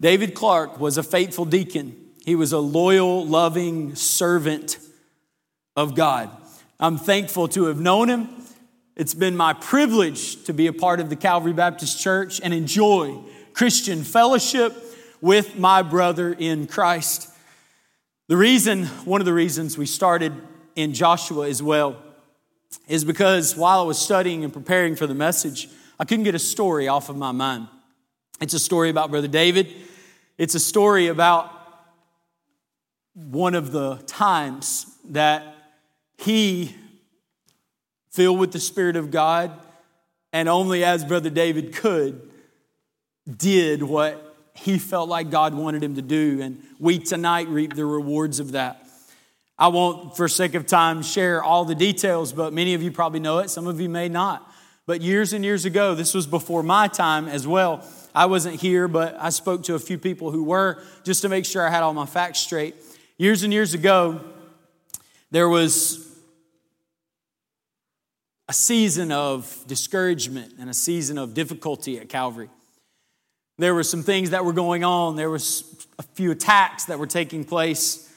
David 0.00 0.34
Clark 0.34 0.80
was 0.80 0.96
a 0.96 1.02
faithful 1.02 1.44
deacon 1.44 1.99
he 2.24 2.34
was 2.34 2.52
a 2.52 2.58
loyal, 2.58 3.26
loving 3.26 3.94
servant 3.94 4.78
of 5.76 5.94
God. 5.94 6.30
I'm 6.78 6.98
thankful 6.98 7.48
to 7.48 7.64
have 7.64 7.80
known 7.80 8.08
him. 8.08 8.28
It's 8.96 9.14
been 9.14 9.36
my 9.36 9.52
privilege 9.52 10.44
to 10.44 10.52
be 10.52 10.66
a 10.66 10.72
part 10.72 11.00
of 11.00 11.08
the 11.08 11.16
Calvary 11.16 11.52
Baptist 11.52 12.00
Church 12.00 12.40
and 12.42 12.52
enjoy 12.52 13.18
Christian 13.52 14.02
fellowship 14.02 14.74
with 15.20 15.58
my 15.58 15.82
brother 15.82 16.32
in 16.32 16.66
Christ. 16.66 17.28
The 18.28 18.36
reason, 18.36 18.86
one 19.04 19.20
of 19.20 19.24
the 19.24 19.32
reasons 19.32 19.76
we 19.76 19.86
started 19.86 20.32
in 20.76 20.92
Joshua 20.92 21.48
as 21.48 21.62
well, 21.62 21.96
is 22.88 23.04
because 23.04 23.56
while 23.56 23.80
I 23.80 23.84
was 23.84 23.98
studying 23.98 24.44
and 24.44 24.52
preparing 24.52 24.96
for 24.96 25.06
the 25.06 25.14
message, 25.14 25.68
I 25.98 26.04
couldn't 26.04 26.24
get 26.24 26.34
a 26.34 26.38
story 26.38 26.88
off 26.88 27.08
of 27.08 27.16
my 27.16 27.32
mind. 27.32 27.68
It's 28.40 28.54
a 28.54 28.58
story 28.58 28.88
about 28.88 29.10
Brother 29.10 29.28
David. 29.28 29.68
It's 30.38 30.54
a 30.54 30.60
story 30.60 31.08
about 31.08 31.59
one 33.28 33.54
of 33.54 33.72
the 33.72 33.96
times 34.06 34.86
that 35.10 35.54
he, 36.16 36.74
filled 38.10 38.38
with 38.38 38.52
the 38.52 38.60
Spirit 38.60 38.96
of 38.96 39.10
God, 39.10 39.52
and 40.32 40.48
only 40.48 40.84
as 40.84 41.04
Brother 41.04 41.30
David 41.30 41.74
could, 41.74 42.30
did 43.36 43.82
what 43.82 44.36
he 44.54 44.78
felt 44.78 45.08
like 45.08 45.30
God 45.30 45.54
wanted 45.54 45.82
him 45.82 45.94
to 45.94 46.02
do. 46.02 46.40
And 46.42 46.62
we 46.78 46.98
tonight 46.98 47.48
reap 47.48 47.74
the 47.74 47.86
rewards 47.86 48.40
of 48.40 48.52
that. 48.52 48.86
I 49.58 49.68
won't, 49.68 50.16
for 50.16 50.28
sake 50.28 50.54
of 50.54 50.66
time, 50.66 51.02
share 51.02 51.42
all 51.42 51.64
the 51.64 51.74
details, 51.74 52.32
but 52.32 52.52
many 52.52 52.74
of 52.74 52.82
you 52.82 52.90
probably 52.90 53.20
know 53.20 53.38
it. 53.38 53.50
Some 53.50 53.66
of 53.66 53.80
you 53.80 53.88
may 53.88 54.08
not. 54.08 54.50
But 54.86 55.02
years 55.02 55.32
and 55.32 55.44
years 55.44 55.64
ago, 55.64 55.94
this 55.94 56.14
was 56.14 56.26
before 56.26 56.62
my 56.62 56.88
time 56.88 57.28
as 57.28 57.46
well. 57.46 57.86
I 58.14 58.26
wasn't 58.26 58.60
here, 58.60 58.88
but 58.88 59.16
I 59.20 59.28
spoke 59.30 59.64
to 59.64 59.74
a 59.74 59.78
few 59.78 59.98
people 59.98 60.30
who 60.30 60.42
were 60.42 60.82
just 61.04 61.22
to 61.22 61.28
make 61.28 61.44
sure 61.44 61.66
I 61.66 61.70
had 61.70 61.82
all 61.82 61.94
my 61.94 62.06
facts 62.06 62.40
straight. 62.40 62.74
Years 63.20 63.42
and 63.42 63.52
years 63.52 63.74
ago, 63.74 64.18
there 65.30 65.46
was 65.46 66.08
a 68.48 68.54
season 68.54 69.12
of 69.12 69.62
discouragement 69.66 70.54
and 70.58 70.70
a 70.70 70.72
season 70.72 71.18
of 71.18 71.34
difficulty 71.34 71.98
at 71.98 72.08
Calvary. 72.08 72.48
There 73.58 73.74
were 73.74 73.82
some 73.82 74.02
things 74.02 74.30
that 74.30 74.46
were 74.46 74.54
going 74.54 74.84
on. 74.84 75.16
There 75.16 75.28
was 75.28 75.86
a 75.98 76.02
few 76.02 76.30
attacks 76.30 76.86
that 76.86 76.98
were 76.98 77.06
taking 77.06 77.44
place 77.44 78.10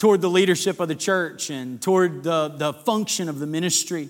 toward 0.00 0.20
the 0.20 0.30
leadership 0.30 0.80
of 0.80 0.88
the 0.88 0.96
church 0.96 1.48
and 1.48 1.80
toward 1.80 2.24
the, 2.24 2.48
the 2.48 2.72
function 2.72 3.28
of 3.28 3.38
the 3.38 3.46
ministry. 3.46 4.08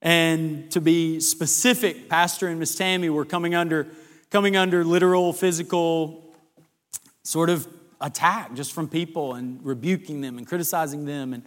And 0.00 0.70
to 0.70 0.80
be 0.80 1.20
specific, 1.20 2.08
Pastor 2.08 2.48
and 2.48 2.58
Miss 2.58 2.74
Tammy 2.74 3.10
were 3.10 3.26
coming 3.26 3.54
under, 3.54 3.88
coming 4.30 4.56
under 4.56 4.84
literal, 4.84 5.34
physical, 5.34 6.24
sort 7.24 7.50
of 7.50 7.68
attack 8.00 8.54
just 8.54 8.72
from 8.72 8.88
people 8.88 9.34
and 9.34 9.64
rebuking 9.64 10.20
them 10.20 10.38
and 10.38 10.46
criticizing 10.46 11.04
them. 11.04 11.32
And, 11.32 11.42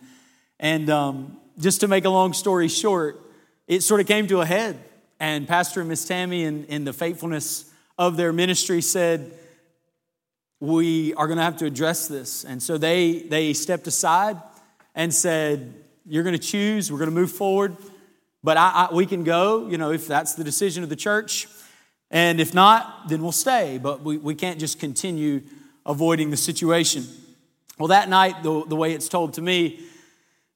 and 0.60 0.90
um, 0.90 1.38
just 1.60 1.82
to 1.82 1.88
make 1.88 2.06
a 2.06 2.10
long 2.10 2.34
story 2.34 2.68
short, 2.68 3.20
it 3.68 3.82
sort 3.82 4.02
of 4.02 4.08
came 4.08 4.28
to 4.28 4.42
a 4.42 4.46
head. 4.46 4.80
And 5.20 5.48
Pastor 5.48 5.80
and 5.80 5.90
Miss 5.90 6.06
Tammy, 6.06 6.44
in, 6.44 6.66
in 6.66 6.84
the 6.84 6.94
faithfulness 6.94 7.72
of 7.98 8.18
their 8.18 8.34
ministry, 8.34 8.82
said, 8.82 9.32
We 10.60 11.14
are 11.14 11.28
going 11.28 11.38
to 11.38 11.44
have 11.44 11.58
to 11.58 11.66
address 11.66 12.08
this. 12.08 12.44
And 12.44 12.62
so 12.62 12.78
they, 12.78 13.20
they 13.20 13.54
stepped 13.54 13.88
aside 13.88 14.38
and 14.96 15.14
said, 15.14 15.74
You're 16.06 16.24
going 16.24 16.38
to 16.38 16.42
choose, 16.44 16.92
we're 16.92 16.98
going 16.98 17.10
to 17.10 17.16
move 17.16 17.32
forward. 17.32 17.78
But 18.44 18.58
I, 18.58 18.88
I, 18.90 18.94
we 18.94 19.06
can 19.06 19.24
go, 19.24 19.70
you 19.70 19.78
know, 19.78 19.92
if 19.92 20.06
that's 20.06 20.34
the 20.34 20.44
decision 20.44 20.84
of 20.84 20.90
the 20.90 20.98
church. 20.98 21.48
And 22.12 22.42
if 22.42 22.54
not, 22.54 23.08
then 23.08 23.24
we'll 23.24 23.32
stay. 23.32 23.80
But 23.82 24.02
we, 24.02 24.18
we 24.18 24.36
can't 24.36 24.60
just 24.60 24.80
continue 24.80 25.42
avoiding 25.86 26.30
the 26.30 26.38
situation. 26.38 27.06
Well, 27.78 27.88
that 27.88 28.10
night, 28.10 28.44
the, 28.44 28.66
the 28.66 28.76
way 28.76 28.94
it's 28.94 29.10
told 29.10 29.34
to 29.34 29.42
me, 29.42 29.80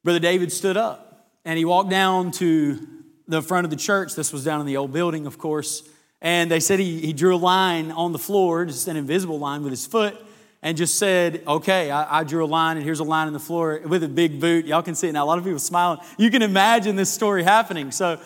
Brother 0.03 0.19
David 0.19 0.51
stood 0.51 0.77
up 0.77 1.07
and 1.43 1.57
he 1.57 1.65
walked 1.65 1.89
down 1.89 2.31
to 2.31 2.87
the 3.27 3.41
front 3.41 3.65
of 3.65 3.71
the 3.71 3.77
church. 3.77 4.15
This 4.15 4.31
was 4.31 4.43
down 4.43 4.61
in 4.61 4.67
the 4.67 4.77
old 4.77 4.93
building, 4.93 5.25
of 5.25 5.37
course. 5.37 5.87
And 6.21 6.49
they 6.49 6.59
said 6.59 6.79
he, 6.79 6.99
he 6.99 7.13
drew 7.13 7.35
a 7.35 7.37
line 7.37 7.91
on 7.91 8.11
the 8.11 8.19
floor, 8.19 8.65
just 8.65 8.87
an 8.87 8.97
invisible 8.97 9.39
line 9.39 9.63
with 9.63 9.71
his 9.71 9.85
foot, 9.85 10.17
and 10.63 10.77
just 10.77 10.97
said, 10.97 11.43
Okay, 11.45 11.91
I, 11.91 12.19
I, 12.19 12.23
drew 12.23 12.43
a 12.43 12.47
line, 12.47 12.77
and 12.77 12.85
here's 12.85 12.99
a 12.99 13.03
line 13.03 13.27
in 13.27 13.33
the 13.33 13.39
floor 13.39 13.81
with 13.85 14.03
a 14.03 14.07
big 14.07 14.39
boot. 14.39 14.65
Y'all 14.65 14.81
can 14.81 14.95
see 14.95 15.07
it 15.09 15.13
now. 15.13 15.23
A 15.23 15.27
lot 15.27 15.37
of 15.37 15.43
people 15.43 15.59
smiling. 15.59 15.99
You 16.17 16.31
can 16.31 16.41
imagine 16.41 16.95
this 16.95 17.13
story 17.13 17.43
happening. 17.43 17.91
So, 17.91 18.19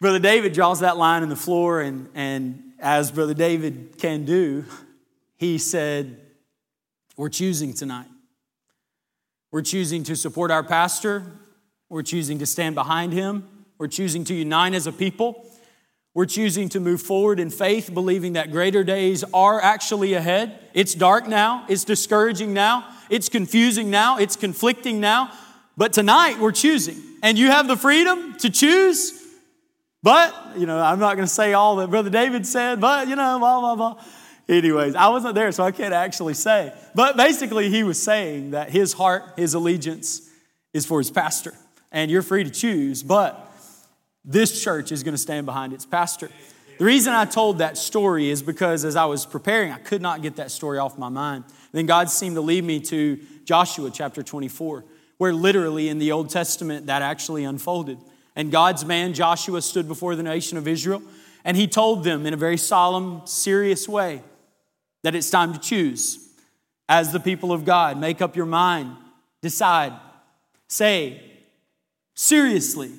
Brother 0.00 0.18
David 0.18 0.52
draws 0.52 0.80
that 0.80 0.96
line 0.96 1.22
in 1.22 1.28
the 1.28 1.36
floor, 1.36 1.80
and, 1.80 2.08
and 2.14 2.72
as 2.78 3.10
Brother 3.10 3.34
David 3.34 3.96
can 3.98 4.24
do, 4.24 4.64
he 5.36 5.58
said, 5.58 6.20
We're 7.16 7.28
choosing 7.28 7.72
tonight. 7.72 8.08
We're 9.52 9.62
choosing 9.62 10.02
to 10.04 10.16
support 10.16 10.50
our 10.50 10.62
pastor. 10.62 11.24
We're 11.88 12.02
choosing 12.02 12.38
to 12.40 12.46
stand 12.46 12.74
behind 12.74 13.12
him. 13.12 13.48
We're 13.78 13.86
choosing 13.88 14.24
to 14.24 14.34
unite 14.34 14.74
as 14.74 14.86
a 14.86 14.92
people. 14.92 15.46
We're 16.14 16.26
choosing 16.26 16.70
to 16.70 16.80
move 16.80 17.02
forward 17.02 17.38
in 17.38 17.50
faith, 17.50 17.92
believing 17.92 18.32
that 18.34 18.50
greater 18.50 18.82
days 18.82 19.22
are 19.34 19.60
actually 19.60 20.14
ahead. 20.14 20.58
It's 20.72 20.94
dark 20.94 21.28
now. 21.28 21.66
It's 21.68 21.84
discouraging 21.84 22.54
now. 22.54 22.86
It's 23.10 23.28
confusing 23.28 23.90
now. 23.90 24.18
It's 24.18 24.34
conflicting 24.34 24.98
now. 24.98 25.30
But 25.76 25.92
tonight 25.92 26.38
we're 26.38 26.52
choosing. 26.52 26.96
And 27.22 27.38
you 27.38 27.48
have 27.48 27.68
the 27.68 27.76
freedom 27.76 28.34
to 28.38 28.48
choose. 28.48 29.12
But, 30.02 30.56
you 30.56 30.66
know, 30.66 30.78
I'm 30.78 30.98
not 30.98 31.16
going 31.16 31.26
to 31.26 31.32
say 31.34 31.52
all 31.52 31.76
that 31.76 31.90
Brother 31.90 32.10
David 32.10 32.46
said, 32.46 32.80
but, 32.80 33.08
you 33.08 33.16
know, 33.16 33.38
blah, 33.38 33.60
blah, 33.60 33.74
blah. 33.74 34.04
Anyways, 34.48 34.94
I 34.94 35.08
wasn't 35.08 35.34
there, 35.34 35.50
so 35.50 35.64
I 35.64 35.72
can't 35.72 35.92
actually 35.92 36.34
say. 36.34 36.72
But 36.94 37.16
basically, 37.16 37.68
he 37.68 37.82
was 37.82 38.00
saying 38.00 38.52
that 38.52 38.70
his 38.70 38.92
heart, 38.92 39.24
his 39.36 39.54
allegiance 39.54 40.30
is 40.72 40.86
for 40.86 40.98
his 40.98 41.10
pastor. 41.10 41.52
And 41.90 42.10
you're 42.10 42.22
free 42.22 42.44
to 42.44 42.50
choose, 42.50 43.02
but 43.02 43.52
this 44.24 44.62
church 44.62 44.92
is 44.92 45.02
going 45.02 45.14
to 45.14 45.18
stand 45.18 45.46
behind 45.46 45.72
its 45.72 45.84
pastor. 45.84 46.30
The 46.78 46.84
reason 46.84 47.12
I 47.12 47.24
told 47.24 47.58
that 47.58 47.76
story 47.78 48.28
is 48.28 48.42
because 48.42 48.84
as 48.84 48.96
I 48.96 49.06
was 49.06 49.24
preparing, 49.24 49.72
I 49.72 49.78
could 49.78 50.02
not 50.02 50.22
get 50.22 50.36
that 50.36 50.50
story 50.50 50.78
off 50.78 50.98
my 50.98 51.08
mind. 51.08 51.44
Then 51.72 51.86
God 51.86 52.10
seemed 52.10 52.36
to 52.36 52.40
lead 52.40 52.64
me 52.64 52.80
to 52.80 53.18
Joshua 53.44 53.90
chapter 53.90 54.22
24, 54.22 54.84
where 55.16 55.32
literally 55.32 55.88
in 55.88 55.98
the 55.98 56.12
Old 56.12 56.30
Testament 56.30 56.86
that 56.86 57.02
actually 57.02 57.44
unfolded. 57.44 57.98
And 58.36 58.52
God's 58.52 58.84
man 58.84 59.14
Joshua 59.14 59.62
stood 59.62 59.88
before 59.88 60.14
the 60.14 60.22
nation 60.22 60.58
of 60.58 60.68
Israel 60.68 61.02
And 61.42 61.56
he 61.56 61.66
told 61.66 62.04
them 62.04 62.26
in 62.26 62.34
a 62.34 62.36
very 62.36 62.58
solemn, 62.58 63.22
serious 63.24 63.88
way 63.88 64.20
that 65.06 65.14
it's 65.14 65.30
time 65.30 65.52
to 65.52 65.60
choose. 65.60 66.18
As 66.88 67.12
the 67.12 67.20
people 67.20 67.52
of 67.52 67.64
God, 67.64 67.96
make 67.96 68.20
up 68.20 68.34
your 68.34 68.44
mind, 68.44 68.96
decide, 69.40 69.92
say, 70.66 71.22
seriously. 72.16 72.90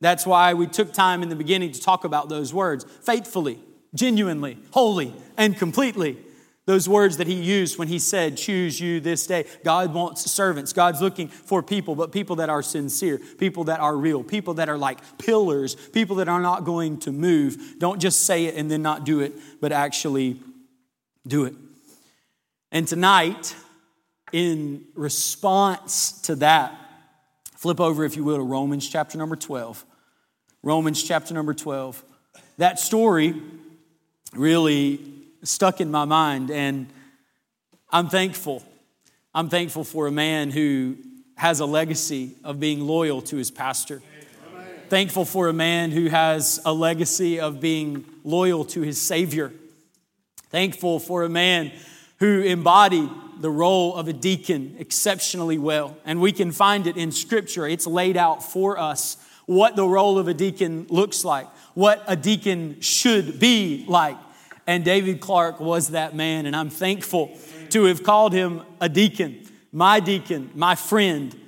That's 0.00 0.24
why 0.24 0.54
we 0.54 0.68
took 0.68 0.92
time 0.92 1.24
in 1.24 1.28
the 1.28 1.34
beginning 1.34 1.72
to 1.72 1.80
talk 1.80 2.04
about 2.04 2.28
those 2.28 2.54
words 2.54 2.86
faithfully, 3.02 3.58
genuinely, 3.96 4.58
wholly, 4.70 5.12
and 5.36 5.58
completely. 5.58 6.18
Those 6.66 6.88
words 6.88 7.16
that 7.16 7.26
he 7.26 7.34
used 7.34 7.80
when 7.80 7.88
he 7.88 7.98
said, 7.98 8.36
Choose 8.36 8.80
you 8.80 9.00
this 9.00 9.26
day. 9.26 9.44
God 9.64 9.92
wants 9.92 10.30
servants. 10.30 10.72
God's 10.72 11.00
looking 11.00 11.26
for 11.26 11.64
people, 11.64 11.96
but 11.96 12.12
people 12.12 12.36
that 12.36 12.48
are 12.48 12.62
sincere, 12.62 13.18
people 13.38 13.64
that 13.64 13.80
are 13.80 13.96
real, 13.96 14.22
people 14.22 14.54
that 14.54 14.68
are 14.68 14.78
like 14.78 15.00
pillars, 15.18 15.74
people 15.74 16.14
that 16.16 16.28
are 16.28 16.40
not 16.40 16.62
going 16.62 17.00
to 17.00 17.10
move. 17.10 17.74
Don't 17.80 18.00
just 18.00 18.22
say 18.22 18.44
it 18.44 18.54
and 18.54 18.70
then 18.70 18.82
not 18.82 19.04
do 19.04 19.18
it, 19.18 19.60
but 19.60 19.72
actually 19.72 20.40
do 21.26 21.44
it. 21.44 21.54
And 22.72 22.86
tonight, 22.86 23.54
in 24.32 24.84
response 24.94 26.20
to 26.22 26.36
that, 26.36 26.78
flip 27.56 27.80
over, 27.80 28.04
if 28.04 28.16
you 28.16 28.24
will, 28.24 28.36
to 28.36 28.42
Romans 28.42 28.88
chapter 28.88 29.18
number 29.18 29.36
12. 29.36 29.84
Romans 30.62 31.02
chapter 31.02 31.32
number 31.32 31.54
12. 31.54 32.02
That 32.58 32.78
story 32.78 33.40
really 34.34 35.00
stuck 35.42 35.80
in 35.80 35.90
my 35.90 36.04
mind, 36.04 36.50
and 36.50 36.86
I'm 37.90 38.08
thankful. 38.08 38.62
I'm 39.34 39.48
thankful 39.48 39.84
for 39.84 40.06
a 40.06 40.12
man 40.12 40.50
who 40.50 40.96
has 41.36 41.60
a 41.60 41.66
legacy 41.66 42.34
of 42.42 42.58
being 42.58 42.80
loyal 42.80 43.22
to 43.22 43.36
his 43.36 43.50
pastor. 43.50 44.02
Thankful 44.88 45.24
for 45.24 45.48
a 45.48 45.52
man 45.52 45.90
who 45.90 46.08
has 46.08 46.60
a 46.64 46.72
legacy 46.72 47.40
of 47.40 47.60
being 47.60 48.04
loyal 48.24 48.64
to 48.66 48.82
his 48.82 49.00
Savior. 49.00 49.52
Thankful 50.56 51.00
for 51.00 51.22
a 51.22 51.28
man 51.28 51.70
who 52.18 52.40
embodied 52.40 53.10
the 53.40 53.50
role 53.50 53.94
of 53.94 54.08
a 54.08 54.14
deacon 54.14 54.76
exceptionally 54.78 55.58
well. 55.58 55.98
And 56.06 56.18
we 56.18 56.32
can 56.32 56.50
find 56.50 56.86
it 56.86 56.96
in 56.96 57.12
Scripture. 57.12 57.66
It's 57.66 57.86
laid 57.86 58.16
out 58.16 58.42
for 58.42 58.78
us 58.78 59.18
what 59.44 59.76
the 59.76 59.86
role 59.86 60.18
of 60.18 60.28
a 60.28 60.32
deacon 60.32 60.86
looks 60.88 61.26
like, 61.26 61.46
what 61.74 62.02
a 62.06 62.16
deacon 62.16 62.80
should 62.80 63.38
be 63.38 63.84
like. 63.86 64.16
And 64.66 64.82
David 64.82 65.20
Clark 65.20 65.60
was 65.60 65.88
that 65.88 66.16
man, 66.16 66.46
and 66.46 66.56
I'm 66.56 66.70
thankful 66.70 67.36
to 67.68 67.84
have 67.84 68.02
called 68.02 68.32
him 68.32 68.62
a 68.80 68.88
deacon, 68.88 69.46
my 69.72 70.00
deacon, 70.00 70.52
my 70.54 70.74
friend, 70.74 71.38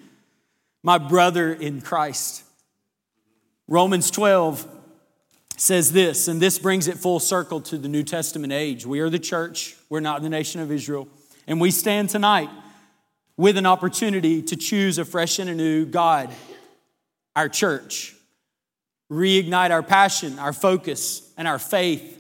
my 0.83 0.99
brother 0.99 1.55
in 1.55 1.81
Christ. 1.81 2.43
Romans 3.69 4.11
12 4.11 4.78
says 5.61 5.93
this, 5.93 6.29
and 6.29 6.41
this 6.41 6.59
brings 6.59 6.89
it 6.89 6.97
full 6.99 7.21
circle 7.21 7.61
to 7.63 7.79
the 7.79 7.89
New 7.89 8.03
Testament 8.03 8.53
age. 8.53 8.87
We 8.87 9.01
are 9.01 9.11
the 9.11 9.19
church, 9.19 9.77
we're 9.89 10.01
not 10.01 10.23
the 10.23 10.29
nation 10.29 10.61
of 10.61 10.71
Israel. 10.71 11.09
And 11.47 11.61
we 11.61 11.71
stand 11.71 12.11
tonight 12.11 12.51
with 13.37 13.57
an 13.57 13.67
opportunity 13.67 14.43
to 14.43 14.57
choose 14.57 14.99
afresh 14.99 15.39
and 15.39 15.49
anew 15.49 15.87
God, 15.87 16.31
our 17.35 17.49
church, 17.49 18.15
reignite 19.11 19.71
our 19.71 19.83
passion, 19.83 20.39
our 20.39 20.53
focus, 20.53 21.33
and 21.37 21.49
our 21.49 21.59
faith 21.59 22.17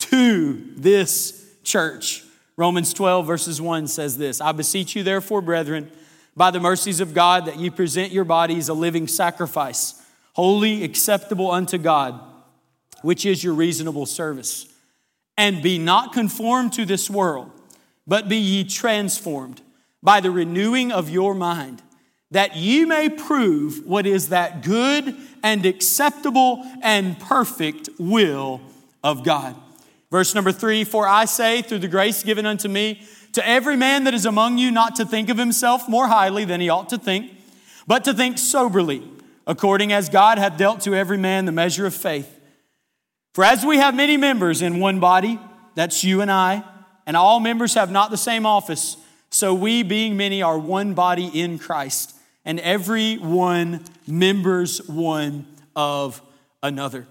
to 0.00 0.62
this 0.76 1.46
church. 1.62 2.24
Romans 2.56 2.92
12, 2.92 3.26
verses 3.26 3.60
1 3.60 3.86
says 3.86 4.18
this 4.18 4.40
I 4.40 4.52
beseech 4.52 4.96
you, 4.96 5.02
therefore, 5.02 5.40
brethren, 5.40 5.90
by 6.36 6.50
the 6.50 6.60
mercies 6.60 7.00
of 7.00 7.14
God, 7.14 7.46
that 7.46 7.58
you 7.58 7.70
present 7.70 8.12
your 8.12 8.24
bodies 8.24 8.68
a 8.68 8.74
living 8.74 9.06
sacrifice, 9.06 10.00
holy, 10.34 10.84
acceptable 10.84 11.50
unto 11.50 11.78
God, 11.78 12.20
which 13.02 13.24
is 13.24 13.42
your 13.42 13.54
reasonable 13.54 14.06
service. 14.06 14.66
And 15.36 15.62
be 15.62 15.78
not 15.78 16.12
conformed 16.12 16.72
to 16.74 16.84
this 16.84 17.08
world, 17.08 17.50
but 18.06 18.28
be 18.28 18.36
ye 18.36 18.64
transformed 18.64 19.62
by 20.02 20.20
the 20.20 20.30
renewing 20.30 20.92
of 20.92 21.10
your 21.10 21.34
mind, 21.34 21.82
that 22.30 22.56
ye 22.56 22.84
may 22.84 23.08
prove 23.08 23.84
what 23.86 24.06
is 24.06 24.28
that 24.28 24.62
good 24.62 25.16
and 25.42 25.64
acceptable 25.64 26.64
and 26.82 27.18
perfect 27.18 27.88
will 27.98 28.60
of 29.02 29.24
God. 29.24 29.56
Verse 30.10 30.34
number 30.34 30.52
three 30.52 30.84
For 30.84 31.06
I 31.06 31.24
say, 31.24 31.62
through 31.62 31.80
the 31.80 31.88
grace 31.88 32.22
given 32.22 32.46
unto 32.46 32.68
me, 32.68 33.02
to 33.32 33.46
every 33.46 33.76
man 33.76 34.04
that 34.04 34.14
is 34.14 34.26
among 34.26 34.58
you 34.58 34.70
not 34.70 34.96
to 34.96 35.04
think 35.04 35.28
of 35.28 35.38
himself 35.38 35.88
more 35.88 36.08
highly 36.08 36.44
than 36.44 36.60
he 36.60 36.68
ought 36.68 36.88
to 36.90 36.98
think, 36.98 37.32
but 37.86 38.04
to 38.04 38.14
think 38.14 38.38
soberly, 38.38 39.02
according 39.46 39.92
as 39.92 40.08
God 40.08 40.38
hath 40.38 40.56
dealt 40.56 40.80
to 40.82 40.94
every 40.94 41.18
man 41.18 41.44
the 41.44 41.52
measure 41.52 41.86
of 41.86 41.94
faith. 41.94 42.37
For 43.38 43.44
as 43.44 43.64
we 43.64 43.76
have 43.76 43.94
many 43.94 44.16
members 44.16 44.62
in 44.62 44.80
one 44.80 44.98
body, 44.98 45.38
that's 45.76 46.02
you 46.02 46.22
and 46.22 46.28
I, 46.28 46.64
and 47.06 47.16
all 47.16 47.38
members 47.38 47.74
have 47.74 47.88
not 47.88 48.10
the 48.10 48.16
same 48.16 48.44
office, 48.44 48.96
so 49.30 49.54
we, 49.54 49.84
being 49.84 50.16
many, 50.16 50.42
are 50.42 50.58
one 50.58 50.92
body 50.92 51.26
in 51.26 51.60
Christ, 51.60 52.16
and 52.44 52.58
every 52.58 53.14
one 53.14 53.84
members 54.08 54.82
one 54.88 55.46
of 55.76 56.20
another. 56.64 57.06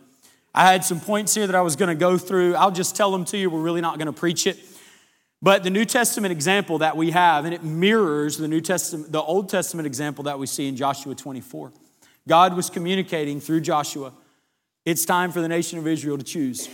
I 0.53 0.69
had 0.69 0.83
some 0.83 0.99
points 0.99 1.33
here 1.33 1.47
that 1.47 1.55
I 1.55 1.61
was 1.61 1.77
going 1.77 1.87
to 1.87 1.95
go 1.95 2.17
through. 2.17 2.55
I'll 2.55 2.71
just 2.71 2.97
tell 2.97 3.09
them 3.09 3.23
to 3.23 3.37
you. 3.37 3.49
We're 3.49 3.61
really 3.61 3.79
not 3.79 3.97
going 3.97 4.07
to 4.07 4.11
preach 4.11 4.47
it. 4.47 4.59
But 5.41 5.63
the 5.63 5.69
New 5.69 5.85
Testament 5.85 6.33
example 6.33 6.79
that 6.79 6.97
we 6.97 7.11
have, 7.11 7.45
and 7.45 7.53
it 7.53 7.63
mirrors 7.63 8.35
the 8.35 8.49
New 8.49 8.59
Testament, 8.59 9.13
the 9.13 9.21
Old 9.21 9.47
Testament 9.47 9.87
example 9.87 10.25
that 10.25 10.37
we 10.37 10.45
see 10.45 10.67
in 10.67 10.75
Joshua 10.75 11.15
24. 11.15 11.71
God 12.27 12.53
was 12.53 12.69
communicating 12.69 13.39
through 13.39 13.61
Joshua. 13.61 14.11
It's 14.87 15.03
time 15.03 15.33
for 15.33 15.41
the 15.41 15.49
nation 15.49 15.77
of 15.77 15.85
Israel 15.85 16.17
to 16.17 16.23
choose. 16.23 16.69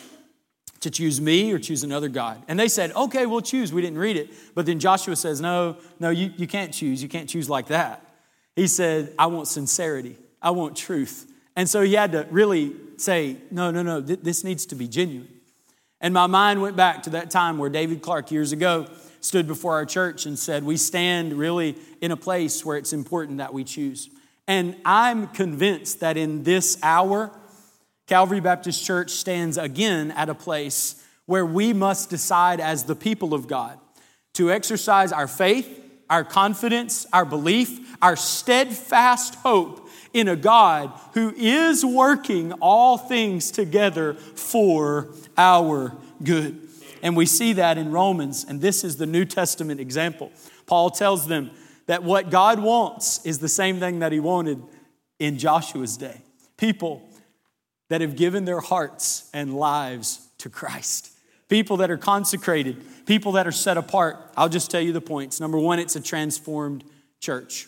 To 0.82 0.91
choose 0.91 1.19
me 1.19 1.52
or 1.52 1.58
choose 1.58 1.84
another 1.84 2.10
God. 2.10 2.43
And 2.47 2.60
they 2.60 2.67
said, 2.67 2.91
okay, 2.91 3.26
we'll 3.26 3.41
choose. 3.41 3.73
We 3.73 3.82
didn't 3.82 3.97
read 3.97 4.17
it. 4.17 4.30
But 4.54 4.67
then 4.67 4.80
Joshua 4.80 5.15
says, 5.15 5.41
no, 5.41 5.78
no, 5.99 6.12
you, 6.12 6.32
you 6.38 6.45
can't 6.45 6.71
choose. 6.71 7.02
You 7.02 7.10
can't 7.10 7.28
choose 7.28 7.49
like 7.49 7.69
that. 7.69 8.06
He 8.56 8.67
said, 8.67 9.15
I 9.17 9.26
want 9.26 9.47
sincerity. 9.47 10.15
I 10.43 10.52
want 10.52 10.78
truth. 10.78 11.26
And 11.56 11.67
so 11.67 11.82
he 11.82 11.93
had 11.93 12.12
to 12.12 12.28
really 12.30 12.76
say, 12.97 13.38
no, 13.49 13.71
no, 13.71 13.82
no, 13.82 13.99
th- 13.99 14.19
this 14.21 14.43
needs 14.43 14.67
to 14.67 14.76
be 14.76 14.88
genuine. 14.88 15.30
And 15.99 16.13
my 16.13 16.28
mind 16.28 16.62
went 16.62 16.76
back 16.76 17.02
to 17.04 17.10
that 17.12 17.32
time 17.32 17.58
where 17.58 17.71
David 17.71 18.04
Clark 18.04 18.30
years 18.30 18.52
ago 18.52 18.86
stood 19.21 19.47
before 19.47 19.73
our 19.73 19.88
church 19.88 20.28
and 20.28 20.38
said, 20.38 20.63
We 20.63 20.78
stand 20.78 21.34
really 21.34 21.78
in 21.99 22.12
a 22.12 22.17
place 22.17 22.63
where 22.63 22.78
it's 22.78 22.93
important 22.93 23.39
that 23.39 23.56
we 23.56 23.63
choose. 23.63 24.08
And 24.47 24.76
I'm 24.86 25.30
convinced 25.30 26.02
that 26.02 26.15
in 26.15 26.43
this 26.43 26.78
hour, 26.84 27.32
Calvary 28.08 28.42
Baptist 28.42 28.84
Church 28.84 29.12
stands 29.12 29.58
again 29.58 30.12
at 30.12 30.30
a 30.30 30.36
place 30.36 31.02
where 31.26 31.46
we 31.46 31.72
must 31.72 32.10
decide 32.10 32.60
as 32.60 32.84
the 32.84 32.96
people 32.96 33.34
of 33.34 33.48
God 33.48 33.80
to 34.34 34.52
exercise 34.52 35.12
our 35.12 35.28
faith, 35.28 35.80
our 36.10 36.24
confidence, 36.24 37.06
our 37.13 37.24
belief, 37.24 37.96
our 38.02 38.16
steadfast 38.16 39.36
hope 39.36 39.89
in 40.13 40.28
a 40.28 40.36
God 40.36 40.92
who 41.13 41.34
is 41.36 41.86
working 41.86 42.52
all 42.54 42.98
things 42.98 43.52
together 43.52 44.13
for 44.13 45.10
our 45.38 45.96
good. 46.24 46.60
And 47.02 47.16
we 47.16 47.26
see 47.26 47.54
that 47.54 47.78
in 47.78 47.92
Romans, 47.92 48.46
and 48.48 48.62
this 48.62 48.84
is 48.84 48.98
the 48.98 49.06
New 49.06 49.26
Testament 49.26 49.80
example. 49.80 50.32
Paul 50.66 50.89
tells 50.89 51.28
them 51.28 51.52
that 51.88 52.04
what 52.04 52.30
God 52.30 52.60
wants 52.60 53.26
is 53.26 53.39
the 53.39 53.50
same 53.50 53.80
thing 53.80 54.00
that 54.00 54.12
he 54.12 54.20
wanted 54.20 54.62
in 55.20 55.38
Joshua's 55.38 55.98
day 55.98 56.22
people 56.58 57.10
that 57.89 58.02
have 58.02 58.15
given 58.15 58.46
their 58.46 58.60
hearts 58.60 59.30
and 59.34 59.56
lives 59.56 60.28
to 60.39 60.50
Christ. 60.50 61.12
People 61.50 61.78
that 61.78 61.91
are 61.91 61.98
consecrated, 61.98 62.84
people 63.06 63.34
that 63.34 63.46
are 63.46 63.52
set 63.52 63.78
apart. 63.78 64.17
I'll 64.36 64.50
just 64.50 64.72
tell 64.72 64.82
you 64.82 64.93
the 64.93 65.02
points. 65.02 65.39
Number 65.39 65.60
one, 65.60 65.80
it's 65.80 65.96
a 65.96 66.02
transformed 66.02 66.84
church 67.19 67.67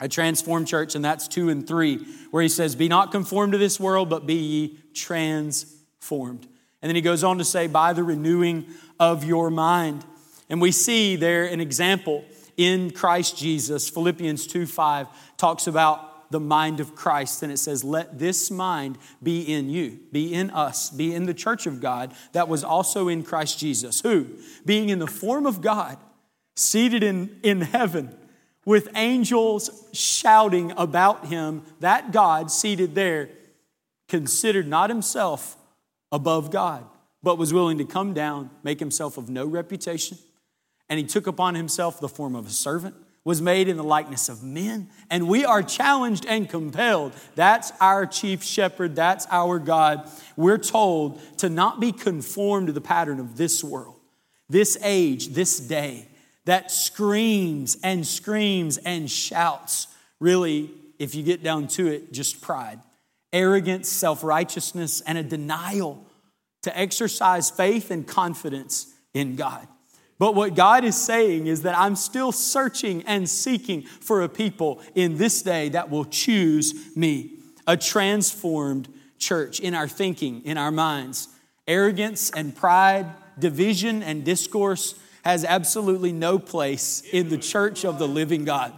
a 0.00 0.08
transformed 0.08 0.66
church, 0.66 0.94
and 0.94 1.04
that's 1.04 1.28
two 1.28 1.48
and 1.48 1.66
three, 1.66 1.98
where 2.30 2.42
he 2.42 2.48
says, 2.48 2.74
Be 2.74 2.88
not 2.88 3.12
conformed 3.12 3.52
to 3.52 3.58
this 3.58 3.78
world, 3.78 4.10
but 4.10 4.26
be 4.26 4.34
ye 4.34 4.78
transformed. 4.92 6.46
And 6.82 6.90
then 6.90 6.96
he 6.96 7.02
goes 7.02 7.24
on 7.24 7.38
to 7.38 7.44
say, 7.44 7.66
By 7.66 7.92
the 7.92 8.02
renewing 8.02 8.66
of 8.98 9.24
your 9.24 9.50
mind. 9.50 10.04
And 10.50 10.60
we 10.60 10.72
see 10.72 11.16
there 11.16 11.44
an 11.46 11.60
example 11.60 12.24
in 12.56 12.90
Christ 12.90 13.38
Jesus. 13.38 13.88
Philippians 13.88 14.46
2 14.46 14.66
5 14.66 15.06
talks 15.36 15.66
about 15.66 16.10
the 16.34 16.40
mind 16.40 16.80
of 16.80 16.96
Christ, 16.96 17.44
and 17.44 17.52
it 17.52 17.58
says, 17.58 17.84
Let 17.84 18.18
this 18.18 18.50
mind 18.50 18.98
be 19.22 19.42
in 19.42 19.70
you, 19.70 20.00
be 20.10 20.34
in 20.34 20.50
us, 20.50 20.90
be 20.90 21.14
in 21.14 21.26
the 21.26 21.32
church 21.32 21.64
of 21.64 21.80
God 21.80 22.12
that 22.32 22.48
was 22.48 22.64
also 22.64 23.06
in 23.06 23.22
Christ 23.22 23.56
Jesus, 23.56 24.00
who, 24.00 24.26
being 24.66 24.88
in 24.88 24.98
the 24.98 25.06
form 25.06 25.46
of 25.46 25.60
God, 25.60 25.96
seated 26.56 27.04
in, 27.04 27.38
in 27.44 27.60
heaven, 27.60 28.18
with 28.66 28.88
angels 28.96 29.86
shouting 29.92 30.72
about 30.76 31.26
him, 31.26 31.62
that 31.78 32.10
God 32.10 32.50
seated 32.50 32.96
there 32.96 33.30
considered 34.08 34.66
not 34.66 34.90
himself 34.90 35.56
above 36.10 36.50
God, 36.50 36.84
but 37.22 37.38
was 37.38 37.52
willing 37.52 37.78
to 37.78 37.84
come 37.84 38.12
down, 38.12 38.50
make 38.64 38.80
himself 38.80 39.16
of 39.18 39.30
no 39.30 39.46
reputation. 39.46 40.18
And 40.88 40.98
he 40.98 41.06
took 41.06 41.28
upon 41.28 41.54
himself 41.54 42.00
the 42.00 42.08
form 42.08 42.34
of 42.34 42.48
a 42.48 42.50
servant, 42.50 42.96
was 43.24 43.40
made 43.40 43.68
in 43.68 43.78
the 43.78 43.84
likeness 43.84 44.28
of 44.28 44.42
men, 44.42 44.90
and 45.08 45.26
we 45.26 45.44
are 45.44 45.62
challenged 45.62 46.26
and 46.26 46.48
compelled. 46.48 47.12
That's 47.34 47.72
our 47.80 48.04
chief 48.04 48.42
shepherd, 48.42 48.94
that's 48.94 49.26
our 49.30 49.58
God. 49.58 50.08
We're 50.36 50.58
told 50.58 51.20
to 51.38 51.48
not 51.48 51.80
be 51.80 51.90
conformed 51.90 52.66
to 52.66 52.72
the 52.72 52.82
pattern 52.82 53.18
of 53.20 53.36
this 53.36 53.64
world, 53.64 53.98
this 54.48 54.76
age, 54.82 55.28
this 55.28 55.58
day, 55.58 56.06
that 56.44 56.70
screams 56.70 57.78
and 57.82 58.06
screams 58.06 58.76
and 58.76 59.10
shouts. 59.10 59.88
Really, 60.20 60.70
if 60.98 61.14
you 61.14 61.22
get 61.22 61.42
down 61.42 61.68
to 61.68 61.86
it, 61.86 62.12
just 62.12 62.42
pride, 62.42 62.80
arrogance, 63.32 63.88
self 63.88 64.22
righteousness, 64.22 65.00
and 65.00 65.16
a 65.16 65.22
denial 65.22 66.06
to 66.62 66.78
exercise 66.78 67.50
faith 67.50 67.90
and 67.90 68.06
confidence 68.06 68.92
in 69.14 69.36
God. 69.36 69.66
But 70.18 70.34
what 70.34 70.54
God 70.54 70.84
is 70.84 71.00
saying 71.00 71.46
is 71.46 71.62
that 71.62 71.76
I'm 71.76 71.96
still 71.96 72.32
searching 72.32 73.02
and 73.02 73.28
seeking 73.28 73.82
for 73.82 74.22
a 74.22 74.28
people 74.28 74.80
in 74.94 75.18
this 75.18 75.42
day 75.42 75.70
that 75.70 75.90
will 75.90 76.04
choose 76.04 76.96
me, 76.96 77.38
a 77.66 77.76
transformed 77.76 78.88
church 79.18 79.60
in 79.60 79.74
our 79.74 79.88
thinking, 79.88 80.42
in 80.44 80.56
our 80.56 80.70
minds. 80.70 81.28
Arrogance 81.66 82.30
and 82.30 82.54
pride, 82.54 83.06
division 83.38 84.02
and 84.02 84.24
discourse 84.24 84.94
has 85.24 85.44
absolutely 85.44 86.12
no 86.12 86.38
place 86.38 87.02
in 87.12 87.28
the 87.30 87.38
church 87.38 87.84
of 87.84 87.98
the 87.98 88.06
living 88.06 88.44
God. 88.44 88.72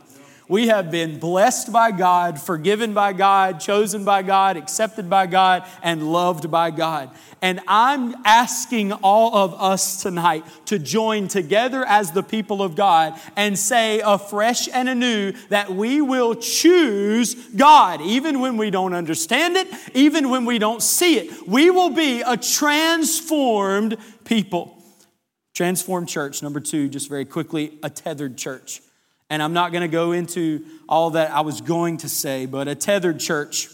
We 0.49 0.69
have 0.69 0.93
been 0.93 1.19
blessed 1.19 1.73
by 1.73 1.91
God, 1.91 2.41
forgiven 2.41 2.95
by 2.95 3.13
God, 3.13 3.59
chosen 3.59 4.05
by 4.05 4.23
God, 4.23 4.57
accepted 4.57 5.11
by 5.11 5.27
God, 5.27 5.65
and 5.83 6.13
loved 6.13 6.53
by 6.53 6.71
God. 6.71 7.11
And 7.43 7.61
I'm 7.67 8.15
asking 8.25 8.93
all 8.93 9.37
of 9.37 9.61
us 9.61 10.03
tonight 10.03 10.45
to 10.67 10.79
join 10.79 11.27
together 11.27 11.85
as 11.85 12.13
the 12.13 12.23
people 12.23 12.63
of 12.63 12.77
God 12.77 13.21
and 13.35 13.59
say 13.59 14.01
afresh 14.01 14.69
and 14.73 14.89
anew 14.89 15.33
that 15.49 15.71
we 15.71 16.01
will 16.01 16.37
choose 16.37 17.35
God, 17.35 18.01
even 18.01 18.41
when 18.41 18.57
we 18.57 18.71
don't 18.71 18.95
understand 18.95 19.57
it, 19.57 19.67
even 19.95 20.31
when 20.31 20.45
we 20.45 20.61
don't 20.61 20.83
see 20.83 21.19
it. 21.19 21.49
We 21.49 21.71
will 21.71 21.91
be 21.91 22.23
a 22.23 22.37
transformed 22.37 23.97
people. 24.25 24.81
Transformed 25.55 26.09
church. 26.09 26.41
Number 26.41 26.61
two, 26.61 26.89
just 26.89 27.09
very 27.09 27.25
quickly, 27.25 27.79
a 27.83 27.91
tethered 27.91 28.39
church. 28.39 28.81
And 29.29 29.43
I'm 29.43 29.53
not 29.53 29.73
going 29.73 29.83
to 29.83 29.89
go 29.89 30.13
into 30.13 30.65
all 30.89 31.11
that 31.11 31.33
I 31.33 31.41
was 31.41 31.61
going 31.61 31.99
to 31.99 32.09
say, 32.09 32.47
but 32.47 32.69
a 32.69 32.75
tethered 32.75 33.19
church. 33.19 33.69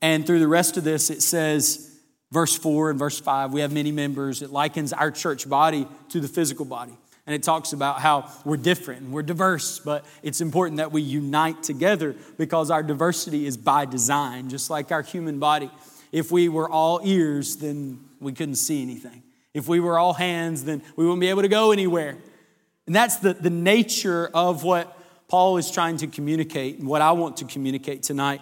And 0.00 0.26
through 0.26 0.38
the 0.38 0.48
rest 0.48 0.76
of 0.76 0.84
this, 0.84 1.10
it 1.10 1.20
says, 1.20 1.98
verse 2.30 2.56
4 2.56 2.90
and 2.90 2.98
verse 2.98 3.18
5, 3.18 3.52
we 3.52 3.60
have 3.60 3.72
many 3.72 3.92
members. 3.92 4.40
It 4.40 4.50
likens 4.50 4.92
our 4.92 5.10
church 5.10 5.48
body 5.48 5.86
to 6.10 6.20
the 6.20 6.28
physical 6.28 6.64
body. 6.64 6.96
And 7.26 7.34
it 7.34 7.42
talks 7.42 7.72
about 7.72 8.00
how 8.00 8.30
we're 8.44 8.56
different 8.56 9.02
and 9.02 9.12
we're 9.12 9.22
diverse, 9.22 9.78
but 9.78 10.04
it's 10.22 10.40
important 10.40 10.78
that 10.78 10.90
we 10.90 11.02
unite 11.02 11.62
together 11.62 12.16
because 12.38 12.70
our 12.70 12.82
diversity 12.82 13.46
is 13.46 13.56
by 13.56 13.84
design, 13.84 14.48
just 14.48 14.70
like 14.70 14.90
our 14.90 15.02
human 15.02 15.38
body. 15.38 15.70
If 16.12 16.32
we 16.32 16.48
were 16.48 16.68
all 16.68 17.00
ears, 17.04 17.56
then 17.56 18.00
we 18.20 18.32
couldn't 18.32 18.56
see 18.56 18.82
anything. 18.82 19.22
If 19.54 19.68
we 19.68 19.80
were 19.80 19.98
all 19.98 20.14
hands, 20.14 20.64
then 20.64 20.82
we 20.96 21.04
wouldn't 21.04 21.20
be 21.20 21.28
able 21.28 21.42
to 21.42 21.48
go 21.48 21.72
anywhere. 21.72 22.16
And 22.90 22.96
that's 22.96 23.18
the, 23.18 23.34
the 23.34 23.50
nature 23.50 24.28
of 24.34 24.64
what 24.64 24.98
Paul 25.28 25.58
is 25.58 25.70
trying 25.70 25.98
to 25.98 26.08
communicate 26.08 26.80
and 26.80 26.88
what 26.88 27.00
I 27.00 27.12
want 27.12 27.36
to 27.36 27.44
communicate 27.44 28.02
tonight. 28.02 28.40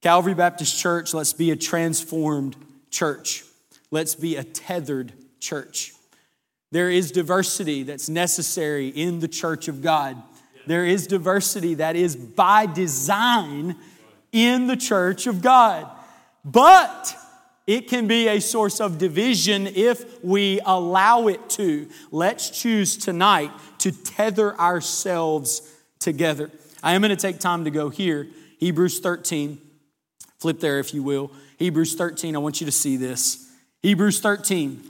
Calvary 0.00 0.32
Baptist 0.32 0.78
Church, 0.78 1.12
let's 1.12 1.34
be 1.34 1.50
a 1.50 1.56
transformed 1.56 2.56
church. 2.90 3.44
Let's 3.90 4.14
be 4.14 4.36
a 4.36 4.44
tethered 4.44 5.12
church. 5.40 5.92
There 6.72 6.88
is 6.88 7.12
diversity 7.12 7.82
that's 7.82 8.08
necessary 8.08 8.88
in 8.88 9.20
the 9.20 9.28
church 9.28 9.68
of 9.68 9.82
God. 9.82 10.16
There 10.66 10.86
is 10.86 11.06
diversity 11.06 11.74
that 11.74 11.96
is 11.96 12.16
by 12.16 12.64
design 12.64 13.76
in 14.32 14.68
the 14.68 14.76
church 14.76 15.26
of 15.26 15.42
God. 15.42 15.86
But 16.46 17.14
it 17.70 17.86
can 17.86 18.08
be 18.08 18.26
a 18.26 18.40
source 18.40 18.80
of 18.80 18.98
division 18.98 19.68
if 19.68 20.24
we 20.24 20.58
allow 20.66 21.28
it 21.28 21.48
to. 21.50 21.88
Let's 22.10 22.50
choose 22.50 22.96
tonight 22.96 23.52
to 23.78 23.92
tether 23.92 24.58
ourselves 24.58 25.72
together. 26.00 26.50
I 26.82 26.94
am 26.94 27.00
going 27.00 27.10
to 27.10 27.16
take 27.16 27.38
time 27.38 27.62
to 27.66 27.70
go 27.70 27.88
here. 27.88 28.26
Hebrews 28.58 28.98
13. 28.98 29.60
Flip 30.40 30.58
there 30.58 30.80
if 30.80 30.92
you 30.92 31.04
will. 31.04 31.30
Hebrews 31.60 31.94
13, 31.94 32.34
I 32.34 32.40
want 32.40 32.60
you 32.60 32.64
to 32.64 32.72
see 32.72 32.96
this. 32.96 33.52
Hebrews 33.84 34.18
13. 34.18 34.82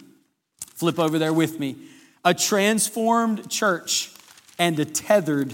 Flip 0.72 0.98
over 0.98 1.18
there 1.18 1.34
with 1.34 1.60
me. 1.60 1.76
A 2.24 2.32
transformed 2.32 3.50
church 3.50 4.10
and 4.58 4.78
a 4.78 4.86
tethered 4.86 5.52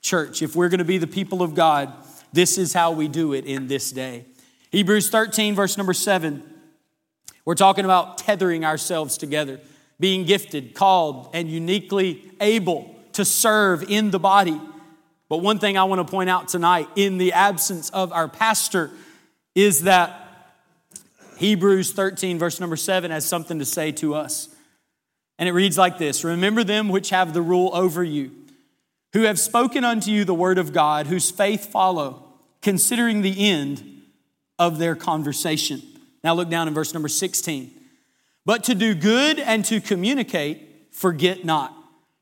church. 0.00 0.40
If 0.40 0.56
we're 0.56 0.70
going 0.70 0.78
to 0.78 0.84
be 0.86 0.96
the 0.96 1.06
people 1.06 1.42
of 1.42 1.54
God, 1.54 1.92
this 2.32 2.56
is 2.56 2.72
how 2.72 2.92
we 2.92 3.06
do 3.06 3.34
it 3.34 3.44
in 3.44 3.66
this 3.66 3.92
day. 3.92 4.24
Hebrews 4.70 5.10
13, 5.10 5.54
verse 5.54 5.76
number 5.76 5.92
7. 5.92 6.52
We're 7.44 7.54
talking 7.54 7.84
about 7.84 8.18
tethering 8.18 8.64
ourselves 8.64 9.18
together, 9.18 9.60
being 10.00 10.24
gifted, 10.24 10.74
called, 10.74 11.30
and 11.34 11.48
uniquely 11.48 12.22
able 12.40 12.94
to 13.12 13.24
serve 13.24 13.82
in 13.88 14.10
the 14.10 14.18
body. 14.18 14.60
But 15.28 15.38
one 15.38 15.58
thing 15.58 15.76
I 15.76 15.84
want 15.84 16.06
to 16.06 16.10
point 16.10 16.30
out 16.30 16.48
tonight, 16.48 16.88
in 16.96 17.18
the 17.18 17.32
absence 17.32 17.90
of 17.90 18.12
our 18.12 18.28
pastor, 18.28 18.90
is 19.54 19.82
that 19.82 20.20
Hebrews 21.36 21.92
13, 21.92 22.38
verse 22.38 22.60
number 22.60 22.76
7, 22.76 23.10
has 23.10 23.24
something 23.24 23.58
to 23.58 23.64
say 23.64 23.92
to 23.92 24.14
us. 24.14 24.48
And 25.38 25.48
it 25.48 25.52
reads 25.52 25.76
like 25.76 25.98
this 25.98 26.24
Remember 26.24 26.64
them 26.64 26.88
which 26.88 27.10
have 27.10 27.34
the 27.34 27.42
rule 27.42 27.70
over 27.74 28.02
you, 28.02 28.30
who 29.12 29.22
have 29.22 29.38
spoken 29.38 29.84
unto 29.84 30.10
you 30.10 30.24
the 30.24 30.34
word 30.34 30.58
of 30.58 30.72
God, 30.72 31.06
whose 31.06 31.30
faith 31.30 31.70
follow, 31.70 32.24
considering 32.62 33.22
the 33.22 33.50
end 33.50 34.02
of 34.58 34.78
their 34.78 34.94
conversation. 34.94 35.82
Now 36.24 36.34
look 36.34 36.48
down 36.48 36.66
in 36.66 36.74
verse 36.74 36.94
number 36.94 37.08
16. 37.08 37.70
But 38.46 38.64
to 38.64 38.74
do 38.74 38.94
good 38.94 39.38
and 39.38 39.64
to 39.66 39.80
communicate, 39.80 40.88
forget 40.90 41.44
not. 41.44 41.76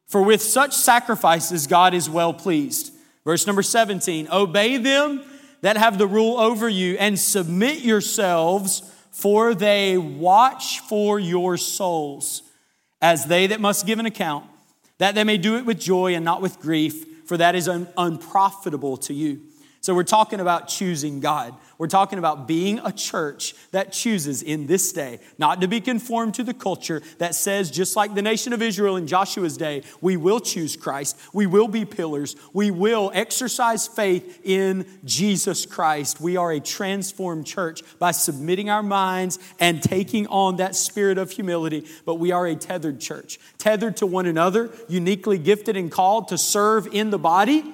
For 0.07 0.23
with 0.23 0.43
such 0.43 0.75
sacrifices 0.75 1.67
God 1.67 1.95
is 1.95 2.11
well 2.11 2.35
pleased. 2.35 2.93
Verse 3.25 3.47
number 3.47 3.63
17 3.63 4.29
Obey 4.31 4.77
them 4.77 5.25
that 5.63 5.77
have 5.77 5.97
the 5.97 6.07
rule 6.07 6.39
over 6.39 6.69
you 6.69 6.97
and 6.99 7.19
submit 7.19 7.79
yourselves, 7.79 8.83
for 9.13 9.55
they 9.55 9.97
watch 9.97 10.81
for 10.81 11.21
your 11.21 11.57
souls, 11.57 12.43
as 13.01 13.27
they 13.27 13.47
that 13.47 13.61
must 13.61 13.87
give 13.87 14.01
an 14.01 14.07
account, 14.07 14.45
that 14.99 15.15
they 15.15 15.23
may 15.23 15.39
do 15.39 15.57
it 15.57 15.65
with 15.65 15.79
joy 15.79 16.15
and 16.15 16.25
not 16.25 16.43
with 16.43 16.61
grief, 16.61 17.27
for 17.29 17.37
that 17.37 17.55
is 17.55 17.69
un- 17.69 17.89
unprofitable 17.97 18.97
to 18.97 19.15
you. 19.15 19.41
So 19.83 19.97
we're 19.97 20.05
talking 20.05 20.39
about 20.39 20.69
choosing 20.69 21.19
God. 21.19 21.57
We're 21.77 21.89
talking 21.89 22.21
about 22.21 22.47
being 22.47 22.79
a 22.85 22.93
church 22.93 23.53
that 23.73 23.91
chooses 23.91 24.41
in 24.41 24.69
this 24.69 24.93
day 24.93 25.19
not 25.39 25.61
to 25.61 25.67
be 25.67 25.81
conformed 25.81 26.35
to 26.35 26.45
the 26.45 26.55
culture 26.55 27.03
that 27.19 27.35
says, 27.35 27.69
just 27.69 27.97
like 27.97 28.15
the 28.15 28.23
nation 28.23 28.53
of 28.53 28.63
Israel 28.63 28.97
in 28.97 29.09
Joshua's 29.09 29.57
day, 29.57 29.83
we 30.01 30.17
will 30.17 30.39
choose 30.39 30.77
Christ. 30.77 31.19
We 31.33 31.47
will 31.47 31.67
be 31.67 31.85
pillars. 31.85 32.37
We 32.53 32.71
will 32.71 33.11
exercise 33.13 33.89
faith 33.89 34.41
in 34.45 34.87
Jesus 35.05 35.67
Christ. 35.67 36.21
We 36.21 36.37
are 36.37 36.53
a 36.53 36.61
transformed 36.61 37.45
church 37.45 37.83
by 37.99 38.13
submitting 38.13 38.71
our 38.71 38.85
minds 38.85 39.41
and 39.59 39.83
taking 39.83 40.29
on 40.29 40.59
that 40.59 40.77
spirit 40.77 41.19
of 41.19 41.33
humility. 41.33 41.89
But 42.05 42.21
we 42.21 42.31
are 42.31 42.47
a 42.47 42.55
tethered 42.55 43.01
church, 43.01 43.41
tethered 43.59 43.97
to 43.97 44.07
one 44.07 44.27
another, 44.27 44.71
uniquely 44.89 45.39
gifted 45.39 45.77
and 45.77 45.91
called 45.91 46.29
to 46.29 46.39
serve 46.39 46.87
in 46.95 47.11
the 47.11 47.19
body 47.19 47.65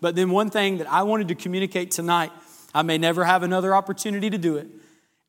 but 0.00 0.14
then, 0.14 0.30
one 0.30 0.50
thing 0.50 0.78
that 0.78 0.90
I 0.90 1.02
wanted 1.02 1.28
to 1.28 1.34
communicate 1.34 1.90
tonight, 1.90 2.32
I 2.74 2.82
may 2.82 2.98
never 2.98 3.24
have 3.24 3.42
another 3.42 3.74
opportunity 3.74 4.30
to 4.30 4.38
do 4.38 4.56
it. 4.56 4.68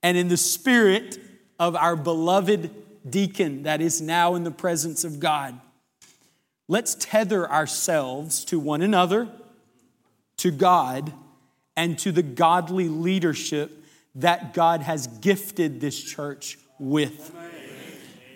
And 0.04 0.18
in 0.18 0.28
the 0.28 0.38
spirit 0.38 1.20
of 1.60 1.76
our 1.76 1.96
beloved 1.96 2.70
deacon 3.10 3.64
that 3.64 3.82
is 3.82 4.02
now 4.02 4.36
in 4.36 4.44
the 4.44 4.52
presence 4.52 5.04
of 5.04 5.20
God, 5.20 5.60
let's 6.68 6.96
tether 6.96 7.50
ourselves 7.50 8.44
to 8.46 8.60
one 8.60 8.82
another, 8.82 9.30
to 10.38 10.52
God, 10.52 11.14
and 11.76 11.98
to 12.00 12.12
the 12.12 12.24
godly 12.24 12.90
leadership 12.90 13.72
that 14.16 14.54
God 14.54 14.82
has 14.82 15.08
gifted 15.08 15.80
this 15.80 16.02
church 16.02 16.58
with. 16.80 17.34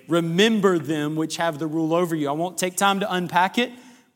Remember 0.08 0.78
them 0.78 1.16
which 1.16 1.38
have 1.38 1.60
the 1.60 1.68
rule 1.68 1.94
over 1.94 2.16
you. 2.16 2.30
I 2.30 2.34
won't 2.34 2.58
take 2.58 2.76
time 2.76 3.00
to 3.00 3.12
unpack 3.12 3.58
it. 3.58 3.72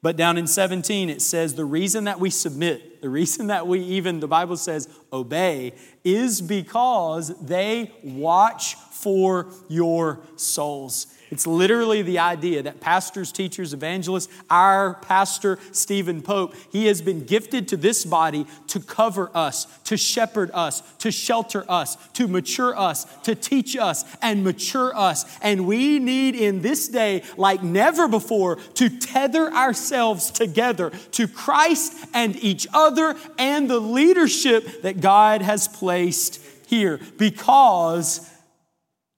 But 0.05 0.17
down 0.17 0.37
in 0.37 0.45
17, 0.45 1.09
it 1.09 1.19
says 1.19 1.55
the 1.55 1.65
reason 1.65 2.03
that 2.03 2.19
we 2.19 2.29
submit, 2.29 3.01
the 3.01 3.09
reason 3.09 3.47
that 3.47 3.65
we 3.65 3.79
even, 3.79 4.19
the 4.19 4.27
Bible 4.27 4.55
says, 4.55 4.87
obey, 5.11 5.73
is 6.03 6.43
because 6.43 7.35
they 7.39 7.91
watch 8.03 8.75
for 8.75 9.47
your 9.67 10.19
souls. 10.35 11.07
It's 11.35 11.45
literally 11.45 12.01
the 12.01 12.19
idea 12.19 12.63
that 12.63 12.79
pastors, 12.79 13.29
teachers, 13.33 13.73
evangelists, 13.73 14.29
our 14.49 14.93
pastor, 14.93 15.59
Stephen 15.73 16.21
Pope, 16.21 16.55
he 16.71 16.85
has 16.85 17.01
been 17.01 17.25
gifted 17.25 17.67
to 17.67 17.75
this 17.75 18.05
body 18.05 18.47
to 18.67 18.79
cover 18.79 19.29
us, 19.33 19.65
to 19.83 19.97
shepherd 19.97 20.49
us, 20.53 20.79
to 20.99 21.11
shelter 21.11 21.69
us, 21.69 21.97
to 22.13 22.29
mature 22.29 22.73
us, 22.79 23.03
to 23.23 23.35
teach 23.35 23.75
us 23.75 24.05
and 24.21 24.45
mature 24.45 24.95
us. 24.95 25.25
And 25.41 25.67
we 25.67 25.99
need 25.99 26.35
in 26.35 26.61
this 26.61 26.87
day, 26.87 27.21
like 27.35 27.61
never 27.61 28.07
before, 28.07 28.55
to 28.75 28.87
tether 28.87 29.51
ourselves 29.51 30.31
together 30.31 30.91
to 31.11 31.27
Christ 31.27 31.97
and 32.13 32.37
each 32.37 32.65
other 32.73 33.17
and 33.37 33.69
the 33.69 33.81
leadership 33.81 34.83
that 34.83 35.01
God 35.01 35.41
has 35.41 35.67
placed 35.67 36.41
here 36.67 37.01
because 37.17 38.31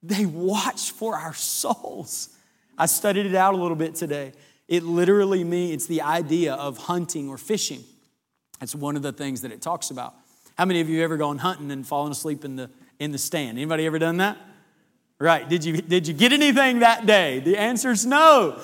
they 0.07 0.25
watch 0.25 0.91
for 0.91 1.15
our 1.15 1.33
souls. 1.33 2.29
I 2.77 2.85
studied 2.85 3.25
it 3.25 3.35
out 3.35 3.53
a 3.53 3.57
little 3.57 3.75
bit 3.75 3.95
today. 3.95 4.33
It 4.67 4.83
literally 4.83 5.43
means 5.43 5.73
it's 5.73 5.85
the 5.87 6.01
idea 6.01 6.53
of 6.53 6.77
hunting 6.77 7.29
or 7.29 7.37
fishing. 7.37 7.83
That's 8.59 8.75
one 8.75 8.95
of 8.95 9.01
the 9.01 9.11
things 9.11 9.41
that 9.41 9.51
it 9.51 9.61
talks 9.61 9.91
about. 9.91 10.15
How 10.57 10.65
many 10.65 10.81
of 10.81 10.89
you 10.89 11.03
ever 11.03 11.17
gone 11.17 11.37
hunting 11.37 11.71
and 11.71 11.85
fallen 11.85 12.11
asleep 12.11 12.43
in 12.43 12.55
the 12.55 12.69
in 12.99 13.11
the 13.11 13.17
stand? 13.17 13.57
Anybody 13.57 13.85
ever 13.85 13.99
done 13.99 14.17
that? 14.17 14.37
Right. 15.19 15.47
Did 15.47 15.63
you 15.63 15.81
did 15.81 16.07
you 16.07 16.13
get 16.13 16.33
anything 16.33 16.79
that 16.79 17.05
day? 17.05 17.39
The 17.39 17.57
answer 17.57 17.91
is 17.91 18.05
no. 18.05 18.59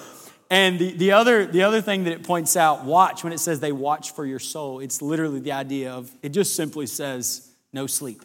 And 0.50 0.78
the, 0.78 0.92
the, 0.92 1.12
other, 1.14 1.48
the 1.48 1.64
other 1.64 1.82
thing 1.82 2.04
that 2.04 2.14
it 2.14 2.22
points 2.22 2.56
out, 2.56 2.86
watch, 2.86 3.24
when 3.24 3.34
it 3.34 3.40
says 3.40 3.60
they 3.60 3.72
watch 3.72 4.12
for 4.12 4.24
your 4.24 4.38
soul, 4.38 4.82
it's 4.82 5.02
literally 5.02 5.40
the 5.40 5.54
idea 5.54 5.92
of, 5.92 6.12
it 6.22 6.30
just 6.30 6.56
simply 6.56 6.86
says 6.86 7.50
no 7.72 7.88
sleep. 7.88 8.22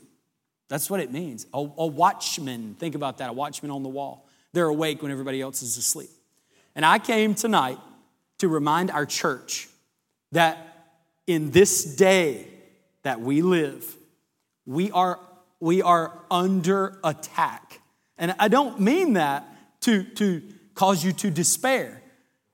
That's 0.68 0.90
what 0.90 1.00
it 1.00 1.12
means. 1.12 1.46
A, 1.54 1.58
a 1.58 1.86
watchman, 1.86 2.76
think 2.78 2.94
about 2.94 3.18
that, 3.18 3.30
a 3.30 3.32
watchman 3.32 3.70
on 3.70 3.82
the 3.82 3.88
wall. 3.88 4.28
They're 4.52 4.66
awake 4.66 5.02
when 5.02 5.10
everybody 5.10 5.40
else 5.40 5.62
is 5.62 5.76
asleep. 5.76 6.10
And 6.74 6.84
I 6.84 6.98
came 6.98 7.34
tonight 7.34 7.78
to 8.38 8.48
remind 8.48 8.90
our 8.90 9.06
church 9.06 9.68
that 10.32 10.58
in 11.26 11.50
this 11.50 11.96
day 11.96 12.46
that 13.02 13.20
we 13.20 13.42
live, 13.42 13.96
we 14.66 14.90
are, 14.90 15.18
we 15.60 15.82
are 15.82 16.12
under 16.30 16.98
attack. 17.02 17.80
And 18.18 18.34
I 18.38 18.48
don't 18.48 18.80
mean 18.80 19.14
that 19.14 19.46
to, 19.82 20.02
to 20.02 20.42
cause 20.74 21.04
you 21.04 21.12
to 21.12 21.30
despair, 21.30 22.02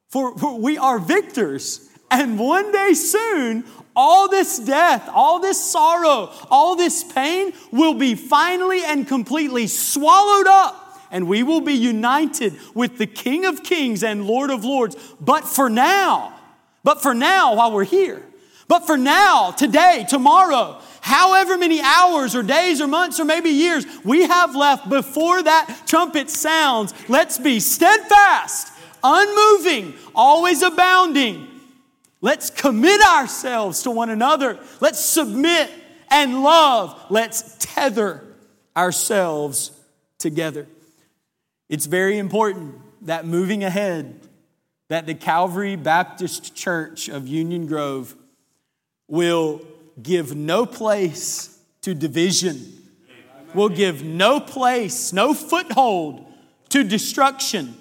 for, 0.09 0.37
for 0.39 0.59
we 0.59 0.79
are 0.79 0.99
victors. 0.99 1.89
And 2.11 2.39
one 2.39 2.71
day 2.73 2.95
soon, 2.95 3.65
all 3.97 4.29
this 4.29 4.59
death, 4.59 5.09
all 5.13 5.41
this 5.41 5.63
sorrow, 5.63 6.31
all 6.51 6.77
this 6.77 7.05
pain 7.05 7.53
will 7.71 7.95
be 7.95 8.15
finally 8.15 8.85
and 8.85 9.07
completely 9.07 9.67
swallowed 9.67 10.47
up. 10.47 10.81
And 11.11 11.29
we 11.29 11.43
will 11.43 11.61
be 11.61 11.75
united 11.75 12.59
with 12.75 12.99
the 12.99 13.07
King 13.07 13.45
of 13.45 13.63
Kings 13.63 14.03
and 14.03 14.27
Lord 14.27 14.51
of 14.51 14.65
Lords. 14.65 14.97
But 15.21 15.45
for 15.45 15.71
now, 15.71 16.33
but 16.83 17.03
for 17.03 17.15
now, 17.15 17.55
while 17.55 17.73
we're 17.73 17.85
here, 17.85 18.23
but 18.67 18.87
for 18.87 18.97
now, 18.97 19.53
today, 19.53 20.07
tomorrow, 20.09 20.81
however 21.03 21.57
many 21.57 21.81
hours 21.81 22.35
or 22.35 22.43
days 22.43 22.81
or 22.81 22.89
months 22.89 23.21
or 23.21 23.25
maybe 23.25 23.51
years 23.51 23.87
we 24.05 24.23
have 24.23 24.57
left 24.57 24.89
before 24.89 25.43
that 25.43 25.83
trumpet 25.87 26.31
sounds, 26.31 26.93
let's 27.09 27.39
be 27.39 27.61
steadfast, 27.61 28.73
unmoving, 29.05 29.95
always 30.15 30.63
abounding 30.63 31.54
Let's 32.25 32.49
commit 32.49 33.03
ourselves 33.03 33.83
to 33.83 33.91
one 33.91 34.09
another. 34.09 34.59
Let's 34.81 34.99
submit 34.99 35.71
and 36.11 36.43
love. 36.43 36.99
Let's 37.11 37.55
tether 37.59 38.25
ourselves 38.75 39.73
together. 40.19 40.67
It's 41.69 41.85
very 41.85 42.17
important 42.17 42.77
that 43.03 43.27
moving 43.27 43.63
ahead, 43.63 44.27
that 44.89 45.05
the 45.05 45.15
Calvary 45.15 45.77
Baptist 45.77 46.55
Church 46.55 47.11
of 47.11 47.29
Union 47.29 47.67
Grove 47.67 48.17
will 49.07 49.61
give 50.03 50.35
no 50.35 50.65
place 50.65 51.59
to 51.83 51.95
division, 51.95 52.89
will 53.53 53.69
give 53.69 54.03
no 54.03 54.41
place, 54.41 55.13
no 55.13 55.35
foothold 55.35 56.25
to 56.71 56.85
destruction, 56.85 57.75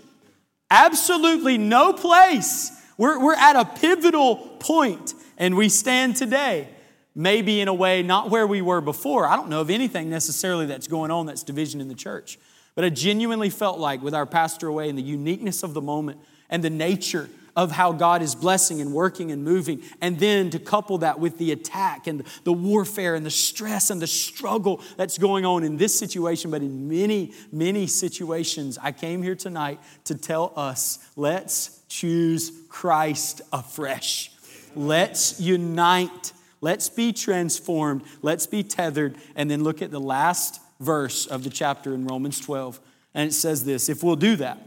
absolutely 0.70 1.58
no 1.58 1.94
place 1.94 2.78
we're, 2.98 3.24
we're 3.24 3.36
at 3.36 3.56
a 3.56 3.66
pivotal 3.66 4.36
point, 4.60 5.14
and 5.38 5.56
we 5.56 5.70
stand 5.70 6.16
today, 6.16 6.68
maybe 7.16 7.62
in 7.62 7.68
a 7.68 7.74
way 7.74 8.04
not 8.04 8.30
where 8.30 8.48
we 8.48 8.62
were 8.62 8.82
before. 8.82 9.28
I 9.28 9.36
don't 9.36 9.50
know 9.50 9.62
of 9.62 9.70
anything 9.70 10.10
necessarily 10.10 10.66
that's 10.66 10.88
going 10.88 11.12
on 11.12 11.26
that's 11.26 11.44
division 11.44 11.82
in 11.82 11.88
the 11.88 11.96
church. 11.96 12.38
But 12.76 12.86
I 12.86 12.90
genuinely 12.90 13.50
felt 13.50 13.80
like, 13.80 14.02
with 14.02 14.16
our 14.16 14.26
pastor 14.26 14.68
away 14.68 14.90
and 14.90 14.98
the 14.98 15.04
uniqueness 15.04 15.64
of 15.64 15.74
the 15.74 15.82
moment 15.82 16.20
and 16.50 16.64
the 16.64 16.70
nature 16.70 17.30
of 17.56 17.72
how 17.72 17.92
God 17.92 18.24
is 18.24 18.34
blessing 18.34 18.82
and 18.82 18.94
working 18.94 19.32
and 19.32 19.44
moving, 19.44 19.84
and 20.02 20.18
then 20.18 20.50
to 20.50 20.60
couple 20.60 20.98
that 21.00 21.20
with 21.20 21.38
the 21.38 21.52
attack 21.52 22.08
and 22.08 22.24
the 22.46 22.54
warfare 22.54 23.14
and 23.14 23.24
the 23.24 23.30
stress 23.30 23.92
and 23.92 24.02
the 24.02 24.08
struggle 24.08 24.82
that's 24.98 25.20
going 25.20 25.46
on 25.46 25.64
in 25.64 25.78
this 25.78 25.98
situation, 25.98 26.50
but 26.50 26.64
in 26.64 26.90
many, 26.90 27.32
many 27.52 27.86
situations, 27.86 28.80
I 28.82 28.92
came 28.92 29.22
here 29.22 29.36
tonight 29.36 29.80
to 30.06 30.16
tell 30.16 30.52
us 30.56 30.98
let's 31.16 31.83
choose 31.94 32.52
Christ 32.70 33.42
afresh. 33.54 34.32
Let's 34.76 35.40
unite. 35.40 36.34
Let's 36.60 36.90
be 36.90 37.14
transformed. 37.14 38.02
Let's 38.24 38.48
be 38.48 38.64
tethered. 38.64 39.16
And 39.36 39.50
then 39.50 39.64
look 39.64 39.82
at 39.82 39.92
the 39.92 40.00
last 40.00 40.60
verse 40.80 41.28
of 41.28 41.44
the 41.44 41.52
chapter 41.52 41.94
in 41.94 42.08
Romans 42.08 42.40
12. 42.40 42.80
And 43.14 43.30
it 43.30 43.34
says 43.34 43.64
this 43.64 43.90
if 43.90 44.04
we'll 44.04 44.16
do 44.16 44.36
that, 44.38 44.58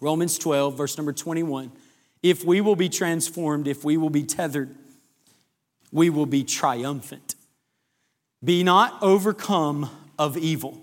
Romans 0.00 0.38
12, 0.38 0.76
verse 0.76 0.98
number 0.98 1.14
21, 1.14 1.72
if 2.22 2.44
we 2.44 2.60
will 2.60 2.76
be 2.76 2.90
transformed, 2.90 3.66
if 3.66 3.82
we 3.82 3.96
will 3.96 4.10
be 4.10 4.22
tethered, 4.22 4.74
we 5.90 6.10
will 6.10 6.26
be 6.26 6.44
triumphant. 6.44 7.36
Be 8.42 8.62
not 8.62 9.02
overcome 9.02 9.88
of 10.18 10.36
evil, 10.36 10.82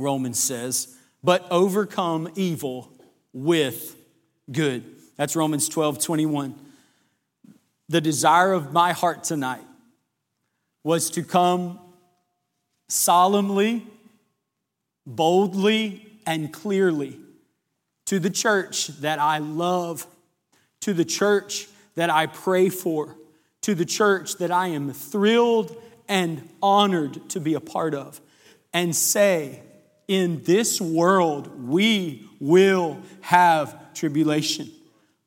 Romans 0.00 0.42
says, 0.42 0.96
but 1.22 1.46
overcome 1.48 2.28
evil 2.34 2.90
with 3.32 3.96
good. 4.50 4.84
That's 5.16 5.36
Romans 5.36 5.68
12, 5.68 6.02
21. 6.02 6.54
The 7.88 8.00
desire 8.00 8.52
of 8.52 8.72
my 8.72 8.92
heart 8.92 9.24
tonight 9.24 9.64
was 10.82 11.10
to 11.10 11.22
come 11.22 11.78
solemnly, 12.88 13.86
boldly, 15.06 16.06
and 16.26 16.52
clearly 16.52 17.18
to 18.06 18.18
the 18.18 18.30
church 18.30 18.88
that 18.88 19.18
I 19.18 19.38
love, 19.38 20.06
to 20.80 20.92
the 20.92 21.04
church 21.04 21.68
that 21.94 22.10
I 22.10 22.26
pray 22.26 22.68
for, 22.68 23.16
to 23.62 23.74
the 23.74 23.84
church 23.84 24.36
that 24.36 24.50
I 24.50 24.68
am 24.68 24.92
thrilled 24.92 25.74
and 26.08 26.48
honored 26.62 27.30
to 27.30 27.40
be 27.40 27.54
a 27.54 27.60
part 27.60 27.94
of, 27.94 28.20
and 28.72 28.94
say, 28.94 29.62
in 30.08 30.42
this 30.44 30.80
world, 30.80 31.68
we 31.68 32.28
will 32.40 32.98
have 33.22 33.94
tribulation. 33.94 34.70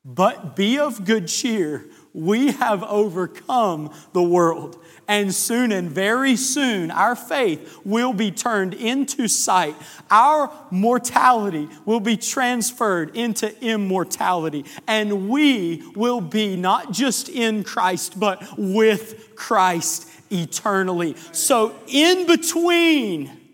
But 0.05 0.55
be 0.55 0.80
of 0.80 1.03
good 1.03 1.28
cheer. 1.28 1.86
We 2.13 2.51
have 2.53 2.82
overcome 2.84 3.93
the 4.13 4.23
world. 4.23 4.82
And 5.07 5.34
soon 5.34 5.71
and 5.71 5.89
very 5.89 6.36
soon, 6.36 6.91
our 6.91 7.15
faith 7.15 7.80
will 7.86 8.13
be 8.13 8.32
turned 8.32 8.73
into 8.73 9.28
sight. 9.28 9.75
Our 10.09 10.51
mortality 10.71 11.69
will 11.86 11.99
be 11.99 12.17
transferred 12.17 13.15
into 13.15 13.53
immortality. 13.63 14.65
And 14.88 15.30
we 15.30 15.84
will 15.95 16.21
be 16.21 16.55
not 16.55 16.91
just 16.91 17.30
in 17.30 17.63
Christ, 17.63 18.19
but 18.19 18.43
with 18.57 19.36
Christ 19.36 20.09
eternally. 20.32 21.15
So, 21.32 21.75
in 21.88 22.28
between, 22.28 23.46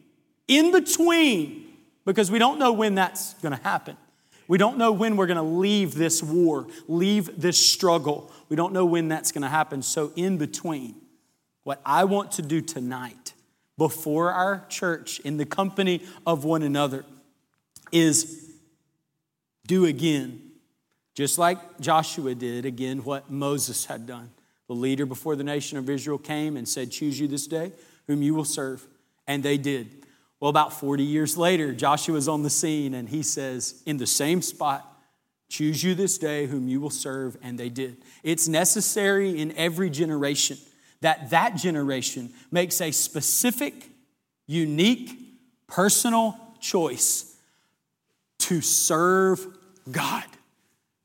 in 0.47 0.71
between, 0.71 1.65
because 2.05 2.29
we 2.29 2.39
don't 2.39 2.59
know 2.59 2.73
when 2.73 2.95
that's 2.95 3.33
going 3.35 3.55
to 3.55 3.63
happen. 3.63 3.97
We 4.47 4.57
don't 4.57 4.77
know 4.77 4.91
when 4.91 5.15
we're 5.15 5.27
going 5.27 5.37
to 5.37 5.43
leave 5.43 5.95
this 5.95 6.21
war, 6.21 6.67
leave 6.87 7.39
this 7.39 7.57
struggle. 7.57 8.31
We 8.49 8.55
don't 8.55 8.73
know 8.73 8.85
when 8.85 9.07
that's 9.07 9.31
going 9.31 9.43
to 9.43 9.49
happen. 9.49 9.81
So, 9.81 10.11
in 10.15 10.37
between, 10.37 10.95
what 11.63 11.81
I 11.85 12.03
want 12.03 12.33
to 12.33 12.41
do 12.41 12.61
tonight 12.61 13.33
before 13.77 14.31
our 14.31 14.65
church, 14.69 15.19
in 15.21 15.37
the 15.37 15.45
company 15.45 16.01
of 16.27 16.43
one 16.43 16.61
another, 16.61 17.05
is 17.91 18.51
do 19.65 19.85
again, 19.85 20.51
just 21.15 21.37
like 21.37 21.79
Joshua 21.79 22.35
did, 22.35 22.65
again, 22.65 23.03
what 23.03 23.31
Moses 23.31 23.85
had 23.85 24.05
done. 24.05 24.29
The 24.67 24.73
leader 24.73 25.05
before 25.05 25.35
the 25.35 25.43
nation 25.43 25.77
of 25.77 25.89
Israel 25.89 26.17
came 26.17 26.57
and 26.57 26.67
said, 26.67 26.91
Choose 26.91 27.19
you 27.19 27.27
this 27.27 27.47
day 27.47 27.71
whom 28.07 28.21
you 28.21 28.33
will 28.33 28.45
serve. 28.45 28.85
And 29.27 29.41
they 29.41 29.57
did. 29.57 30.02
Well, 30.43 30.49
about 30.49 30.73
40 30.73 31.03
years 31.03 31.37
later, 31.37 31.71
Joshua's 31.71 32.27
on 32.27 32.43
the 32.43 32.49
scene 32.49 32.95
and 32.95 33.07
he 33.07 33.23
says, 33.23 33.81
in 33.85 33.95
the 33.95 34.05
same 34.05 34.41
spot, 34.41 34.85
choose 35.47 35.81
you 35.81 35.95
this 35.95 36.17
day 36.17 36.47
whom 36.47 36.67
you 36.67 36.81
will 36.81 36.89
serve. 36.89 37.37
And 37.41 37.57
they 37.57 37.69
did. 37.69 37.95
It's 38.23 38.49
necessary 38.49 39.39
in 39.39 39.53
every 39.55 39.89
generation 39.89 40.57
that 40.99 41.29
that 41.29 41.55
generation 41.55 42.33
makes 42.51 42.81
a 42.81 42.91
specific, 42.91 43.87
unique, 44.45 45.17
personal 45.67 46.37
choice 46.59 47.37
to 48.39 48.59
serve 48.59 49.47
God 49.89 50.25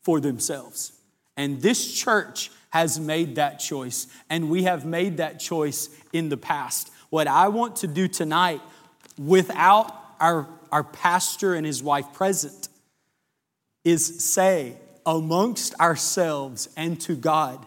for 0.03 0.19
themselves. 0.19 0.99
And 1.37 1.63
this 1.63 1.95
church 1.95 2.51
has 2.71 2.99
made 2.99 3.37
that 3.37 3.61
choice, 3.61 4.09
and 4.29 4.51
we 4.51 4.65
have 4.65 4.85
made 4.85 5.19
that 5.19 5.39
choice 5.39 5.91
in 6.13 6.29
the 6.29 6.37
past. 6.37 6.91
What 7.11 7.29
I 7.29 7.47
want 7.49 7.77
to 7.77 7.87
do 7.87 8.09
tonight, 8.09 8.61
without 9.17 9.95
our, 10.21 10.47
our 10.73 10.85
pastor 10.85 11.55
and 11.55 11.65
his 11.65 11.83
wife 11.83 12.13
present, 12.13 12.69
is 13.85 14.23
say 14.23 14.75
amongst 15.07 15.79
ourselves 15.81 16.69
and 16.77 17.01
to 17.01 17.15
God, 17.15 17.65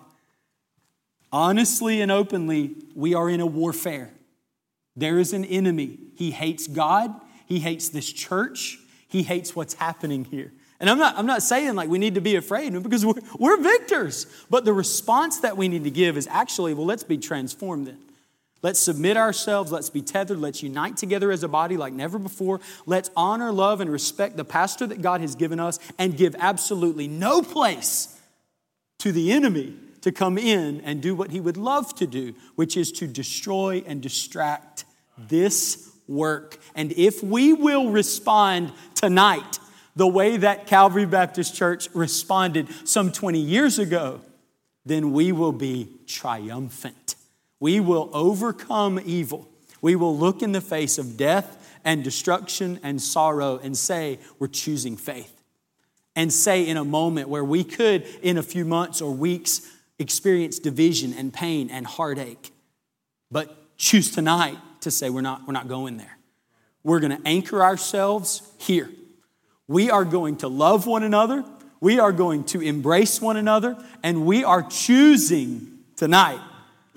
honestly 1.31 2.01
and 2.01 2.11
openly, 2.11 2.75
we 2.95 3.13
are 3.13 3.29
in 3.29 3.39
a 3.39 3.45
warfare. 3.45 4.11
There 4.95 5.17
is 5.17 5.33
an 5.33 5.45
enemy. 5.45 5.97
He 6.15 6.31
hates 6.31 6.67
God, 6.67 7.13
he 7.47 7.59
hates 7.59 7.89
this 7.89 8.11
church, 8.11 8.77
he 9.07 9.23
hates 9.23 9.55
what's 9.55 9.73
happening 9.73 10.25
here. 10.25 10.51
And 10.79 10.89
I'm 10.89 10.97
not, 10.97 11.17
I'm 11.17 11.27
not 11.27 11.43
saying 11.43 11.75
like 11.75 11.89
we 11.89 11.99
need 11.99 12.15
to 12.15 12.21
be 12.21 12.35
afraid 12.35 12.71
because 12.81 13.05
we're, 13.05 13.13
we're 13.37 13.57
victors. 13.57 14.25
But 14.49 14.65
the 14.65 14.73
response 14.73 15.39
that 15.41 15.55
we 15.55 15.67
need 15.67 15.83
to 15.83 15.91
give 15.91 16.17
is 16.17 16.27
actually, 16.27 16.73
well, 16.73 16.87
let's 16.87 17.03
be 17.03 17.19
transformed 17.19 17.87
then. 17.87 17.99
Let's 18.63 18.79
submit 18.79 19.17
ourselves. 19.17 19.71
Let's 19.71 19.89
be 19.89 20.01
tethered. 20.01 20.39
Let's 20.39 20.61
unite 20.61 20.97
together 20.97 21.31
as 21.31 21.43
a 21.43 21.47
body 21.47 21.77
like 21.77 21.93
never 21.93 22.19
before. 22.19 22.59
Let's 22.85 23.09
honor, 23.15 23.51
love, 23.51 23.81
and 23.81 23.91
respect 23.91 24.37
the 24.37 24.45
pastor 24.45 24.85
that 24.87 25.01
God 25.01 25.21
has 25.21 25.35
given 25.35 25.59
us 25.59 25.79
and 25.97 26.15
give 26.15 26.35
absolutely 26.37 27.07
no 27.07 27.41
place 27.41 28.19
to 28.99 29.11
the 29.11 29.31
enemy 29.31 29.75
to 30.01 30.11
come 30.11 30.37
in 30.37 30.81
and 30.81 31.01
do 31.01 31.15
what 31.15 31.31
he 31.31 31.39
would 31.39 31.57
love 31.57 31.93
to 31.95 32.07
do, 32.07 32.35
which 32.55 32.77
is 32.77 32.91
to 32.91 33.07
destroy 33.07 33.83
and 33.85 34.01
distract 34.01 34.85
this 35.17 35.91
work. 36.07 36.59
And 36.75 36.91
if 36.93 37.23
we 37.23 37.53
will 37.53 37.89
respond 37.89 38.73
tonight 38.95 39.59
the 39.95 40.07
way 40.07 40.37
that 40.37 40.67
Calvary 40.67 41.05
Baptist 41.05 41.55
Church 41.55 41.89
responded 41.93 42.67
some 42.87 43.11
20 43.11 43.39
years 43.39 43.79
ago, 43.79 44.21
then 44.85 45.13
we 45.13 45.31
will 45.31 45.51
be 45.51 45.89
triumphant. 46.07 47.00
We 47.61 47.79
will 47.79 48.09
overcome 48.11 48.99
evil. 49.05 49.47
We 49.81 49.95
will 49.95 50.17
look 50.17 50.41
in 50.41 50.51
the 50.51 50.61
face 50.61 50.97
of 50.97 51.15
death 51.15 51.79
and 51.85 52.03
destruction 52.03 52.79
and 52.83 53.01
sorrow 53.01 53.59
and 53.61 53.77
say, 53.77 54.19
We're 54.39 54.47
choosing 54.47 54.97
faith. 54.97 55.41
And 56.15 56.33
say 56.33 56.67
in 56.67 56.75
a 56.75 56.83
moment 56.83 57.29
where 57.29 57.45
we 57.45 57.63
could, 57.63 58.03
in 58.21 58.37
a 58.37 58.43
few 58.43 58.65
months 58.65 58.99
or 58.99 59.13
weeks, 59.13 59.61
experience 59.99 60.57
division 60.59 61.13
and 61.13 61.31
pain 61.31 61.69
and 61.69 61.85
heartache, 61.85 62.51
but 63.29 63.77
choose 63.77 64.11
tonight 64.11 64.57
to 64.81 64.89
say, 64.89 65.11
We're 65.11 65.21
not, 65.21 65.45
we're 65.45 65.53
not 65.53 65.67
going 65.67 65.97
there. 65.97 66.17
We're 66.83 66.99
going 66.99 67.15
to 67.15 67.27
anchor 67.27 67.61
ourselves 67.63 68.41
here. 68.57 68.89
We 69.67 69.91
are 69.91 70.03
going 70.03 70.37
to 70.37 70.47
love 70.47 70.87
one 70.87 71.03
another. 71.03 71.45
We 71.79 71.99
are 71.99 72.11
going 72.11 72.43
to 72.45 72.61
embrace 72.61 73.21
one 73.21 73.37
another. 73.37 73.77
And 74.01 74.25
we 74.25 74.43
are 74.43 74.63
choosing 74.63 75.77
tonight 75.95 76.41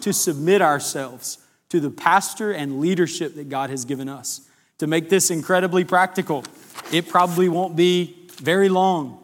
to 0.01 0.13
submit 0.13 0.63
ourselves 0.63 1.39
to 1.69 1.81
the 1.81 1.91
pastor 1.91 2.53
and 2.53 2.81
leadership 2.81 3.35
that 3.35 3.49
God 3.49 3.71
has 3.71 3.85
given 3.85 4.09
us. 4.09 4.49
To 4.79 4.87
make 4.87 5.09
this 5.09 5.31
incredibly 5.31 5.85
practical, 5.85 6.45
it 6.93 7.09
probably 7.09 7.49
won't 7.49 7.77
be 7.77 8.29
very 8.37 8.69
long 8.69 9.21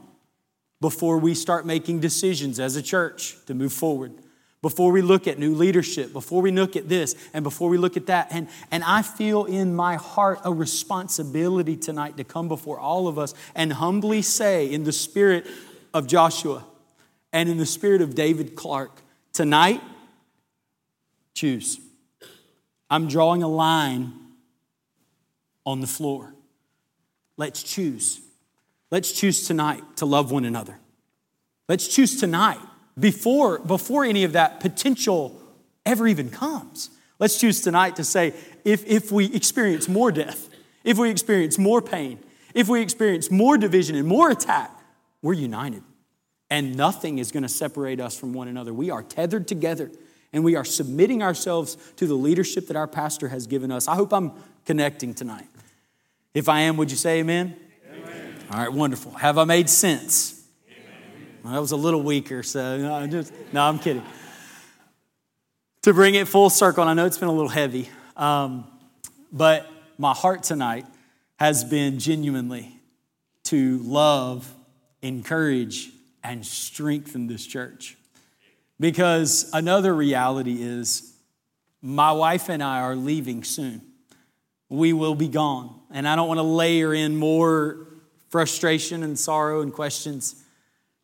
before 0.81 1.19
we 1.19 1.35
start 1.35 1.67
making 1.67 2.01
decisions 2.01 2.59
as 2.59 2.77
a 2.77 2.83
church 2.83 3.37
to 3.47 3.55
move 3.55 3.73
forward 3.73 4.13
before 4.63 4.93
we 4.93 5.01
look 5.01 5.27
at 5.27 5.39
new 5.39 5.55
leadership, 5.55 6.13
before 6.13 6.43
we 6.43 6.51
look 6.51 6.77
at 6.77 6.89
this, 6.89 7.15
and 7.33 7.43
before 7.43 7.71
we 7.71 7.79
look 7.79 7.97
at 7.97 8.07
that. 8.07 8.29
And, 8.31 8.49
and 8.71 8.85
I 8.85 9.03
feel 9.03 9.47
in 9.47 9.75
my 9.75 9.97
heart 9.97 10.41
a 10.45 10.53
responsibility 10.53 11.77
tonight 11.77 12.17
to 12.19 12.25
come 12.25 12.49
before 12.49 12.79
all 12.79 13.09
of 13.09 13.19
us 13.19 13.35
and 13.55 13.73
humbly 13.73 14.23
say, 14.23 14.71
in 14.71 14.85
the 14.85 14.93
spirit 14.93 15.47
of 15.95 16.07
Joshua 16.07 16.65
and 17.33 17.49
in 17.49 17.57
the 17.57 17.67
spirit 17.67 18.03
of 18.03 18.15
David 18.15 18.55
Clark, 18.55 19.01
tonight, 19.33 19.81
choose. 21.35 21.81
I'm 22.91 23.09
drawing 23.09 23.43
a 23.43 23.49
line 23.49 24.13
on 25.65 25.81
the 25.81 25.87
floor. 25.87 26.35
Let's 27.37 27.63
choose. 27.63 28.21
Let's 28.91 29.13
choose 29.13 29.47
tonight 29.47 29.83
to 29.97 30.07
love 30.07 30.31
one 30.33 30.45
another. 30.45 30.79
Let's 31.69 31.87
choose 31.87 32.19
tonight 32.19 32.59
before, 32.99 33.61
before 33.61 34.05
any 34.05 34.25
of 34.25 34.33
that 34.33 34.61
potential 34.61 35.41
ever 35.87 36.07
even 36.07 36.29
comes. 36.31 36.91
Let's 37.19 37.39
choose 37.39 37.61
tonight 37.61 37.97
to 37.97 38.05
say 38.05 38.35
if, 38.65 38.85
if 38.87 39.13
we 39.13 39.33
experience 39.33 39.89
more 39.89 40.11
death, 40.11 40.49
if 40.85 40.99
we 40.99 41.11
experience 41.11 41.59
more 41.59 41.81
pain, 41.81 42.19
if 42.55 42.69
we 42.69 42.81
experience 42.81 43.31
more 43.31 43.57
division 43.57 43.95
and 43.95 44.09
more 44.09 44.31
attack, 44.31 44.71
we're 45.23 45.35
united. 45.35 45.83
And 46.51 46.77
nothing 46.77 47.19
is 47.19 47.31
going 47.31 47.45
to 47.45 47.49
separate 47.49 48.01
us 48.01 48.19
from 48.19 48.33
one 48.33 48.49
another. 48.49 48.75
We 48.75 48.91
are 48.91 49.03
tethered 49.03 49.47
together 49.47 49.91
and 50.33 50.45
we 50.45 50.57
are 50.57 50.65
submitting 50.65 51.23
ourselves 51.23 51.77
to 51.97 52.07
the 52.07 52.15
leadership 52.15 52.69
that 52.69 52.77
our 52.77 52.87
pastor 52.87 53.29
has 53.29 53.47
given 53.47 53.71
us. 53.71 53.89
I 53.89 53.95
hope 53.95 54.13
I'm 54.13 54.33
connecting 54.65 55.15
tonight. 55.15 55.47
If 56.35 56.49
I 56.49 56.61
am, 56.61 56.77
would 56.77 56.91
you 56.91 56.97
say 56.97 57.21
amen? 57.21 57.57
amen. 57.93 58.35
All 58.53 58.59
right, 58.59 58.73
wonderful. 58.73 59.13
Have 59.13 59.39
I 59.39 59.45
made 59.45 59.69
sense? 59.69 60.41
That 61.45 61.59
was 61.59 61.73
a 61.73 61.77
little 61.77 62.03
weaker, 62.03 62.43
so 62.43 62.77
no, 62.77 63.07
just, 63.07 63.33
no, 63.53 63.63
I'm 63.63 63.79
kidding. 63.79 64.05
To 65.83 65.95
bring 65.95 66.15
it 66.15 66.29
full 66.29 66.51
circle, 66.51 66.83
and 66.83 66.91
I 66.91 66.95
know 66.95 67.07
it's 67.07 67.17
been 67.17 67.29
a 67.29 67.33
little 67.33 67.49
heavy, 67.49 67.89
um, 68.17 68.67
but 69.33 69.67
my 69.97 70.13
heart 70.13 70.43
tonight 70.43 70.85
has 71.39 71.65
been 71.65 71.99
genuinely 71.99 72.77
to 73.45 73.79
love, 73.79 74.53
encourage, 75.01 75.91
and 76.23 76.45
strengthen 76.45 77.27
this 77.27 77.47
church. 77.47 77.97
Because 78.81 79.49
another 79.53 79.95
reality 79.95 80.63
is 80.63 81.15
my 81.83 82.11
wife 82.11 82.49
and 82.49 82.63
I 82.63 82.81
are 82.81 82.97
leaving 82.97 83.45
soon. 83.45 83.83
We 84.69 84.93
will 84.93 85.15
be 85.15 85.29
gone. 85.29 85.79
And 85.93 86.09
I 86.09 86.17
don't 86.17 86.27
want 86.27 86.39
to 86.39 86.43
layer 86.43 86.93
in 86.93 87.17
more 87.17 87.87
frustration 88.31 89.03
and 89.03 89.19
sorrow 89.19 89.61
and 89.61 89.73
questions 89.73 90.43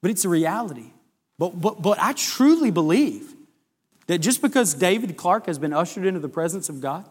but 0.07 0.12
it's 0.12 0.24
a 0.24 0.29
reality. 0.29 0.93
But, 1.37 1.61
but, 1.61 1.83
but 1.83 1.99
I 2.01 2.12
truly 2.12 2.70
believe 2.70 3.35
that 4.07 4.18
just 4.18 4.41
because 4.41 4.72
David 4.72 5.16
Clark 5.16 5.47
has 5.47 5.59
been 5.59 5.72
ushered 5.72 6.07
into 6.07 6.20
the 6.20 6.29
presence 6.29 6.68
of 6.68 6.81
God, 6.81 7.09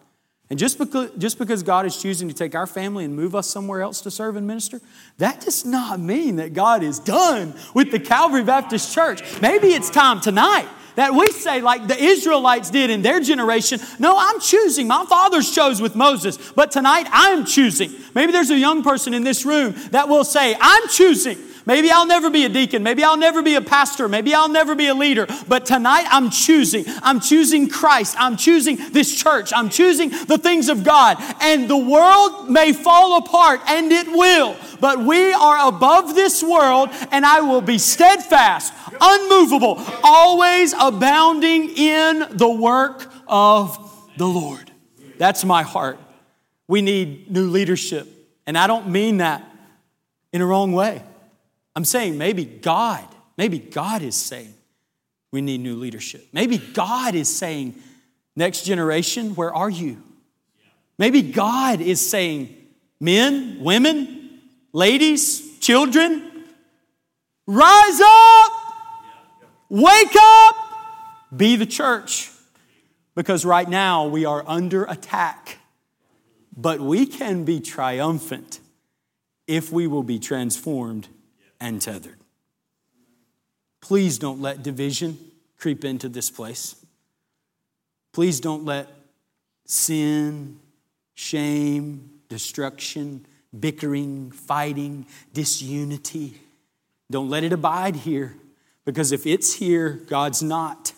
and 0.49 0.59
just 0.59 0.77
because, 0.77 1.09
just 1.17 1.39
because 1.39 1.63
God 1.63 1.85
is 1.87 1.99
choosing 1.99 2.27
to 2.27 2.33
take 2.33 2.53
our 2.53 2.67
family 2.67 3.03
and 3.03 3.15
move 3.15 3.33
us 3.33 3.47
somewhere 3.47 3.81
else 3.81 4.01
to 4.01 4.11
serve 4.11 4.35
and 4.35 4.45
minister, 4.45 4.79
that 5.17 5.41
does 5.41 5.65
not 5.65 5.99
mean 5.99 6.35
that 6.35 6.53
God 6.53 6.83
is 6.83 6.99
done 6.99 7.55
with 7.73 7.91
the 7.91 7.99
Calvary 7.99 8.43
Baptist 8.43 8.93
Church. 8.93 9.23
Maybe 9.41 9.69
it's 9.69 9.89
time 9.89 10.21
tonight 10.21 10.67
that 10.95 11.13
we 11.13 11.27
say, 11.27 11.61
like 11.61 11.87
the 11.87 11.97
Israelites 11.97 12.69
did 12.69 12.91
in 12.91 13.01
their 13.01 13.19
generation, 13.19 13.79
no, 13.99 14.15
I'm 14.17 14.39
choosing. 14.39 14.87
My 14.87 15.05
fathers 15.05 15.53
chose 15.53 15.81
with 15.81 15.95
Moses, 15.95 16.37
but 16.51 16.71
tonight 16.71 17.07
I'm 17.11 17.45
choosing. 17.45 17.91
Maybe 18.13 18.31
there's 18.31 18.51
a 18.51 18.57
young 18.57 18.83
person 18.83 19.13
in 19.15 19.23
this 19.23 19.45
room 19.45 19.73
that 19.91 20.07
will 20.07 20.23
say, 20.23 20.55
I'm 20.59 20.87
choosing 20.89 21.37
Maybe 21.65 21.89
I'll 21.89 22.05
never 22.05 22.29
be 22.29 22.45
a 22.45 22.49
deacon. 22.49 22.83
Maybe 22.83 23.03
I'll 23.03 23.17
never 23.17 23.41
be 23.41 23.55
a 23.55 23.61
pastor. 23.61 24.07
Maybe 24.07 24.33
I'll 24.35 24.49
never 24.49 24.75
be 24.75 24.87
a 24.87 24.93
leader. 24.93 25.27
But 25.47 25.65
tonight 25.65 26.05
I'm 26.09 26.29
choosing. 26.29 26.85
I'm 27.01 27.19
choosing 27.19 27.69
Christ. 27.69 28.15
I'm 28.19 28.37
choosing 28.37 28.77
this 28.91 29.15
church. 29.15 29.51
I'm 29.53 29.69
choosing 29.69 30.09
the 30.09 30.37
things 30.37 30.69
of 30.69 30.83
God. 30.83 31.17
And 31.41 31.67
the 31.67 31.77
world 31.77 32.49
may 32.49 32.71
fall 32.71 33.17
apart, 33.17 33.61
and 33.67 33.91
it 33.91 34.07
will. 34.07 34.55
But 34.79 34.99
we 34.99 35.33
are 35.33 35.67
above 35.67 36.13
this 36.13 36.43
world, 36.43 36.89
and 37.11 37.25
I 37.25 37.41
will 37.41 37.61
be 37.61 37.79
steadfast, 37.79 38.71
unmovable, 39.01 39.83
always 40.03 40.73
abounding 40.79 41.69
in 41.69 42.25
the 42.31 42.49
work 42.49 43.11
of 43.27 43.79
the 44.17 44.27
Lord. 44.27 44.71
That's 45.17 45.43
my 45.43 45.63
heart. 45.63 45.97
We 46.67 46.81
need 46.81 47.31
new 47.31 47.49
leadership. 47.49 48.07
And 48.45 48.57
I 48.57 48.67
don't 48.67 48.89
mean 48.89 49.17
that 49.17 49.43
in 50.31 50.41
a 50.41 50.45
wrong 50.45 50.71
way. 50.71 51.01
I'm 51.75 51.85
saying 51.85 52.17
maybe 52.17 52.45
God, 52.45 53.05
maybe 53.37 53.59
God 53.59 54.01
is 54.01 54.15
saying 54.15 54.53
we 55.31 55.41
need 55.41 55.59
new 55.59 55.75
leadership. 55.75 56.25
Maybe 56.31 56.57
God 56.57 57.13
is 57.13 57.33
saying, 57.35 57.75
next 58.37 58.63
generation, 58.63 59.35
where 59.35 59.53
are 59.53 59.69
you? 59.69 60.01
Maybe 60.97 61.21
God 61.21 61.81
is 61.81 61.99
saying, 61.99 62.55
men, 63.01 63.57
women, 63.59 64.39
ladies, 64.71 65.59
children, 65.59 66.45
rise 67.45 67.99
up, 68.01 68.51
wake 69.67 70.15
up, 70.17 70.55
be 71.35 71.57
the 71.57 71.65
church. 71.65 72.31
Because 73.13 73.43
right 73.43 73.67
now 73.67 74.07
we 74.07 74.23
are 74.23 74.43
under 74.47 74.85
attack. 74.85 75.59
But 76.55 76.79
we 76.79 77.05
can 77.05 77.43
be 77.43 77.59
triumphant 77.59 78.61
if 79.47 79.69
we 79.69 79.85
will 79.87 80.03
be 80.03 80.17
transformed 80.17 81.09
and 81.59 81.81
tethered. 81.81 82.19
Please 83.81 84.17
don't 84.17 84.41
let 84.41 84.63
division 84.63 85.17
creep 85.57 85.85
into 85.85 86.09
this 86.09 86.29
place. 86.29 86.75
Please 88.13 88.39
don't 88.39 88.65
let 88.65 88.87
sin, 89.65 90.59
shame, 91.13 92.09
destruction, 92.29 93.25
bickering, 93.59 94.31
fighting, 94.31 95.05
disunity. 95.33 96.39
Don't 97.11 97.29
let 97.29 97.43
it 97.43 97.53
abide 97.53 97.95
here 97.95 98.35
because 98.85 99.11
if 99.11 99.25
it's 99.25 99.53
here, 99.53 99.91
God's 100.07 100.41
not. 100.41 100.93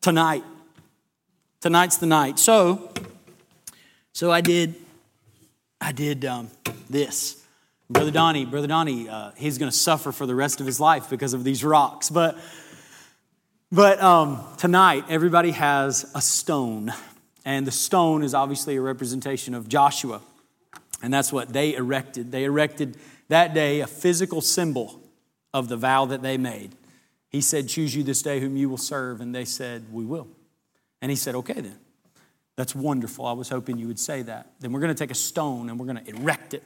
Tonight. 0.00 0.44
Tonight's 1.60 1.96
the 1.96 2.06
night. 2.06 2.38
So, 2.38 2.92
so 4.12 4.30
I 4.30 4.40
did, 4.40 4.74
I 5.80 5.92
did 5.92 6.24
um, 6.24 6.50
this. 6.90 7.41
Brother 7.90 8.10
Donnie, 8.10 8.44
Brother 8.44 8.66
Donnie, 8.66 9.08
uh, 9.08 9.32
he's 9.36 9.58
going 9.58 9.70
to 9.70 9.76
suffer 9.76 10.12
for 10.12 10.26
the 10.26 10.34
rest 10.34 10.60
of 10.60 10.66
his 10.66 10.80
life 10.80 11.10
because 11.10 11.34
of 11.34 11.44
these 11.44 11.62
rocks. 11.62 12.08
But, 12.08 12.38
but 13.70 14.00
um, 14.02 14.42
tonight, 14.56 15.04
everybody 15.08 15.50
has 15.50 16.10
a 16.14 16.20
stone. 16.20 16.92
And 17.44 17.66
the 17.66 17.72
stone 17.72 18.22
is 18.22 18.34
obviously 18.34 18.76
a 18.76 18.80
representation 18.80 19.54
of 19.54 19.68
Joshua. 19.68 20.20
And 21.02 21.12
that's 21.12 21.32
what 21.32 21.52
they 21.52 21.74
erected. 21.74 22.30
They 22.30 22.44
erected 22.44 22.96
that 23.28 23.52
day 23.52 23.80
a 23.80 23.86
physical 23.86 24.40
symbol 24.40 25.00
of 25.52 25.68
the 25.68 25.76
vow 25.76 26.06
that 26.06 26.22
they 26.22 26.38
made. 26.38 26.74
He 27.28 27.40
said, 27.40 27.68
Choose 27.68 27.94
you 27.94 28.02
this 28.02 28.22
day 28.22 28.40
whom 28.40 28.56
you 28.56 28.68
will 28.68 28.78
serve. 28.78 29.20
And 29.20 29.34
they 29.34 29.44
said, 29.44 29.86
We 29.90 30.04
will. 30.04 30.28
And 31.00 31.10
he 31.10 31.16
said, 31.16 31.34
Okay, 31.34 31.60
then. 31.60 31.78
That's 32.54 32.74
wonderful. 32.74 33.26
I 33.26 33.32
was 33.32 33.48
hoping 33.48 33.78
you 33.78 33.88
would 33.88 33.98
say 33.98 34.22
that. 34.22 34.52
Then 34.60 34.72
we're 34.72 34.80
going 34.80 34.94
to 34.94 34.98
take 34.98 35.10
a 35.10 35.16
stone 35.16 35.70
and 35.70 35.80
we're 35.80 35.86
going 35.86 36.04
to 36.04 36.14
erect 36.14 36.54
it. 36.54 36.62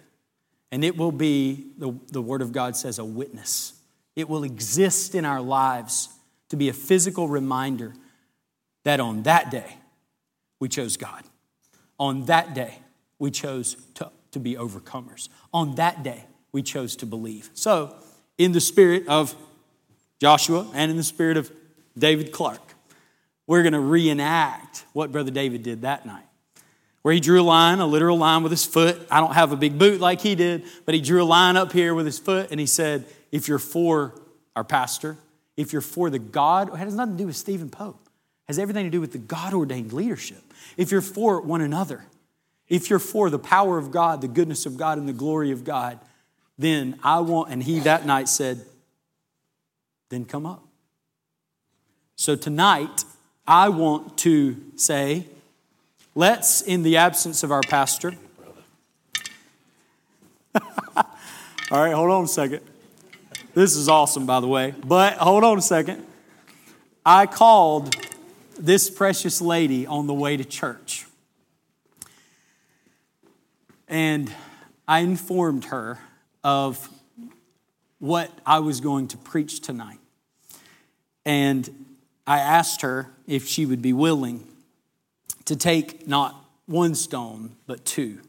And 0.73 0.85
it 0.85 0.97
will 0.97 1.13
be, 1.13 1.73
the, 1.79 1.93
the 2.11 2.23
Word 2.23 2.43
of 2.43 2.53
God 2.53 2.77
says, 2.77 2.99
a 2.99 3.05
witness. 3.05 3.75
It 4.15 4.29
will 4.29 4.45
exist 4.45 5.15
in 5.15 5.25
our 5.25 5.41
lives 5.41 6.09
to 6.49 6.57
be 6.57 6.69
a 6.69 6.73
physical 6.73 7.29
reminder 7.29 7.95
that 8.85 9.01
on 9.01 9.23
that 9.25 9.51
day, 9.51 9.77
we 10.61 10.69
chose 10.69 10.97
God. 10.97 11.25
On 11.99 12.25
that 12.27 12.55
day, 12.55 12.79
we 13.19 13.31
chose 13.31 13.77
to, 13.95 14.11
to 14.33 14.39
be 14.39 14.55
overcomers. 14.55 15.29
On 15.53 15.75
that 15.77 16.03
day, 16.03 16.25
we 16.53 16.63
chose 16.63 16.97
to 16.97 17.07
believe. 17.07 17.51
So, 17.55 17.95
in 18.39 18.53
the 18.53 18.61
spirit 18.61 19.09
of 19.09 19.35
Joshua 20.21 20.71
and 20.75 20.91
in 20.91 20.97
the 20.97 21.03
spirit 21.03 21.37
of 21.37 21.51
David 21.99 22.33
Clark, 22.33 22.61
we're 23.47 23.63
going 23.63 23.73
to 23.73 23.81
reenact 23.81 24.85
what 24.93 25.13
Brother 25.13 25.31
David 25.31 25.63
did 25.63 25.83
that 25.83 26.05
night. 26.07 26.26
Where 27.07 27.15
he 27.15 27.21
drew 27.21 27.41
a 27.41 27.45
line, 27.45 27.79
a 27.79 27.87
literal 27.87 28.19
line 28.19 28.43
with 28.43 28.51
his 28.51 28.65
foot. 28.65 29.01
I 29.13 29.21
don't 29.21 29.35
have 29.35 29.53
a 29.53 29.57
big 29.57 29.79
boot 29.79 30.01
like 30.01 30.21
he 30.21 30.35
did, 30.35 30.65
but 30.85 30.93
he 30.93 31.01
drew 31.01 31.23
a 31.23 31.25
line 31.25 31.57
up 31.57 31.71
here 31.71 31.95
with 31.95 32.05
his 32.05 32.19
foot 32.19 32.51
and 32.51 32.59
he 32.59 32.67
said, 32.67 33.05
If 33.31 33.47
you're 33.47 33.61
for 33.61 34.21
our 34.57 34.65
pastor, 34.65 35.17
if 35.57 35.73
you're 35.73 35.83
for 35.83 36.11
the 36.11 36.19
God, 36.19 36.75
it 36.75 36.79
has 36.79 36.97
nothing 36.97 37.15
to 37.17 37.19
do 37.23 37.29
with 37.29 37.37
Stephen 37.37 37.71
Pope, 37.71 38.01
it 38.05 38.49
has 38.49 38.59
everything 38.59 38.87
to 38.87 38.91
do 38.91 39.01
with 39.01 39.13
the 39.13 39.19
God 39.19 39.55
ordained 39.55 39.93
leadership. 39.93 40.43
If 40.77 40.91
you're 40.91 41.01
for 41.01 41.41
one 41.41 41.61
another, 41.61 42.07
if 42.69 42.91
you're 42.91 42.99
for 42.99 43.31
the 43.31 43.39
power 43.39 43.79
of 43.79 43.93
God, 43.93 44.21
the 44.21 44.27
goodness 44.27 44.67
of 44.67 44.77
God, 44.77 44.99
and 44.99 45.09
the 45.09 45.13
glory 45.13 45.53
of 45.53 45.63
God, 45.63 46.01
then 46.59 46.99
I 47.05 47.21
want, 47.21 47.53
and 47.53 47.63
he 47.63 47.79
that 47.79 48.05
night 48.05 48.29
said, 48.29 48.67
Then 50.09 50.25
come 50.25 50.45
up. 50.45 50.65
So 52.17 52.35
tonight, 52.35 53.05
I 53.47 53.69
want 53.69 54.19
to 54.19 54.57
say, 54.75 55.29
let's, 56.17 56.63
in 56.63 56.83
the 56.83 56.97
absence 56.97 57.45
of 57.45 57.53
our 57.53 57.61
pastor, 57.61 58.15
all 60.57 61.05
right, 61.71 61.93
hold 61.93 62.11
on 62.11 62.25
a 62.25 62.29
second. 62.29 62.63
This 63.55 63.77
is 63.77 63.89
awesome, 63.89 64.27
by 64.27 64.41
the 64.41 64.49
way, 64.49 64.75
but 64.85 65.15
hold 65.19 65.45
on 65.45 65.59
a 65.59 65.63
second. 65.63 66.05
I 67.05 67.27
called 67.27 67.95
this 68.59 68.91
precious 68.91 69.41
lady 69.41 69.87
on 69.87 70.07
the 70.07 70.15
way 70.15 70.37
to 70.37 70.45
church. 70.45 71.07
And 73.87 74.33
I 74.89 75.01
informed 75.01 75.67
her 75.67 75.99
of 76.43 76.89
what 77.99 78.31
I 78.45 78.59
was 78.59 78.81
going 78.81 79.09
to 79.09 79.19
preach 79.19 79.61
tonight. 79.61 79.99
And 81.25 81.87
I 82.27 82.41
asked 82.41 82.83
her 82.83 83.11
if 83.27 83.47
she 83.47 83.67
would 83.67 83.83
be 83.83 83.93
willing 83.93 84.47
to 85.47 85.57
take 85.57 86.07
not 86.07 86.35
one 86.67 86.95
stone, 86.95 87.57
but 87.67 87.85
two. 87.85 88.21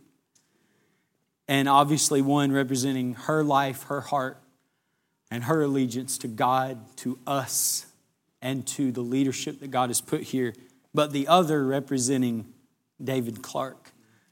And 1.47 1.69
obviously, 1.69 2.21
one 2.21 2.51
representing 2.51 3.13
her 3.13 3.43
life, 3.43 3.83
her 3.83 4.01
heart, 4.01 4.37
and 5.29 5.43
her 5.45 5.61
allegiance 5.61 6.17
to 6.19 6.27
God, 6.27 6.79
to 6.97 7.19
us, 7.27 7.85
and 8.41 8.65
to 8.67 8.91
the 8.91 9.01
leadership 9.01 9.59
that 9.59 9.71
God 9.71 9.89
has 9.89 10.01
put 10.01 10.23
here, 10.23 10.53
but 10.93 11.11
the 11.11 11.27
other 11.27 11.65
representing 11.65 12.53
David 13.03 13.41
Clark. 13.41 13.91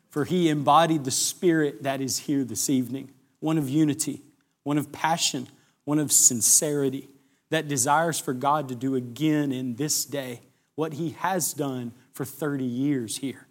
For 0.09 0.25
he 0.25 0.49
embodied 0.49 1.03
the 1.03 1.11
spirit 1.11 1.83
that 1.83 2.01
is 2.01 2.19
here 2.19 2.43
this 2.43 2.69
evening 2.69 3.11
one 3.39 3.57
of 3.57 3.69
unity, 3.69 4.21
one 4.63 4.77
of 4.77 4.91
passion, 4.91 5.47
one 5.83 5.99
of 5.99 6.11
sincerity 6.11 7.09
that 7.49 7.67
desires 7.67 8.19
for 8.19 8.33
God 8.33 8.69
to 8.69 8.75
do 8.75 8.95
again 8.95 9.51
in 9.51 9.75
this 9.75 10.05
day 10.05 10.41
what 10.75 10.93
he 10.93 11.11
has 11.11 11.53
done 11.53 11.91
for 12.15 12.25
30 12.25 12.63
years 12.63 13.17
here. 13.17 13.45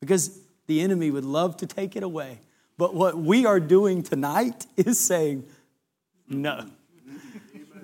Because 0.00 0.38
the 0.68 0.80
enemy 0.80 1.10
would 1.10 1.24
love 1.24 1.56
to 1.58 1.66
take 1.66 1.96
it 1.96 2.02
away. 2.02 2.38
But 2.78 2.94
what 2.94 3.18
we 3.18 3.44
are 3.44 3.60
doing 3.60 4.02
tonight 4.02 4.66
is 4.76 5.04
saying, 5.04 5.44
no. 6.28 6.66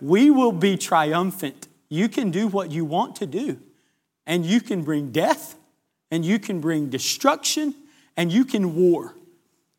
We 0.01 0.31
will 0.31 0.53
be 0.53 0.77
triumphant. 0.77 1.69
You 1.89 2.09
can 2.09 2.31
do 2.31 2.47
what 2.47 2.71
you 2.71 2.85
want 2.85 3.17
to 3.17 3.27
do, 3.27 3.59
and 4.27 4.47
you 4.47 4.61
can 4.61 4.83
bring 4.83 5.11
death, 5.13 5.57
and 6.11 6.25
you 6.25 6.39
can 6.39 6.61
bring 6.61 6.89
destruction, 6.89 7.75
and 8.17 8.33
you 8.33 8.45
can 8.45 8.75
war. 8.75 9.15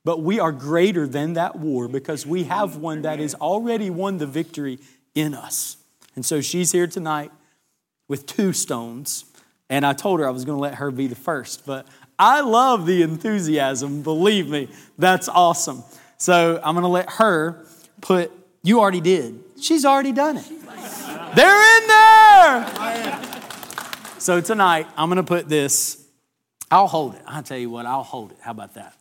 But 0.05 0.21
we 0.21 0.39
are 0.39 0.51
greater 0.51 1.07
than 1.07 1.33
that 1.33 1.57
war 1.57 1.87
because 1.87 2.25
we 2.25 2.43
have 2.43 2.75
one 2.77 3.01
that 3.03 3.19
has 3.19 3.33
already 3.35 3.89
won 3.89 4.17
the 4.17 4.27
victory 4.27 4.79
in 5.15 5.33
us. 5.33 5.77
And 6.15 6.25
so 6.25 6.41
she's 6.41 6.71
here 6.71 6.87
tonight 6.87 7.31
with 8.07 8.25
two 8.25 8.53
stones. 8.53 9.25
And 9.69 9.85
I 9.85 9.93
told 9.93 10.19
her 10.19 10.27
I 10.27 10.31
was 10.31 10.45
going 10.45 10.57
to 10.57 10.61
let 10.61 10.75
her 10.75 10.91
be 10.91 11.07
the 11.07 11.15
first. 11.15 11.65
But 11.65 11.87
I 12.19 12.41
love 12.41 12.85
the 12.85 13.01
enthusiasm. 13.01 14.01
Believe 14.01 14.49
me, 14.49 14.69
that's 14.97 15.27
awesome. 15.29 15.83
So 16.17 16.59
I'm 16.63 16.75
going 16.75 16.83
to 16.83 16.89
let 16.89 17.09
her 17.11 17.65
put, 18.01 18.31
you 18.61 18.79
already 18.79 19.01
did. 19.01 19.39
She's 19.59 19.85
already 19.85 20.11
done 20.11 20.37
it. 20.37 20.45
They're 21.35 21.81
in 21.81 21.87
there. 21.87 23.21
So 24.19 24.39
tonight, 24.41 24.87
I'm 24.95 25.09
going 25.09 25.17
to 25.17 25.23
put 25.23 25.49
this. 25.49 26.05
I'll 26.69 26.87
hold 26.87 27.15
it. 27.15 27.21
I'll 27.27 27.43
tell 27.43 27.57
you 27.57 27.69
what, 27.69 27.85
I'll 27.85 28.03
hold 28.03 28.31
it. 28.31 28.37
How 28.41 28.51
about 28.51 28.75
that? 28.75 28.95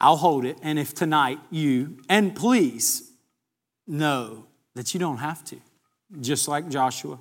I'll 0.00 0.16
hold 0.16 0.44
it. 0.44 0.58
And 0.62 0.78
if 0.78 0.94
tonight 0.94 1.38
you, 1.50 1.98
and 2.08 2.34
please 2.34 3.10
know 3.86 4.46
that 4.74 4.94
you 4.94 5.00
don't 5.00 5.18
have 5.18 5.44
to 5.46 5.56
just 6.20 6.48
like 6.48 6.68
Joshua. 6.68 7.18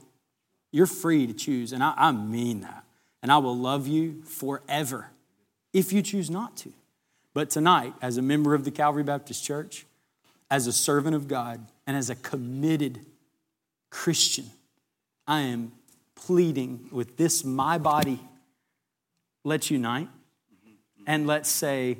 You're 0.72 0.86
free 0.86 1.26
to 1.28 1.34
choose, 1.34 1.74
and 1.74 1.84
I, 1.84 1.94
I, 1.98 2.12
mean 2.12 2.62
that. 2.62 2.84
And 3.22 3.32
I 3.32 3.38
will 3.38 3.58
love 3.58 3.88
you 3.88 4.22
forever 4.24 5.10
if 5.74 5.92
you 5.92 6.02
choose 6.02 6.30
not 6.30 6.56
to. 6.58 6.72
But 7.34 7.50
tonight, 7.50 7.94
as 8.02 8.18
a 8.18 8.22
member 8.22 8.54
of 8.54 8.64
the 8.64 8.72
Calvary 8.72 9.04
Baptist 9.04 9.44
Church, 9.44 9.86
as 10.52 10.68
a 10.68 10.74
servant 10.74 11.16
of 11.16 11.28
God, 11.28 11.66
and 11.86 11.96
as 11.96 12.10
a 12.10 12.16
committed 12.16 13.06
Christian, 13.90 14.46
I 15.28 15.42
am 15.42 15.72
pleading 16.16 16.90
with 16.92 17.18
this, 17.18 17.44
my 17.44 17.78
body, 17.78 18.20
let's 19.44 19.72
unite 19.72 20.10
and 21.08 21.26
let's 21.26 21.50
say 21.50 21.98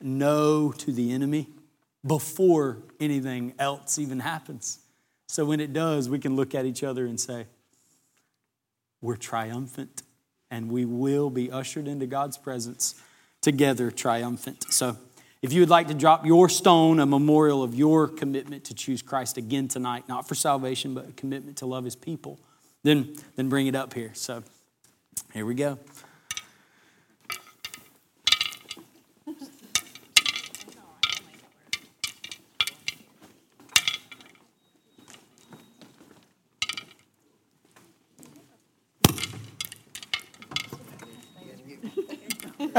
no 0.00 0.72
to 0.72 0.92
the 0.92 1.12
enemy 1.12 1.48
before 2.06 2.78
anything 3.00 3.54
else 3.58 3.98
even 3.98 4.20
happens. 4.20 4.78
So 5.28 5.44
when 5.44 5.60
it 5.60 5.72
does, 5.72 6.08
we 6.08 6.18
can 6.18 6.36
look 6.36 6.54
at 6.54 6.64
each 6.64 6.82
other 6.82 7.06
and 7.06 7.20
say, 7.20 7.46
we're 9.00 9.16
triumphant 9.16 10.02
and 10.50 10.70
we 10.70 10.84
will 10.84 11.30
be 11.30 11.50
ushered 11.50 11.86
into 11.86 12.06
God's 12.06 12.38
presence 12.38 12.94
together 13.40 13.90
triumphant. 13.90 14.64
So 14.70 14.96
if 15.40 15.52
you 15.52 15.60
would 15.60 15.70
like 15.70 15.88
to 15.88 15.94
drop 15.94 16.26
your 16.26 16.48
stone, 16.48 16.98
a 16.98 17.06
memorial 17.06 17.62
of 17.62 17.74
your 17.74 18.08
commitment 18.08 18.64
to 18.64 18.74
choose 18.74 19.02
Christ 19.02 19.36
again 19.36 19.68
tonight, 19.68 20.08
not 20.08 20.26
for 20.26 20.34
salvation, 20.34 20.94
but 20.94 21.08
a 21.08 21.12
commitment 21.12 21.58
to 21.58 21.66
love 21.66 21.84
his 21.84 21.94
people, 21.94 22.40
then, 22.82 23.14
then 23.36 23.48
bring 23.48 23.66
it 23.66 23.74
up 23.74 23.94
here. 23.94 24.10
So 24.14 24.42
here 25.32 25.46
we 25.46 25.54
go. 25.54 25.78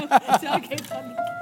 Right? 0.07 1.38